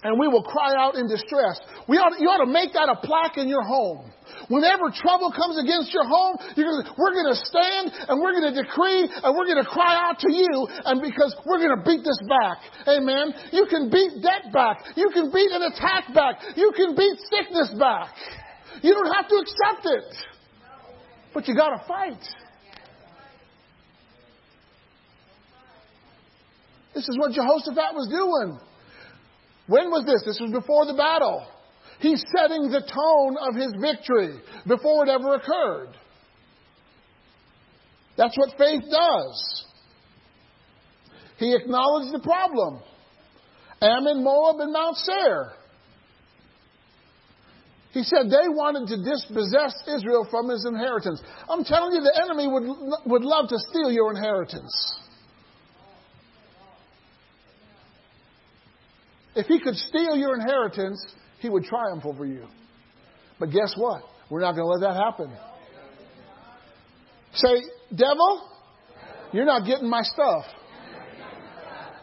[0.05, 1.57] and we will cry out in distress.
[1.89, 4.13] We ought, you ought to make that a plaque in your home.
[4.53, 8.57] Whenever trouble comes against your home, gonna, we're going to stand and we're going to
[8.61, 12.05] decree and we're going to cry out to you and because we're going to beat
[12.05, 12.61] this back.
[12.87, 13.33] Amen.
[13.57, 14.85] You can beat debt back.
[15.01, 16.45] You can beat an attack back.
[16.61, 18.13] You can beat sickness back.
[18.85, 20.38] You don't have to accept it.
[21.35, 22.23] But you got to fight.
[26.95, 28.59] This is what Jehoshaphat was doing.
[29.69, 30.23] When was this?
[30.25, 31.47] This was before the battle.
[32.01, 35.91] He's setting the tone of his victory before it ever occurred.
[38.17, 39.65] That's what faith does.
[41.39, 42.81] He acknowledged the problem.
[43.81, 45.53] Ammon, Moab, and Mount Seir.
[47.99, 51.21] He said they wanted to dispossess Israel from his inheritance.
[51.51, 52.63] I'm telling you, the enemy would,
[53.07, 55.01] would love to steal your inheritance.
[59.35, 61.05] If he could steal your inheritance,
[61.41, 62.47] he would triumph over you.
[63.41, 64.05] But guess what?
[64.31, 65.37] We're not going to let that happen.
[67.33, 67.65] Say,
[67.97, 68.49] devil,
[69.33, 70.45] you're not getting my stuff.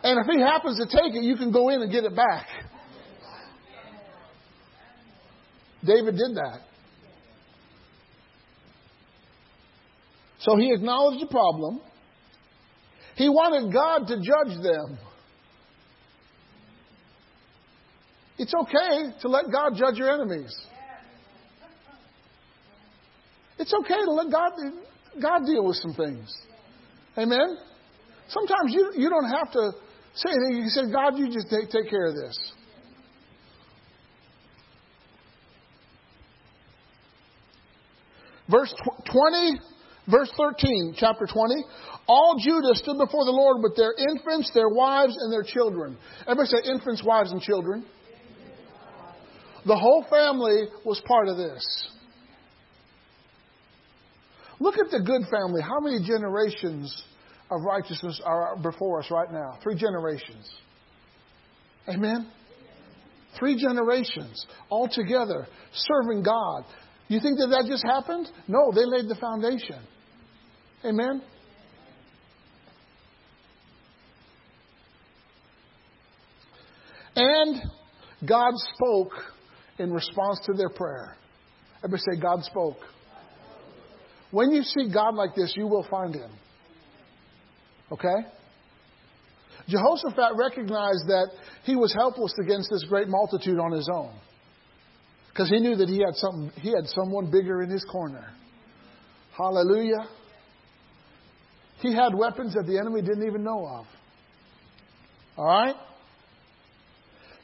[0.04, 2.48] And if he happens to take it, you can go in and get it back.
[5.86, 6.60] David did that.
[10.40, 11.82] So he acknowledged the problem.
[13.16, 15.00] He wanted God to judge them.
[18.38, 20.54] It's okay to let God judge your enemies.
[23.58, 24.52] It's okay to let God,
[25.22, 26.36] God deal with some things.
[27.18, 27.58] Amen?
[28.28, 29.72] Sometimes you, you don't have to
[30.16, 30.64] say anything.
[30.64, 32.38] You say, God, you just take, take care of this.
[38.50, 38.74] Verse
[39.12, 39.60] 20,
[40.08, 41.56] verse 13, chapter 20.
[42.08, 45.98] All Judah stood before the Lord with their infants, their wives, and their children.
[46.28, 47.86] Everybody say infants, wives, and children.
[49.66, 51.90] The whole family was part of this.
[54.60, 55.62] Look at the good family.
[55.62, 57.04] How many generations
[57.50, 59.58] of righteousness are before us right now?
[59.64, 60.50] Three generations.
[61.90, 62.32] Amen?
[63.38, 66.64] Three generations all together serving God.
[67.08, 68.28] You think that that just happened?
[68.48, 69.80] No, they laid the foundation.
[70.84, 71.22] Amen?
[77.16, 77.62] And
[78.28, 79.14] God spoke
[79.78, 81.16] in response to their prayer.
[81.84, 82.78] Everybody say, God spoke.
[84.32, 86.32] When you see God like this, you will find him.
[87.92, 88.28] Okay?
[89.68, 91.30] Jehoshaphat recognized that
[91.64, 94.14] he was helpless against this great multitude on his own.
[95.36, 98.26] Because he knew that he had something he had someone bigger in his corner.
[99.38, 100.08] Hallelujah.
[101.82, 103.86] He had weapons that the enemy didn't even know of.
[105.36, 105.76] All right?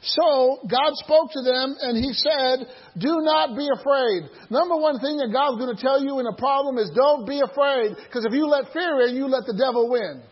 [0.00, 2.66] So God spoke to them and he said,
[2.98, 4.22] do not be afraid.
[4.50, 7.40] Number one thing that God's going to tell you in a problem is don't be
[7.44, 7.94] afraid.
[8.06, 10.22] Because if you let fear in, you let the devil win.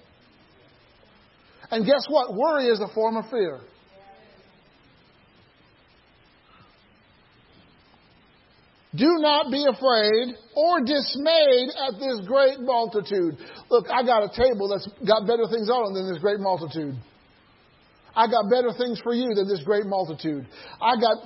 [1.70, 2.34] And guess what?
[2.34, 3.60] Worry is a form of fear.
[8.96, 13.38] Do not be afraid or dismayed at this great multitude.
[13.70, 16.96] Look, I got a table that's got better things on it than this great multitude.
[18.16, 20.46] I got better things for you than this great multitude.
[20.82, 21.18] I got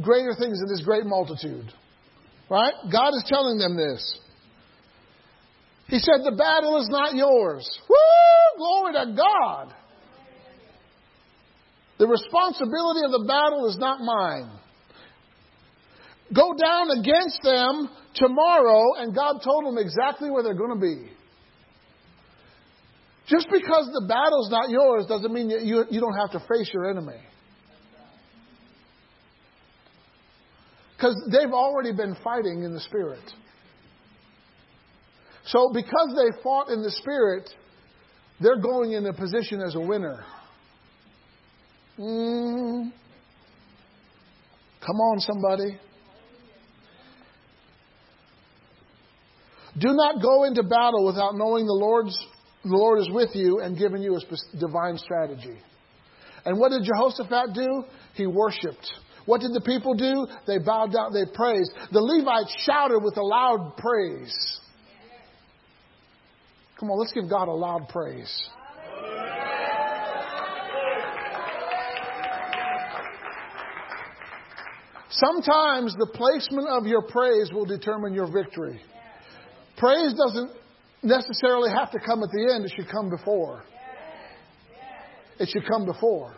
[0.00, 1.72] greater things than this great multitude.
[2.48, 2.74] Right?
[2.90, 4.20] God is telling them this.
[5.88, 7.68] He said, The battle is not yours.
[7.88, 8.58] Woo!
[8.58, 9.74] Glory to God.
[11.98, 14.50] The responsibility of the battle is not mine.
[16.34, 21.10] Go down against them tomorrow, and God told them exactly where they're going to be.
[23.26, 26.70] Just because the battle's not yours doesn't mean you, you, you don't have to face
[26.72, 27.20] your enemy.
[30.96, 33.22] Because they've already been fighting in the Spirit.
[35.44, 37.48] So, because they fought in the Spirit,
[38.40, 40.24] they're going in a position as a winner.
[41.98, 42.92] Mm.
[44.80, 45.78] Come on, somebody.
[49.78, 52.18] Do not go into battle without knowing the Lord's
[52.64, 55.56] the Lord is with you and giving you a divine strategy.
[56.44, 57.84] And what did Jehoshaphat do?
[58.14, 58.90] He worshiped.
[59.26, 60.26] What did the people do?
[60.46, 61.70] They bowed down, they praised.
[61.92, 64.60] The Levites shouted with a loud praise.
[66.80, 68.48] Come on, let's give God a loud praise.
[75.10, 78.80] Sometimes the placement of your praise will determine your victory.
[79.78, 80.50] Praise doesn't
[81.02, 83.64] necessarily have to come at the end, it should come before.
[85.38, 86.34] It should come before.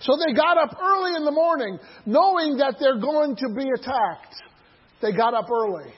[0.00, 4.34] So they got up early in the morning, knowing that they're going to be attacked.
[5.02, 5.92] They got up early.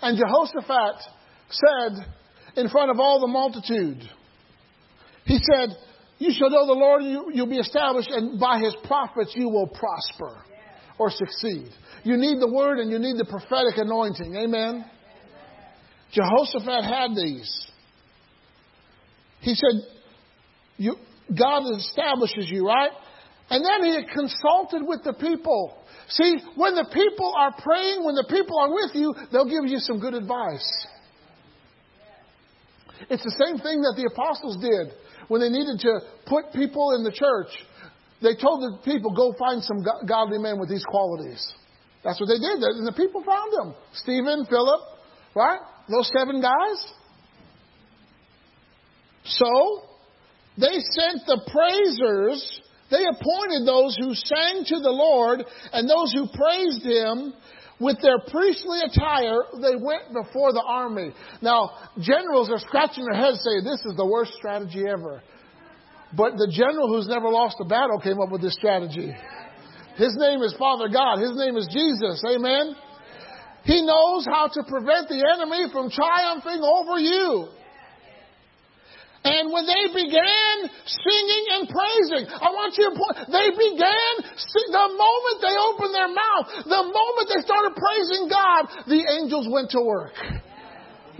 [0.00, 1.02] And Jehoshaphat
[1.50, 2.06] said
[2.56, 4.08] in front of all the multitude,
[5.24, 5.70] he said,
[6.18, 9.66] You shall know the Lord, you, you'll be established, and by his prophets you will
[9.66, 10.44] prosper
[11.00, 11.72] or succeed.
[12.04, 14.36] You need the word and you need the prophetic anointing.
[14.36, 14.84] Amen.
[16.12, 17.50] Jehoshaphat had these.
[19.40, 20.92] He said,
[21.34, 22.90] God establishes you, right?
[23.48, 25.78] And then he consulted with the people.
[26.08, 29.78] See, when the people are praying, when the people are with you, they'll give you
[29.78, 30.86] some good advice.
[33.08, 34.92] It's the same thing that the apostles did
[35.28, 37.48] when they needed to put people in the church.
[38.22, 41.40] They told the people, go find some godly men with these qualities.
[42.04, 42.60] That's what they did.
[42.60, 43.74] And the people found them.
[43.94, 44.80] Stephen, Philip,
[45.34, 45.60] right?
[45.88, 46.92] Those seven guys.
[49.24, 49.82] So,
[50.56, 52.60] they sent the praisers.
[52.90, 57.34] They appointed those who sang to the Lord and those who praised Him
[57.78, 59.38] with their priestly attire.
[59.60, 61.12] They went before the army.
[61.40, 65.22] Now, generals are scratching their heads saying, this is the worst strategy ever.
[66.16, 69.14] But the general who's never lost a battle came up with this strategy.
[69.96, 71.20] His name is Father God.
[71.20, 72.22] His name is Jesus.
[72.26, 72.74] Amen.
[73.64, 77.48] He knows how to prevent the enemy from triumphing over you.
[79.22, 80.54] And when they began
[80.88, 86.08] singing and praising, I want you to point, they began, the moment they opened their
[86.08, 90.16] mouth, the moment they started praising God, the angels went to work.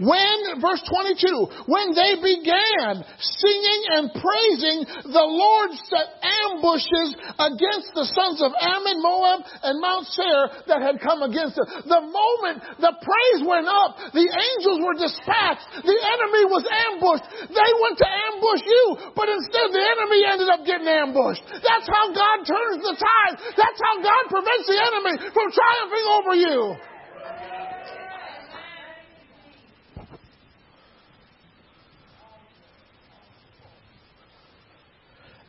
[0.01, 4.79] When, verse 22, when they began singing and praising,
[5.13, 11.05] the Lord set ambushes against the sons of Ammon, Moab, and Mount Seir that had
[11.05, 11.69] come against them.
[11.85, 15.85] The moment the praise went up, the angels were dispatched.
[15.85, 17.53] The enemy was ambushed.
[17.53, 21.45] They went to ambush you, but instead the enemy ended up getting ambushed.
[21.61, 23.37] That's how God turns the tide.
[23.53, 26.90] That's how God prevents the enemy from triumphing over you.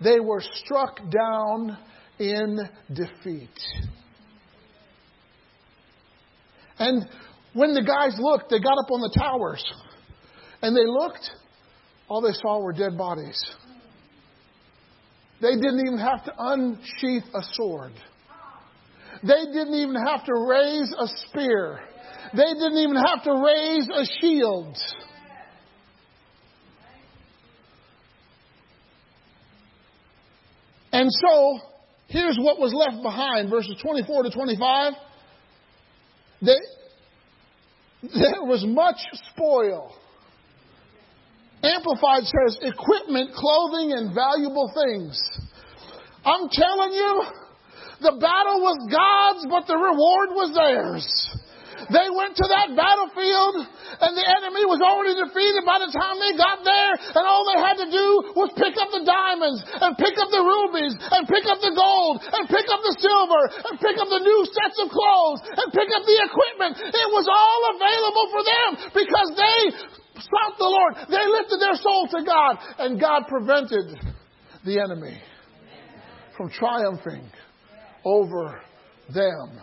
[0.04, 1.78] They were struck down
[2.20, 2.60] in
[2.94, 3.50] defeat.
[6.80, 7.06] And
[7.54, 9.64] when the guys looked, they got up on the towers
[10.62, 11.30] and they looked,
[12.08, 13.40] all they saw were dead bodies.
[15.42, 17.94] They didn't even have to unsheath a sword.
[19.24, 21.80] They didn't even have to raise a spear.
[22.34, 24.78] They didn't even have to raise a shield.
[30.92, 31.60] And so,
[32.08, 34.94] here's what was left behind, verses 24 to 25.
[36.42, 36.58] They,
[38.02, 38.98] there was much
[39.32, 39.96] spoil.
[41.64, 45.22] Amplified says equipment, clothing, and valuable things.
[46.26, 47.24] I'm telling you,
[48.02, 51.38] the battle was God's, but the reward was theirs.
[51.90, 56.38] They went to that battlefield and the enemy was already defeated by the time they
[56.38, 60.16] got there and all they had to do was pick up the diamonds and pick
[60.22, 63.42] up the rubies and pick up the gold and pick up the silver
[63.72, 66.74] and pick up the new sets of clothes and pick up the equipment.
[66.86, 69.60] It was all available for them because they
[70.22, 70.94] sought the Lord.
[71.10, 73.98] They lifted their soul to God and God prevented
[74.66, 75.18] the enemy
[76.38, 77.26] from triumphing
[78.06, 78.62] over
[79.14, 79.62] them.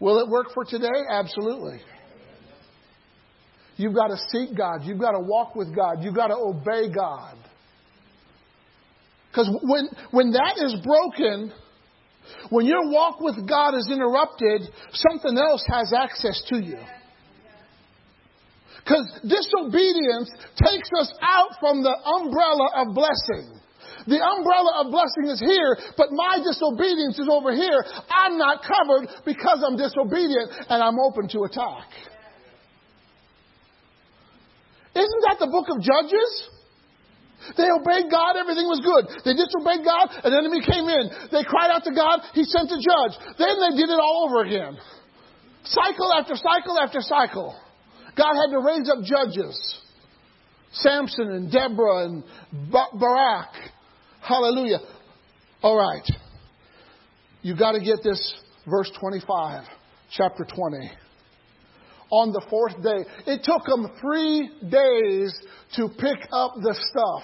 [0.00, 1.04] Will it work for today?
[1.08, 1.80] Absolutely.
[3.76, 4.84] You've got to seek God.
[4.84, 6.02] You've got to walk with God.
[6.02, 7.36] You've got to obey God.
[9.30, 11.52] Because when, when that is broken,
[12.48, 14.62] when your walk with God is interrupted,
[14.92, 16.78] something else has access to you.
[18.78, 23.60] Because disobedience takes us out from the umbrella of blessing.
[24.06, 27.82] The umbrella of blessing is here, but my disobedience is over here.
[28.06, 31.90] I'm not covered because I'm disobedient and I'm open to attack.
[34.94, 36.30] Isn't that the book of Judges?
[37.58, 39.06] They obeyed God, everything was good.
[39.22, 41.10] They disobeyed God, an enemy came in.
[41.30, 43.14] They cried out to God, He sent a judge.
[43.38, 44.78] Then they did it all over again.
[45.64, 47.54] Cycle after cycle after cycle.
[48.16, 49.54] God had to raise up judges.
[50.72, 52.24] Samson and Deborah and
[52.70, 53.52] Barak
[54.26, 54.80] Hallelujah.
[55.62, 56.04] All right.
[57.42, 58.34] You got to get this
[58.68, 59.62] verse 25,
[60.10, 60.90] chapter 20.
[62.10, 65.32] On the fourth day, it took them three days
[65.76, 67.22] to pick up the stuff.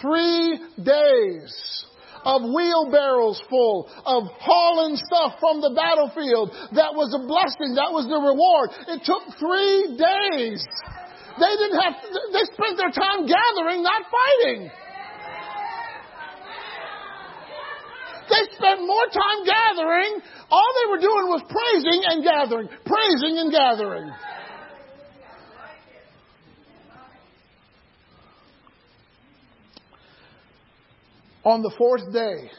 [0.00, 1.84] Three days
[2.24, 6.50] of wheelbarrows full of hauling stuff from the battlefield.
[6.76, 7.74] That was a blessing.
[7.74, 8.70] That was the reward.
[8.86, 10.64] It took three days.
[11.40, 14.70] They didn't have, to, they spent their time gathering, not fighting.
[18.28, 20.20] They spent more time gathering.
[20.50, 24.12] All they were doing was praising and gathering, praising and gathering.
[31.44, 32.50] On the fourth day,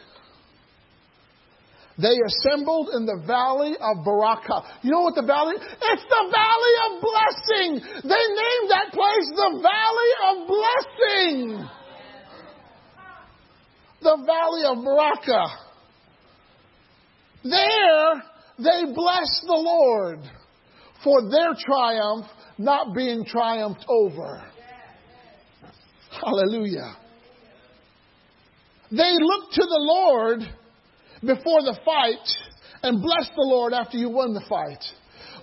[2.02, 4.66] they assembled in the valley of Barakah.
[4.82, 5.56] You know what the valley?
[5.56, 7.70] It's the valley of blessing.
[8.04, 11.70] They named that place the valley of blessing.
[14.02, 15.50] The valley of Barakah.
[17.44, 18.24] There
[18.58, 20.20] they blessed the Lord
[21.04, 22.26] for their triumph
[22.58, 24.44] not being triumphed over.
[26.12, 26.96] Hallelujah.
[28.92, 30.42] They looked to the Lord
[31.22, 32.28] before the fight
[32.84, 34.84] and bless the Lord after you won the fight.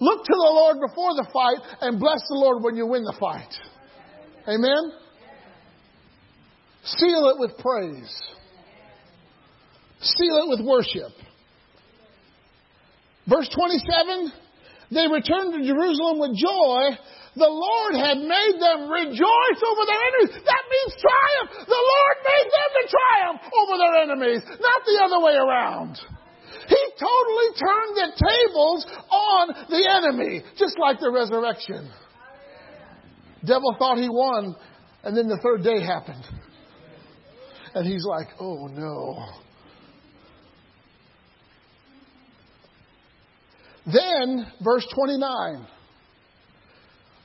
[0.01, 3.17] Look to the Lord before the fight and bless the Lord when you win the
[3.19, 3.53] fight.
[4.49, 4.93] Amen?
[6.85, 8.23] Seal it with praise.
[10.01, 11.13] Seal it with worship.
[13.29, 14.33] Verse 27
[14.91, 16.97] They returned to Jerusalem with joy.
[17.39, 20.43] The Lord had made them rejoice over their enemies.
[20.43, 21.51] That means triumph.
[21.71, 25.95] The Lord made them to triumph over their enemies, not the other way around.
[26.69, 31.91] He totally turned the tables on the enemy, just like the resurrection.
[33.47, 34.57] Devil thought he won,
[35.05, 36.25] and then the third day happened.
[37.75, 39.27] And he's like, oh no.
[43.87, 45.67] Then, verse 29.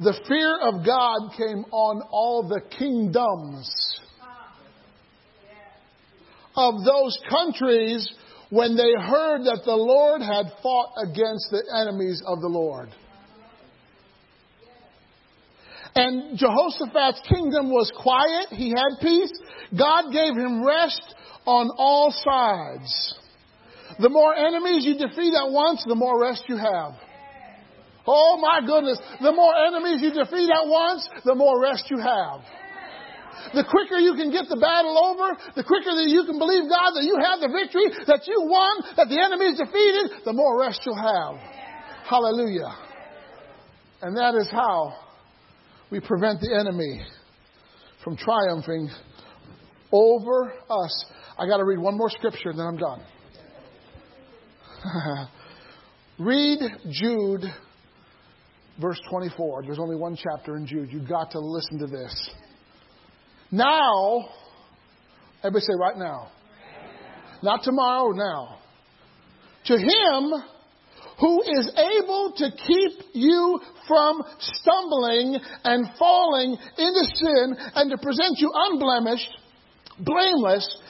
[0.04, 3.72] The fear of God came on all the kingdoms
[6.58, 8.12] of those countries
[8.50, 12.90] when they heard that the Lord had fought against the enemies of the Lord.
[15.96, 18.48] And Jehoshaphat's kingdom was quiet.
[18.50, 19.32] He had peace.
[19.78, 21.16] God gave him rest
[21.46, 23.16] on all sides.
[24.00, 26.94] The more enemies you defeat at once, the more rest you have.
[28.06, 29.00] Oh my goodness.
[29.22, 32.42] The more enemies you defeat at once, the more rest you have.
[33.54, 36.96] The quicker you can get the battle over, the quicker that you can believe God
[36.96, 40.60] that you have the victory, that you won, that the enemy is defeated, the more
[40.60, 41.36] rest you'll have.
[42.08, 42.72] Hallelujah.
[44.02, 44.94] And that is how
[45.92, 47.02] we prevent the enemy
[48.04, 48.90] from triumphing
[49.92, 51.06] over us.
[51.38, 53.02] I got to read one more scripture and then I'm done.
[56.20, 56.60] read
[56.90, 57.44] Jude,
[58.80, 59.64] verse 24.
[59.64, 60.92] There's only one chapter in Jude.
[60.92, 62.30] You've got to listen to this.
[63.52, 64.30] Now,
[65.44, 66.32] everybody say right now.
[67.42, 68.60] Not tomorrow, now.
[69.66, 70.34] To him
[71.20, 78.38] who is able to keep you from stumbling and falling into sin and to present
[78.40, 79.30] you unblemished,
[80.00, 80.82] blameless,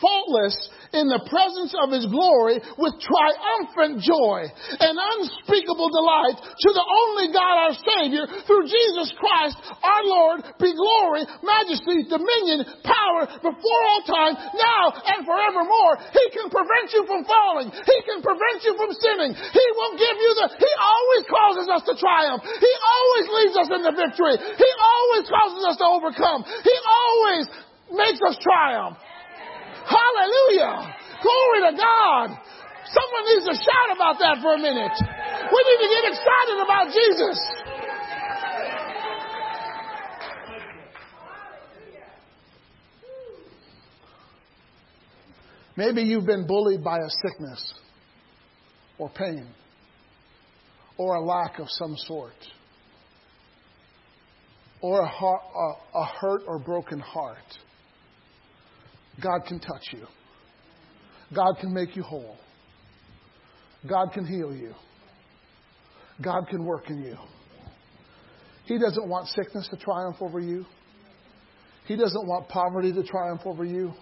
[0.00, 4.48] faultless in the presence of his glory with triumphant joy
[4.80, 10.72] and unspeakable delight to the only God our Savior through Jesus Christ our Lord be
[10.72, 15.94] glory, majesty, dominion, power before all time, now and forevermore.
[16.12, 17.68] He can prevent you from falling.
[17.72, 19.32] He can prevent you from sinning.
[19.34, 22.42] He will give you the, He always causes us to triumph.
[22.44, 24.36] He always leads us into victory.
[24.40, 26.44] He always causes us to overcome.
[26.44, 27.44] He always
[27.92, 28.96] makes us triumph.
[29.88, 30.94] Hallelujah.
[31.24, 32.28] Glory to God.
[32.92, 34.96] Someone needs to shout about that for a minute.
[35.52, 37.38] We need to get excited about Jesus.
[45.76, 47.74] Maybe you've been bullied by a sickness
[48.98, 49.46] or pain
[50.96, 52.32] or a lack of some sort
[54.80, 57.36] or a, heart, a, a hurt or broken heart.
[59.22, 60.06] God can touch you.
[61.34, 62.36] God can make you whole.
[63.88, 64.74] God can heal you.
[66.22, 67.16] God can work in you.
[68.64, 70.64] He doesn't want sickness to triumph over you.
[71.86, 73.92] He doesn't want poverty to triumph over you.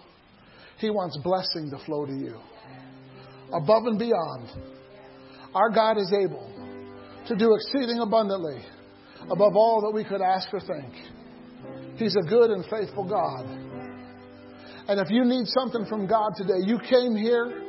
[0.79, 2.39] He wants blessing to flow to you.
[3.53, 4.49] Above and beyond.
[5.55, 6.51] Our God is able
[7.27, 8.61] to do exceeding abundantly
[9.23, 10.93] above all that we could ask or think.
[11.97, 13.66] He's a good and faithful God.
[14.87, 17.63] And if you need something from God today, you came here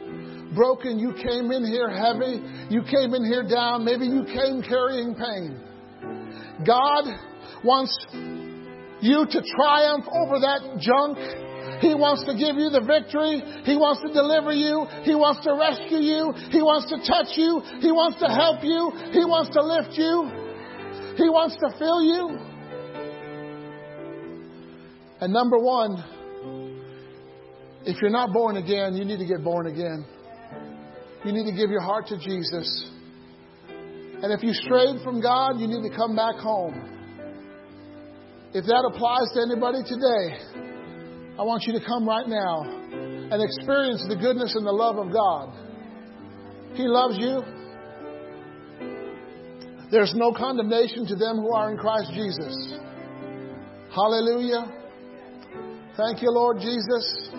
[0.55, 2.40] broken, you came in here heavy,
[2.70, 5.61] you came in here down, maybe you came carrying pain.
[6.65, 7.05] God
[7.65, 7.93] wants
[9.01, 11.19] you to triumph over that junk.
[11.82, 13.43] He wants to give you the victory.
[13.62, 14.86] He wants to deliver you.
[15.03, 16.32] He wants to rescue you.
[16.51, 17.62] He wants to touch you.
[17.78, 18.90] He wants to help you.
[19.12, 20.27] He wants to lift you.
[21.19, 22.39] He wants to fill you.
[25.20, 26.03] And number one,
[27.84, 30.05] if you're not born again, you need to get born again.
[31.24, 32.90] You need to give your heart to Jesus.
[33.68, 36.74] And if you strayed from God, you need to come back home.
[38.52, 40.59] If that applies to anybody today,
[41.38, 42.62] I want you to come right now
[43.30, 45.55] and experience the goodness and the love of God.
[46.74, 47.42] He loves you.
[49.90, 52.74] There's no condemnation to them who are in Christ Jesus.
[53.94, 54.66] Hallelujah.
[55.96, 57.30] Thank you, Lord Jesus.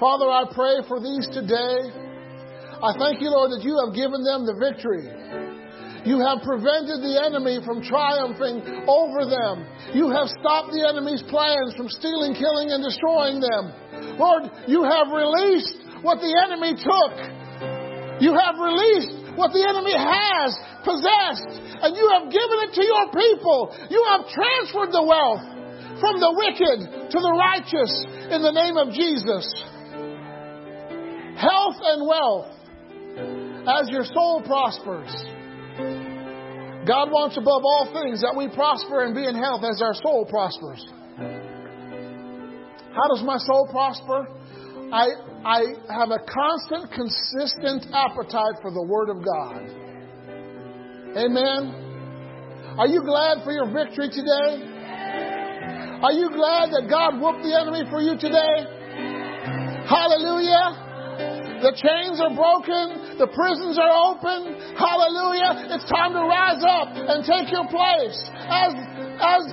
[0.00, 1.92] Father, I pray for these today.
[2.80, 5.04] I thank you, Lord, that you have given them the victory.
[6.08, 9.68] You have prevented the enemy from triumphing over them.
[9.92, 14.16] You have stopped the enemy's plans from stealing, killing, and destroying them.
[14.16, 17.12] Lord, you have released what the enemy took.
[18.24, 23.12] You have released what the enemy has possessed, and you have given it to your
[23.12, 23.76] people.
[23.92, 25.44] You have transferred the wealth
[26.00, 27.92] from the wicked to the righteous
[28.32, 29.44] in the name of Jesus.
[31.40, 32.52] Health and wealth
[33.66, 35.08] as your soul prospers.
[36.86, 40.28] God wants above all things that we prosper and be in health as our soul
[40.28, 40.84] prospers.
[42.92, 44.28] How does my soul prosper?
[44.92, 45.06] I,
[45.44, 49.64] I have a constant, consistent appetite for the Word of God.
[51.16, 51.72] Amen.
[52.76, 54.60] Are you glad for your victory today?
[56.02, 58.66] Are you glad that God whooped the enemy for you today?
[59.88, 60.89] Hallelujah.
[61.60, 63.20] The chains are broken.
[63.20, 64.56] The prisons are open.
[64.80, 65.76] Hallelujah.
[65.76, 68.16] It's time to rise up and take your place
[68.48, 68.72] as,
[69.20, 69.44] as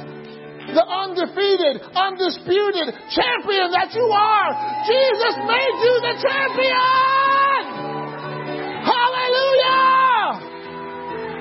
[0.71, 4.55] the undefeated, undisputed champion that you are.
[4.87, 7.75] Jesus made you the champion.
[8.87, 10.47] Hallelujah.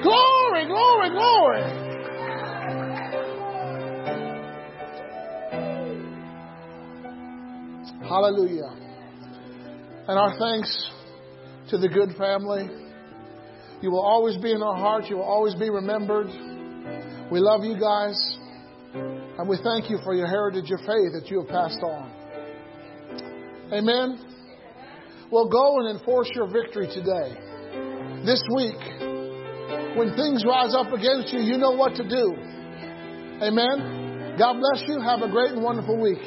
[0.02, 1.62] Glory, glory, glory.
[8.08, 8.85] Hallelujah.
[10.08, 10.90] And our thanks
[11.70, 12.68] to the good family.
[13.82, 15.08] You will always be in our hearts.
[15.10, 16.28] You will always be remembered.
[17.30, 18.16] We love you guys.
[18.94, 22.10] And we thank you for your heritage of faith that you have passed on.
[23.72, 24.18] Amen.
[25.30, 27.34] Well, go and enforce your victory today.
[28.24, 28.78] This week,
[29.98, 32.32] when things rise up against you, you know what to do.
[33.42, 34.36] Amen.
[34.38, 35.00] God bless you.
[35.00, 36.22] Have a great and wonderful week.